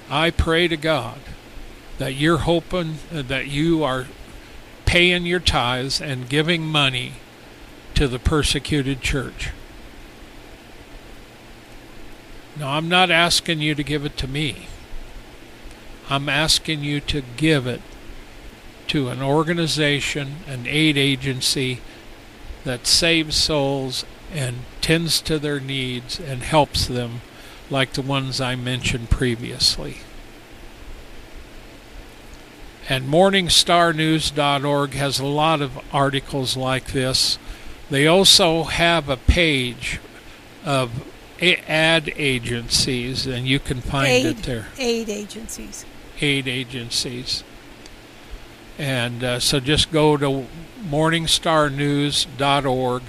I 0.09 0.31
pray 0.31 0.67
to 0.67 0.77
God 0.77 1.19
that 1.99 2.15
you're 2.15 2.39
hoping 2.39 2.95
uh, 3.13 3.21
that 3.21 3.47
you 3.47 3.83
are 3.83 4.07
paying 4.85 5.27
your 5.27 5.39
tithes 5.39 6.01
and 6.01 6.27
giving 6.27 6.65
money 6.65 7.13
to 7.93 8.07
the 8.07 8.19
persecuted 8.19 9.01
church. 9.01 9.49
Now, 12.61 12.73
I'm 12.73 12.87
not 12.87 13.09
asking 13.09 13.59
you 13.61 13.73
to 13.73 13.81
give 13.81 14.05
it 14.05 14.15
to 14.17 14.27
me. 14.27 14.67
I'm 16.11 16.29
asking 16.29 16.83
you 16.83 16.99
to 16.99 17.23
give 17.35 17.65
it 17.65 17.81
to 18.89 19.09
an 19.09 19.19
organization, 19.19 20.35
an 20.45 20.67
aid 20.67 20.95
agency 20.95 21.79
that 22.63 22.85
saves 22.85 23.35
souls 23.35 24.05
and 24.31 24.57
tends 24.79 25.21
to 25.21 25.39
their 25.39 25.59
needs 25.59 26.19
and 26.19 26.43
helps 26.43 26.85
them, 26.85 27.21
like 27.71 27.93
the 27.93 28.03
ones 28.03 28.39
I 28.39 28.55
mentioned 28.55 29.09
previously. 29.09 30.01
And 32.87 33.09
MorningstarNews.org 33.09 34.93
has 34.93 35.19
a 35.19 35.25
lot 35.25 35.61
of 35.61 35.79
articles 35.91 36.55
like 36.55 36.91
this. 36.91 37.39
They 37.89 38.05
also 38.05 38.65
have 38.65 39.09
a 39.09 39.17
page 39.17 39.99
of 40.63 41.10
ad 41.41 42.13
agencies, 42.15 43.25
and 43.25 43.47
you 43.47 43.59
can 43.59 43.81
find 43.81 44.07
aid, 44.07 44.25
it 44.25 44.37
there. 44.43 44.67
Aid 44.77 45.09
agencies. 45.09 45.85
Aid 46.21 46.47
agencies. 46.47 47.43
And 48.77 49.23
uh, 49.23 49.39
so 49.39 49.59
just 49.59 49.91
go 49.91 50.17
to 50.17 50.45
morningstarnews.org 50.83 53.03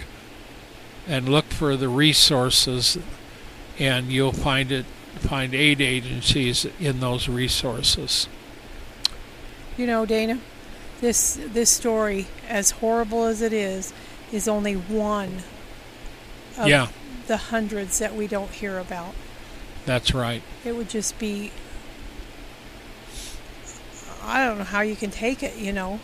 and 1.06 1.28
look 1.28 1.44
for 1.46 1.76
the 1.76 1.88
resources, 1.88 2.98
and 3.78 4.10
you'll 4.10 4.32
find 4.32 4.72
it 4.72 4.86
find 5.16 5.54
aid 5.54 5.80
agencies 5.80 6.66
in 6.80 6.98
those 7.00 7.28
resources. 7.28 8.28
You 9.76 9.86
know, 9.86 10.06
Dana, 10.06 10.40
this 11.00 11.38
this 11.52 11.70
story, 11.70 12.26
as 12.48 12.72
horrible 12.72 13.22
as 13.24 13.42
it 13.42 13.52
is, 13.52 13.92
is 14.32 14.48
only 14.48 14.74
one 14.74 15.42
of 16.58 16.68
yeah, 16.68 16.88
the 17.26 17.36
hundreds 17.36 17.98
that 17.98 18.14
we 18.14 18.26
don't 18.26 18.50
hear 18.50 18.78
about. 18.78 19.14
that's 19.86 20.14
right. 20.14 20.42
It 20.64 20.76
would 20.76 20.88
just 20.88 21.18
be 21.18 21.52
I 24.22 24.44
don't 24.46 24.58
know 24.58 24.64
how 24.64 24.82
you 24.82 24.94
can 24.94 25.10
take 25.10 25.42
it, 25.42 25.56
you 25.56 25.72
know. 25.72 26.00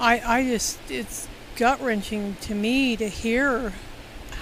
I 0.00 0.20
I 0.20 0.44
just 0.44 0.78
it's 0.90 1.28
gut 1.56 1.80
wrenching 1.80 2.36
to 2.42 2.54
me 2.54 2.96
to 2.96 3.08
hear 3.08 3.72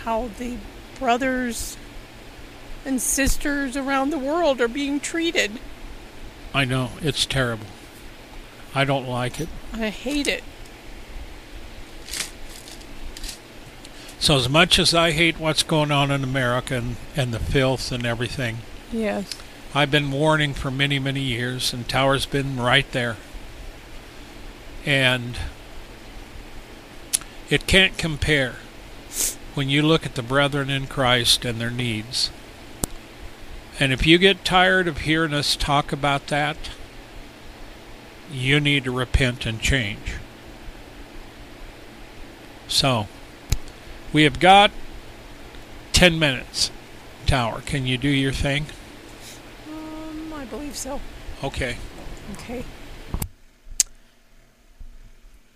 how 0.04 0.28
the 0.38 0.56
brothers 0.98 1.76
and 2.84 3.00
sisters 3.00 3.76
around 3.76 4.10
the 4.10 4.18
world 4.18 4.60
are 4.60 4.68
being 4.68 5.00
treated. 5.00 5.52
I 6.54 6.64
know 6.64 6.90
it's 7.00 7.26
terrible. 7.26 7.66
I 8.74 8.84
don't 8.84 9.08
like 9.08 9.40
it. 9.40 9.48
I 9.72 9.88
hate 9.90 10.26
it. 10.26 10.44
So 14.20 14.36
as 14.36 14.48
much 14.50 14.78
as 14.78 14.94
I 14.94 15.12
hate 15.12 15.40
what's 15.40 15.62
going 15.62 15.90
on 15.90 16.10
in 16.10 16.22
America 16.22 16.76
and, 16.76 16.96
and 17.16 17.32
the 17.32 17.38
filth 17.38 17.90
and 17.90 18.04
everything, 18.04 18.58
Yes. 18.92 19.30
I've 19.74 19.90
been 19.90 20.10
warning 20.10 20.52
for 20.52 20.70
many, 20.70 20.98
many 20.98 21.20
years, 21.20 21.72
and 21.72 21.88
Tower's 21.88 22.26
been 22.26 22.58
right 22.58 22.90
there. 22.90 23.16
And 24.84 25.38
it 27.48 27.66
can't 27.66 27.96
compare 27.96 28.56
when 29.54 29.68
you 29.68 29.82
look 29.82 30.04
at 30.04 30.16
the 30.16 30.22
brethren 30.22 30.70
in 30.70 30.86
Christ 30.86 31.44
and 31.44 31.60
their 31.60 31.70
needs. 31.70 32.30
And 33.78 33.92
if 33.92 34.06
you 34.06 34.18
get 34.18 34.44
tired 34.44 34.88
of 34.88 34.98
hearing 34.98 35.32
us 35.32 35.56
talk 35.56 35.92
about 35.92 36.26
that, 36.26 36.56
you 38.32 38.60
need 38.60 38.84
to 38.84 38.90
repent 38.90 39.46
and 39.46 39.60
change. 39.60 40.14
So, 42.66 43.06
we 44.12 44.24
have 44.24 44.40
got 44.40 44.70
10 45.92 46.18
minutes. 46.18 46.70
Tower, 47.26 47.60
can 47.60 47.86
you 47.86 47.96
do 47.96 48.08
your 48.08 48.32
thing? 48.32 48.66
Um, 49.68 50.32
I 50.32 50.44
believe 50.46 50.76
so. 50.76 51.00
Okay. 51.44 51.76
Okay. 52.32 52.64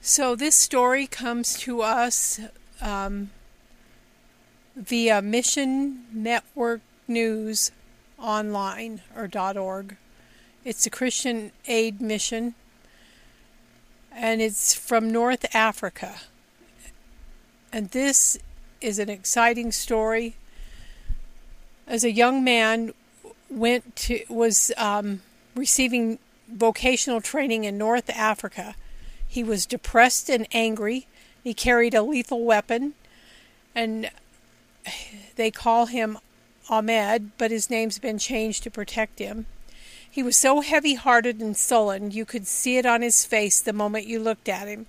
So 0.00 0.36
this 0.36 0.56
story 0.56 1.06
comes 1.06 1.58
to 1.60 1.80
us 1.80 2.38
um, 2.80 3.30
via 4.76 5.22
Mission 5.22 6.04
Network 6.12 6.82
News 7.08 7.72
online 8.18 9.02
or 9.16 9.26
dot 9.26 9.56
.org. 9.56 9.96
It's 10.64 10.86
a 10.86 10.90
Christian 10.90 11.52
aid 11.66 12.00
mission, 12.00 12.54
and 14.12 14.40
it's 14.40 14.74
from 14.74 15.10
North 15.10 15.46
Africa. 15.54 16.16
And 17.74 17.90
this 17.90 18.38
is 18.80 19.00
an 19.00 19.08
exciting 19.08 19.72
story. 19.72 20.36
As 21.88 22.04
a 22.04 22.12
young 22.12 22.44
man, 22.44 22.94
went 23.50 23.96
to 23.96 24.20
was 24.28 24.70
um, 24.76 25.22
receiving 25.56 26.20
vocational 26.48 27.20
training 27.20 27.64
in 27.64 27.76
North 27.76 28.08
Africa. 28.10 28.76
He 29.26 29.42
was 29.42 29.66
depressed 29.66 30.30
and 30.30 30.46
angry. 30.52 31.08
He 31.42 31.52
carried 31.52 31.94
a 31.94 32.02
lethal 32.04 32.44
weapon, 32.44 32.94
and 33.74 34.08
they 35.34 35.50
call 35.50 35.86
him 35.86 36.18
Ahmed, 36.70 37.32
but 37.38 37.50
his 37.50 37.70
name's 37.70 37.98
been 37.98 38.18
changed 38.18 38.62
to 38.62 38.70
protect 38.70 39.18
him. 39.18 39.46
He 40.08 40.22
was 40.22 40.38
so 40.38 40.60
heavy 40.60 40.94
hearted 40.94 41.40
and 41.40 41.56
sullen, 41.56 42.12
you 42.12 42.24
could 42.24 42.46
see 42.46 42.76
it 42.76 42.86
on 42.86 43.02
his 43.02 43.26
face 43.26 43.60
the 43.60 43.72
moment 43.72 44.06
you 44.06 44.20
looked 44.20 44.48
at 44.48 44.68
him. 44.68 44.86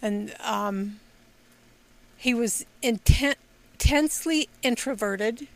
And 0.00 0.34
um, 0.40 1.00
he 2.18 2.34
was 2.34 2.66
inten- 2.82 3.36
intensely 3.78 4.48
introverted. 4.62 5.46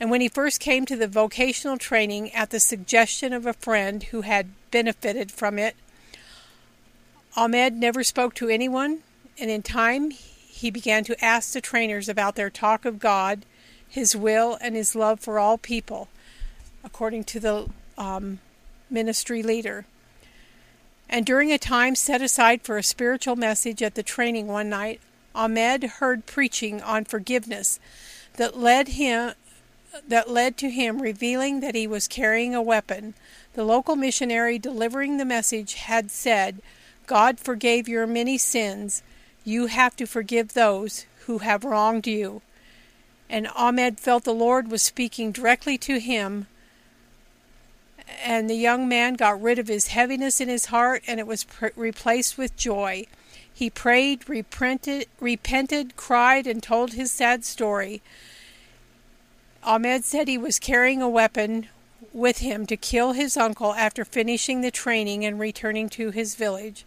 And 0.00 0.10
when 0.10 0.20
he 0.20 0.28
first 0.28 0.60
came 0.60 0.86
to 0.86 0.96
the 0.96 1.08
vocational 1.08 1.76
training 1.76 2.32
at 2.32 2.50
the 2.50 2.60
suggestion 2.60 3.32
of 3.32 3.46
a 3.46 3.52
friend 3.52 4.04
who 4.04 4.20
had 4.20 4.50
benefited 4.70 5.32
from 5.32 5.58
it, 5.58 5.74
Ahmed 7.36 7.74
never 7.74 8.04
spoke 8.04 8.34
to 8.34 8.48
anyone, 8.48 9.00
and 9.38 9.50
in 9.50 9.62
time 9.62 10.10
he 10.10 10.70
began 10.70 11.04
to 11.04 11.24
ask 11.24 11.52
the 11.52 11.60
trainers 11.60 12.08
about 12.08 12.36
their 12.36 12.48
talk 12.48 12.84
of 12.84 13.00
God, 13.00 13.44
His 13.88 14.14
will, 14.14 14.56
and 14.60 14.76
His 14.76 14.94
love 14.94 15.20
for 15.20 15.38
all 15.38 15.58
people, 15.58 16.08
according 16.84 17.24
to 17.24 17.40
the 17.40 17.68
um, 17.96 18.38
ministry 18.88 19.42
leader. 19.42 19.84
And 21.08 21.26
during 21.26 21.50
a 21.50 21.58
time 21.58 21.96
set 21.96 22.22
aside 22.22 22.62
for 22.62 22.78
a 22.78 22.82
spiritual 22.82 23.34
message 23.36 23.82
at 23.82 23.94
the 23.94 24.02
training 24.02 24.46
one 24.46 24.68
night, 24.68 25.00
Ahmed 25.38 25.84
heard 25.84 26.26
preaching 26.26 26.82
on 26.82 27.04
forgiveness 27.04 27.78
that 28.34 28.58
led 28.58 28.88
him 28.88 29.34
that 30.06 30.28
led 30.28 30.56
to 30.58 30.68
him 30.68 31.00
revealing 31.00 31.60
that 31.60 31.76
he 31.76 31.86
was 31.86 32.08
carrying 32.08 32.54
a 32.54 32.62
weapon. 32.62 33.14
The 33.54 33.64
local 33.64 33.94
missionary 33.94 34.58
delivering 34.58 35.16
the 35.16 35.24
message 35.24 35.74
had 35.74 36.10
said, 36.10 36.60
God 37.06 37.38
forgave 37.38 37.88
your 37.88 38.06
many 38.06 38.36
sins. 38.36 39.02
You 39.44 39.66
have 39.66 39.96
to 39.96 40.06
forgive 40.06 40.52
those 40.52 41.06
who 41.26 41.38
have 41.38 41.64
wronged 41.64 42.06
you. 42.06 42.42
And 43.30 43.48
Ahmed 43.54 44.00
felt 44.00 44.24
the 44.24 44.34
Lord 44.34 44.70
was 44.70 44.82
speaking 44.82 45.32
directly 45.32 45.78
to 45.78 45.98
him. 46.00 46.48
And 48.22 48.50
the 48.50 48.56
young 48.56 48.88
man 48.88 49.14
got 49.14 49.40
rid 49.40 49.58
of 49.58 49.68
his 49.68 49.88
heaviness 49.88 50.40
in 50.40 50.48
his 50.48 50.66
heart, 50.66 51.02
and 51.06 51.18
it 51.20 51.26
was 51.26 51.44
pre- 51.44 51.70
replaced 51.76 52.36
with 52.36 52.56
joy. 52.56 53.06
He 53.58 53.70
prayed, 53.70 54.28
repented, 54.28 55.08
repented, 55.18 55.96
cried, 55.96 56.46
and 56.46 56.62
told 56.62 56.92
his 56.92 57.10
sad 57.10 57.44
story. 57.44 58.02
Ahmed 59.64 60.04
said 60.04 60.28
he 60.28 60.38
was 60.38 60.60
carrying 60.60 61.02
a 61.02 61.08
weapon 61.08 61.68
with 62.12 62.38
him 62.38 62.66
to 62.66 62.76
kill 62.76 63.14
his 63.14 63.36
uncle 63.36 63.74
after 63.74 64.04
finishing 64.04 64.60
the 64.60 64.70
training 64.70 65.24
and 65.24 65.40
returning 65.40 65.88
to 65.88 66.12
his 66.12 66.36
village. 66.36 66.86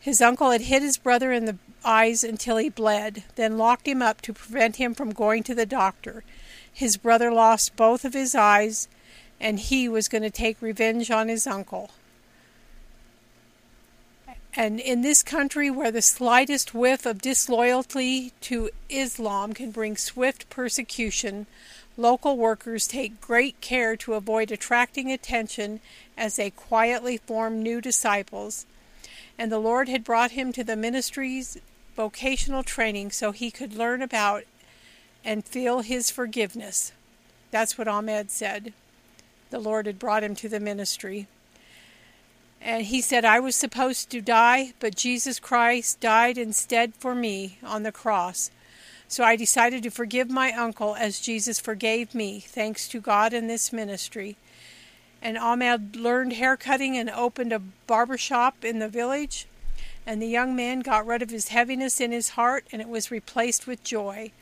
His 0.00 0.20
uncle 0.20 0.50
had 0.50 0.62
hit 0.62 0.82
his 0.82 0.98
brother 0.98 1.30
in 1.30 1.44
the 1.44 1.58
eyes 1.84 2.24
until 2.24 2.56
he 2.56 2.68
bled, 2.68 3.22
then 3.36 3.56
locked 3.56 3.86
him 3.86 4.02
up 4.02 4.20
to 4.22 4.32
prevent 4.32 4.74
him 4.74 4.94
from 4.94 5.12
going 5.12 5.44
to 5.44 5.54
the 5.54 5.64
doctor. 5.64 6.24
His 6.72 6.96
brother 6.96 7.30
lost 7.30 7.76
both 7.76 8.04
of 8.04 8.14
his 8.14 8.34
eyes, 8.34 8.88
and 9.38 9.60
he 9.60 9.88
was 9.88 10.08
going 10.08 10.22
to 10.22 10.30
take 10.30 10.60
revenge 10.60 11.12
on 11.12 11.28
his 11.28 11.46
uncle. 11.46 11.92
And 14.56 14.78
in 14.78 15.02
this 15.02 15.22
country 15.22 15.70
where 15.70 15.90
the 15.90 16.02
slightest 16.02 16.74
whiff 16.74 17.06
of 17.06 17.20
disloyalty 17.20 18.32
to 18.42 18.70
Islam 18.88 19.52
can 19.52 19.72
bring 19.72 19.96
swift 19.96 20.48
persecution, 20.48 21.46
local 21.96 22.36
workers 22.36 22.86
take 22.86 23.20
great 23.20 23.60
care 23.60 23.96
to 23.96 24.14
avoid 24.14 24.52
attracting 24.52 25.10
attention 25.10 25.80
as 26.16 26.36
they 26.36 26.50
quietly 26.50 27.16
form 27.16 27.62
new 27.62 27.80
disciples 27.80 28.66
and 29.38 29.50
the 29.50 29.58
Lord 29.58 29.88
had 29.88 30.04
brought 30.04 30.32
him 30.32 30.52
to 30.52 30.64
the 30.64 30.76
ministry's 30.76 31.58
vocational 31.96 32.62
training 32.62 33.10
so 33.10 33.32
he 33.32 33.50
could 33.50 33.74
learn 33.74 34.02
about 34.02 34.44
and 35.24 35.44
feel 35.44 35.80
his 35.80 36.10
forgiveness. 36.10 36.92
That's 37.50 37.78
what 37.78 37.88
Ahmed 37.88 38.30
said. 38.30 38.72
The 39.50 39.58
Lord 39.58 39.86
had 39.86 39.98
brought 39.98 40.24
him 40.24 40.34
to 40.36 40.48
the 40.48 40.60
ministry. 40.60 41.26
And 42.64 42.86
he 42.86 43.00
said, 43.00 43.24
I 43.24 43.38
was 43.38 43.54
supposed 43.54 44.10
to 44.10 44.20
die, 44.20 44.72
but 44.80 44.96
Jesus 44.96 45.38
Christ 45.38 46.00
died 46.00 46.36
instead 46.36 46.94
for 46.96 47.14
me 47.14 47.58
on 47.62 47.84
the 47.84 47.92
cross. 47.92 48.50
So 49.06 49.22
I 49.22 49.36
decided 49.36 49.84
to 49.84 49.90
forgive 49.90 50.30
my 50.30 50.50
uncle 50.52 50.96
as 50.96 51.20
Jesus 51.20 51.60
forgave 51.60 52.14
me, 52.14 52.40
thanks 52.40 52.88
to 52.88 53.00
God 53.00 53.32
and 53.32 53.48
this 53.48 53.72
ministry 53.72 54.36
and 55.24 55.38
Ahmed 55.38 55.96
learned 55.96 56.34
haircutting 56.34 56.98
and 56.98 57.08
opened 57.08 57.50
a 57.50 57.58
barber 57.58 58.18
shop 58.18 58.62
in 58.62 58.78
the 58.78 58.88
village. 58.88 59.46
And 60.06 60.20
the 60.20 60.28
young 60.28 60.54
man 60.54 60.80
got 60.80 61.06
rid 61.06 61.22
of 61.22 61.30
his 61.30 61.48
heaviness 61.48 61.98
in 61.98 62.12
his 62.12 62.30
heart, 62.30 62.66
and 62.70 62.82
it 62.82 62.88
was 62.90 63.10
replaced 63.10 63.66
with 63.66 63.82
joy. 63.82 64.32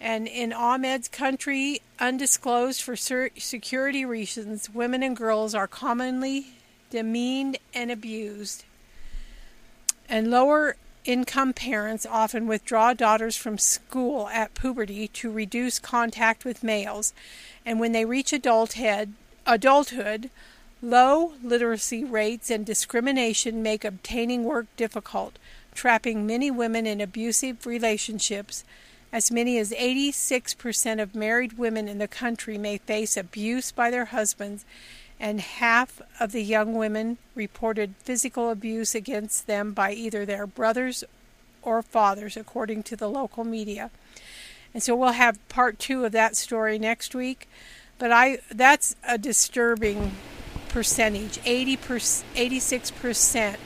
And 0.00 0.28
in 0.28 0.52
Ahmed's 0.52 1.08
country, 1.08 1.80
undisclosed 1.98 2.82
for 2.82 2.96
security 2.96 4.04
reasons, 4.04 4.70
women 4.70 5.02
and 5.02 5.16
girls 5.16 5.54
are 5.54 5.66
commonly 5.66 6.48
demeaned 6.90 7.58
and 7.74 7.90
abused. 7.90 8.64
And 10.08 10.30
lower 10.30 10.76
income 11.04 11.52
parents 11.52 12.06
often 12.06 12.46
withdraw 12.46 12.92
daughters 12.92 13.36
from 13.36 13.58
school 13.58 14.28
at 14.28 14.54
puberty 14.54 15.08
to 15.08 15.30
reduce 15.30 15.78
contact 15.78 16.44
with 16.44 16.62
males 16.62 17.12
and 17.64 17.80
when 17.80 17.92
they 17.92 18.04
reach 18.04 18.32
adulthood, 18.32 19.12
adulthood, 19.46 20.30
low 20.80 21.32
literacy 21.42 22.04
rates 22.04 22.50
and 22.50 22.64
discrimination 22.64 23.62
make 23.62 23.84
obtaining 23.84 24.44
work 24.44 24.66
difficult, 24.76 25.38
trapping 25.74 26.26
many 26.26 26.50
women 26.50 26.86
in 26.86 27.00
abusive 27.00 27.66
relationships. 27.66 28.64
As 29.10 29.30
many 29.30 29.56
as 29.58 29.72
86% 29.72 31.00
of 31.00 31.14
married 31.14 31.56
women 31.56 31.88
in 31.88 31.96
the 31.96 32.08
country 32.08 32.58
may 32.58 32.76
face 32.76 33.16
abuse 33.16 33.72
by 33.72 33.90
their 33.90 34.06
husbands, 34.06 34.66
and 35.18 35.40
half 35.40 36.02
of 36.20 36.32
the 36.32 36.42
young 36.42 36.74
women 36.74 37.16
reported 37.34 37.94
physical 38.00 38.50
abuse 38.50 38.94
against 38.94 39.46
them 39.46 39.72
by 39.72 39.92
either 39.92 40.26
their 40.26 40.46
brothers 40.46 41.04
or 41.62 41.80
fathers, 41.82 42.36
according 42.36 42.82
to 42.84 42.96
the 42.96 43.08
local 43.08 43.44
media. 43.44 43.90
And 44.74 44.82
so 44.82 44.94
we'll 44.94 45.12
have 45.12 45.48
part 45.48 45.78
two 45.78 46.04
of 46.04 46.12
that 46.12 46.36
story 46.36 46.78
next 46.78 47.14
week. 47.14 47.48
But 47.98 48.12
I 48.12 48.38
that's 48.50 48.94
a 49.02 49.16
disturbing 49.18 50.12
percentage. 50.68 51.40
80 51.44 51.76
86%, 51.78 53.56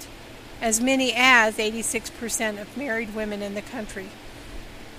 as 0.62 0.80
many 0.80 1.12
as 1.14 1.56
86% 1.58 2.62
of 2.62 2.76
married 2.76 3.14
women 3.14 3.42
in 3.42 3.54
the 3.54 3.62
country 3.62 4.08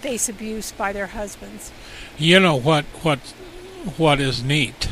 face 0.04 0.28
abuse 0.28 0.74
by 0.74 0.92
their 0.92 1.08
husbands. 1.08 1.72
You 2.18 2.40
know 2.40 2.56
what 2.56 2.84
what 3.02 3.20
what 3.98 4.20
is 4.20 4.44
neat? 4.44 4.92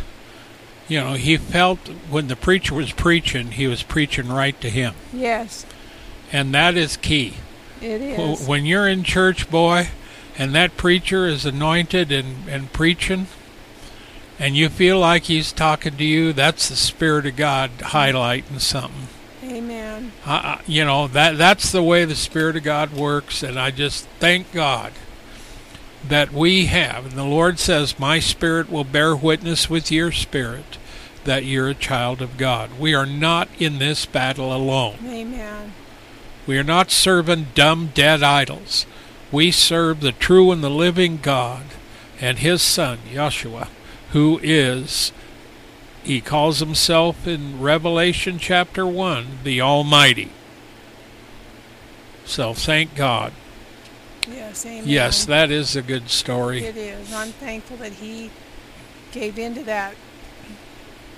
You 0.88 1.02
know, 1.02 1.14
he 1.14 1.38
felt 1.38 1.80
when 2.10 2.28
the 2.28 2.36
preacher 2.36 2.74
was 2.74 2.92
preaching, 2.94 3.52
he 3.52 3.68
was 3.68 3.84
preaching 3.84 4.30
right 4.30 4.60
to 4.62 4.70
him. 4.70 4.96
Yes. 5.14 5.66
And 6.32 6.54
that 6.54 6.76
is 6.76 6.98
key. 6.98 7.36
It 7.82 8.02
is. 8.02 8.48
When 8.48 8.66
you're 8.66 8.88
in 8.88 9.04
church, 9.04 9.50
boy, 9.50 9.90
and 10.38 10.56
that 10.56 10.78
preacher 10.78 11.28
is 11.28 11.46
anointed 11.46 12.12
and, 12.12 12.48
and 12.48 12.72
preaching, 12.74 13.28
and 14.40 14.56
you 14.56 14.70
feel 14.70 15.00
like 15.00 15.24
he's 15.24 15.52
talking 15.52 15.98
to 15.98 16.04
you, 16.04 16.34
that's 16.34 16.70
the 16.70 16.76
Spirit 16.76 17.26
of 17.26 17.36
God 17.36 17.72
highlighting 17.80 18.60
something. 18.60 19.08
Amen. 19.92 20.12
Uh, 20.26 20.58
you 20.66 20.86
know 20.86 21.08
that 21.08 21.38
that's 21.38 21.72
the 21.72 21.84
way 21.84 22.06
the 22.06 22.16
Spirit 22.16 22.56
of 22.56 22.64
God 22.64 22.94
works, 22.94 23.44
and 23.44 23.60
I 23.60 23.72
just 23.72 24.06
thank 24.20 24.52
God 24.52 24.94
that 26.08 26.32
we 26.34 26.66
have. 26.68 27.06
And 27.06 27.14
the 27.16 27.24
Lord 27.24 27.60
says, 27.60 28.00
"My 28.00 28.20
Spirit 28.20 28.72
will 28.72 28.84
bear 28.84 29.16
witness 29.16 29.70
with 29.70 29.92
your 29.92 30.12
spirit 30.12 30.78
that 31.24 31.46
you're 31.46 31.70
a 31.70 31.76
child 31.76 32.22
of 32.22 32.38
God. 32.38 32.80
We 32.80 32.94
are 32.94 33.06
not 33.06 33.48
in 33.60 33.80
this 33.80 34.06
battle 34.06 34.56
alone. 34.56 34.98
Amen. 35.06 35.74
We 36.48 36.58
are 36.58 36.64
not 36.64 36.90
serving 36.90 37.48
dumb, 37.54 37.92
dead 37.94 38.24
idols. 38.24 38.86
We 39.32 39.52
serve 39.52 40.02
the 40.02 40.12
true 40.12 40.52
and 40.52 40.64
the 40.64 40.70
living 40.70 41.20
God 41.22 41.64
and 42.20 42.40
His 42.40 42.62
Son, 42.62 43.00
Yeshua, 43.12 43.68
who 44.12 44.40
is, 44.44 45.12
He 46.04 46.20
calls 46.22 46.60
Himself 46.60 47.28
in 47.28 47.60
Revelation 47.62 48.40
chapter 48.40 48.86
1, 48.88 49.40
the 49.44 49.62
Almighty. 49.62 50.30
So 52.26 52.54
thank 52.54 52.96
God. 52.96 53.34
Yes, 54.30 54.66
amen. 54.66 54.84
Yes, 54.88 55.26
that 55.26 55.52
is 55.52 55.76
a 55.76 55.82
good 55.82 56.10
story. 56.10 56.64
It 56.64 56.78
is. 56.78 57.12
I'm 57.14 57.30
thankful 57.30 57.78
that 57.78 57.94
he 57.94 58.30
gave 59.12 59.38
into 59.38 59.64
that. 59.64 59.96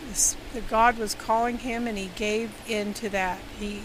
This, 0.07 0.36
that 0.53 0.67
God 0.69 0.97
was 0.97 1.13
calling 1.15 1.59
him, 1.59 1.88
and 1.88 1.97
he 1.97 2.09
gave 2.15 2.51
into 2.67 3.09
that. 3.09 3.39
He 3.59 3.84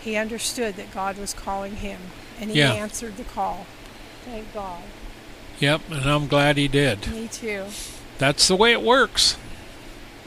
he 0.00 0.16
understood 0.16 0.76
that 0.76 0.92
God 0.94 1.18
was 1.18 1.34
calling 1.34 1.76
him, 1.76 2.00
and 2.40 2.50
he 2.50 2.58
Yeah. 2.60 2.72
answered 2.72 3.16
the 3.16 3.24
call. 3.24 3.66
Thank 4.24 4.52
God. 4.54 4.82
Yep, 5.58 5.80
and 5.90 6.08
I'm 6.08 6.28
glad 6.28 6.56
he 6.56 6.68
did. 6.68 7.08
Me 7.08 7.26
too. 7.28 7.64
That's 8.18 8.46
the 8.46 8.54
way 8.56 8.72
it 8.72 8.82
works. 8.82 9.36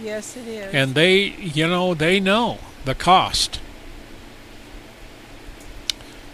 Yes, 0.02 0.38
it 0.38 0.48
is. 0.48 0.74
And 0.74 0.96
they, 0.96 1.18
you 1.24 1.68
know, 1.68 1.94
they 1.94 2.20
know 2.20 2.60
the 2.86 2.96
cost. 2.96 3.60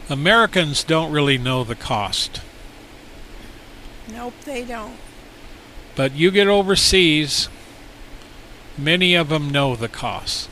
Americans 0.10 0.84
don't 0.84 1.12
really 1.12 1.38
know 1.38 1.64
the 1.64 1.76
cost. 1.76 2.42
nope, 4.12 4.34
they 4.46 4.64
don't. 4.64 4.98
But 5.96 6.14
you 6.14 6.30
get 6.30 6.48
overseas, 6.48 7.50
many 8.78 9.16
of 9.16 9.30
them 9.30 9.50
know 9.50 9.76
the 9.76 9.88
cost. 9.88 10.50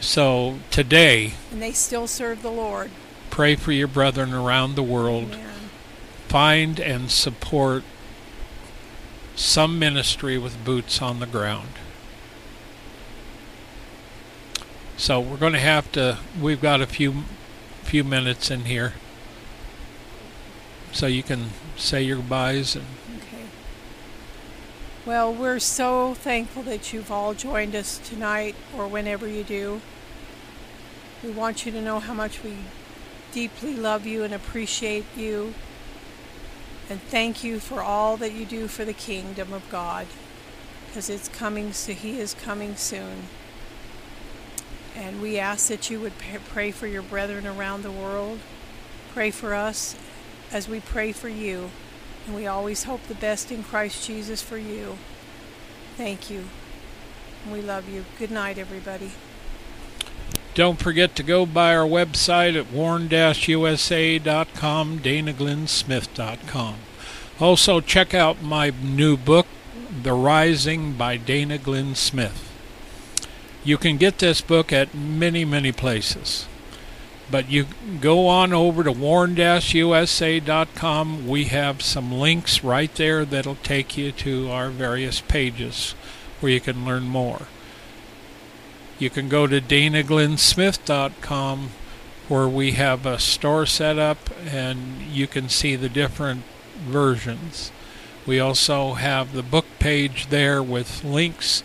So 0.00 0.58
today, 0.70 1.34
And 1.50 1.62
they 1.62 1.72
still 1.72 2.06
serve 2.06 2.42
the 2.42 2.50
Lord. 2.50 2.90
pray 3.30 3.54
for 3.56 3.72
your 3.72 3.88
brethren 3.88 4.32
around 4.34 4.74
the 4.74 4.82
world. 4.82 5.32
Amen. 5.32 5.70
Find 6.28 6.78
and 6.80 7.10
support 7.10 7.82
some 9.34 9.78
ministry 9.78 10.38
with 10.38 10.64
boots 10.64 11.00
on 11.00 11.20
the 11.20 11.26
ground. 11.26 11.68
So 14.96 15.20
we're 15.20 15.36
going 15.36 15.54
to 15.54 15.58
have 15.58 15.90
to. 15.92 16.18
We've 16.40 16.60
got 16.60 16.80
a 16.80 16.86
few 16.86 17.24
few 17.82 18.04
minutes 18.04 18.50
in 18.50 18.66
here, 18.66 18.94
so 20.92 21.06
you 21.06 21.22
can 21.22 21.50
say 21.76 22.02
your 22.02 22.16
goodbyes 22.16 22.76
and 22.76 22.86
Okay. 23.16 23.44
Well, 25.04 25.32
we're 25.32 25.58
so 25.58 26.14
thankful 26.14 26.62
that 26.64 26.92
you've 26.92 27.10
all 27.10 27.34
joined 27.34 27.74
us 27.74 27.98
tonight 27.98 28.54
or 28.76 28.86
whenever 28.86 29.26
you 29.26 29.42
do. 29.42 29.80
We 31.24 31.30
want 31.30 31.66
you 31.66 31.72
to 31.72 31.80
know 31.80 31.98
how 31.98 32.14
much 32.14 32.42
we 32.44 32.56
deeply 33.32 33.74
love 33.74 34.06
you 34.06 34.22
and 34.22 34.32
appreciate 34.32 35.06
you. 35.16 35.54
And 36.92 37.00
thank 37.00 37.42
you 37.42 37.58
for 37.58 37.80
all 37.80 38.18
that 38.18 38.32
you 38.32 38.44
do 38.44 38.68
for 38.68 38.84
the 38.84 38.92
kingdom 38.92 39.54
of 39.54 39.66
God. 39.70 40.06
Because 40.86 41.08
it's 41.08 41.26
coming, 41.26 41.72
so 41.72 41.94
He 41.94 42.20
is 42.20 42.34
coming 42.34 42.76
soon. 42.76 43.28
And 44.94 45.22
we 45.22 45.38
ask 45.38 45.68
that 45.68 45.88
you 45.88 46.00
would 46.00 46.12
pray 46.18 46.70
for 46.70 46.86
your 46.86 47.00
brethren 47.00 47.46
around 47.46 47.82
the 47.82 47.90
world. 47.90 48.40
Pray 49.14 49.30
for 49.30 49.54
us 49.54 49.96
as 50.52 50.68
we 50.68 50.80
pray 50.80 51.12
for 51.12 51.30
you. 51.30 51.70
And 52.26 52.36
we 52.36 52.46
always 52.46 52.84
hope 52.84 53.02
the 53.04 53.14
best 53.14 53.50
in 53.50 53.62
Christ 53.62 54.06
Jesus 54.06 54.42
for 54.42 54.58
you. 54.58 54.98
Thank 55.96 56.28
you. 56.28 56.44
We 57.50 57.62
love 57.62 57.88
you. 57.88 58.04
Good 58.18 58.30
night, 58.30 58.58
everybody. 58.58 59.12
Don't 60.54 60.78
forget 60.78 61.16
to 61.16 61.22
go 61.22 61.46
by 61.46 61.74
our 61.74 61.86
website 61.86 62.58
at 62.58 62.70
warn-usa.com, 62.70 64.98
danaglennsmith.com. 64.98 66.74
Also, 67.40 67.80
check 67.80 68.12
out 68.12 68.42
my 68.42 68.70
new 68.82 69.16
book, 69.16 69.46
The 70.02 70.12
Rising 70.12 70.92
by 70.92 71.16
Dana 71.16 71.56
Glenn 71.56 71.94
Smith. 71.94 72.50
You 73.64 73.78
can 73.78 73.96
get 73.96 74.18
this 74.18 74.42
book 74.42 74.74
at 74.74 74.94
many, 74.94 75.46
many 75.46 75.72
places. 75.72 76.46
But 77.30 77.50
you 77.50 77.64
go 78.02 78.28
on 78.28 78.52
over 78.52 78.84
to 78.84 78.92
warn-usa.com. 78.92 81.26
We 81.26 81.44
have 81.44 81.80
some 81.80 82.12
links 82.12 82.62
right 82.62 82.94
there 82.94 83.24
that'll 83.24 83.56
take 83.56 83.96
you 83.96 84.12
to 84.12 84.50
our 84.50 84.68
various 84.68 85.22
pages 85.22 85.94
where 86.40 86.52
you 86.52 86.60
can 86.60 86.84
learn 86.84 87.04
more. 87.04 87.46
You 89.02 89.10
can 89.10 89.28
go 89.28 89.48
to 89.48 89.60
danaglennsmith.com 89.60 91.70
where 92.28 92.46
we 92.46 92.70
have 92.72 93.04
a 93.04 93.18
store 93.18 93.66
set 93.66 93.98
up 93.98 94.30
and 94.46 95.02
you 95.02 95.26
can 95.26 95.48
see 95.48 95.74
the 95.74 95.88
different 95.88 96.44
versions. 96.78 97.72
We 98.26 98.38
also 98.38 98.94
have 98.94 99.32
the 99.32 99.42
book 99.42 99.64
page 99.80 100.28
there 100.28 100.62
with 100.62 101.02
links 101.02 101.64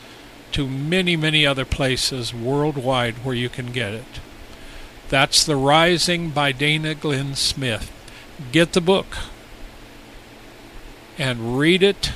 to 0.54 0.68
many, 0.68 1.16
many 1.16 1.46
other 1.46 1.64
places 1.64 2.34
worldwide 2.34 3.24
where 3.24 3.36
you 3.36 3.50
can 3.50 3.72
get 3.72 3.94
it. 3.94 4.20
That's 5.10 5.44
The 5.44 5.58
Rising 5.58 6.32
by 6.32 6.54
Dana 6.54 6.96
Glenn 6.96 7.36
Smith. 7.36 7.92
Get 8.52 8.74
the 8.74 8.82
book 8.82 9.16
and 11.20 11.60
read 11.60 11.84
it 11.84 12.14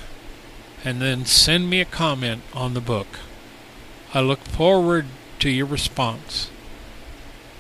and 0.84 1.00
then 1.00 1.26
send 1.26 1.70
me 1.70 1.80
a 1.80 1.86
comment 1.86 2.42
on 2.56 2.74
the 2.74 2.82
book. 2.82 3.20
I 4.14 4.20
look 4.20 4.42
forward 4.42 5.06
to 5.40 5.50
your 5.50 5.66
response. 5.66 6.50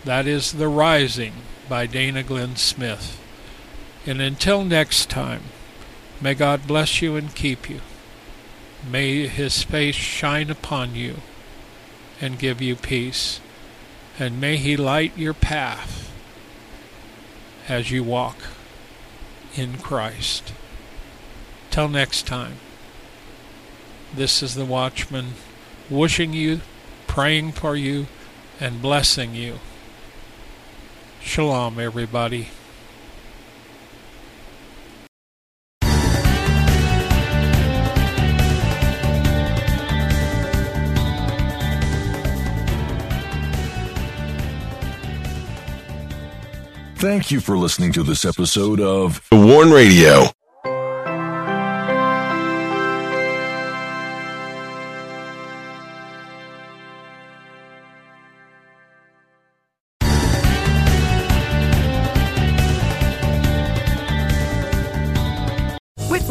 That 0.04 0.28
is 0.28 0.52
The 0.52 0.68
Rising 0.68 1.34
by 1.70 1.86
Dana 1.86 2.24
Glenn 2.24 2.58
Smith. 2.58 3.18
And 4.06 4.22
until 4.22 4.66
next 4.66 5.10
time, 5.10 5.43
may 6.20 6.34
God 6.34 6.68
bless 6.68 7.02
you 7.02 7.16
and 7.16 7.34
keep 7.34 7.70
you. 7.70 7.80
May 8.89 9.28
his 9.28 9.64
face 9.64 9.95
shine 9.95 10.49
upon 10.49 10.93
you 10.93 11.18
and 12.20 12.38
give 12.38 12.62
you 12.62 12.76
peace. 12.76 13.39
And 14.20 14.41
may 14.41 14.58
he 14.58 14.76
light 14.76 15.18
your 15.18 15.34
path 15.34 16.12
as 17.70 17.91
you 17.91 18.04
walk 18.04 18.38
in 19.56 19.78
Christ. 19.78 20.52
Till 21.70 21.88
next 21.88 22.28
time, 22.28 22.56
this 24.14 24.43
is 24.43 24.56
the 24.56 24.66
Watchman 24.66 25.36
wishing 25.92 26.34
you, 26.34 26.62
praying 27.06 27.52
for 27.52 27.76
you, 27.76 28.08
and 28.60 28.82
blessing 28.82 29.36
you. 29.36 29.60
Shalom, 31.22 31.80
everybody. 31.80 32.48
Thank 46.96 47.32
you 47.32 47.39
for 47.39 47.58
listening 47.58 47.92
to 47.94 48.04
this 48.04 48.26
episode 48.26 48.80
of 48.80 49.28
The 49.32 49.36
Warn 49.36 49.72
Radio. 49.72 50.30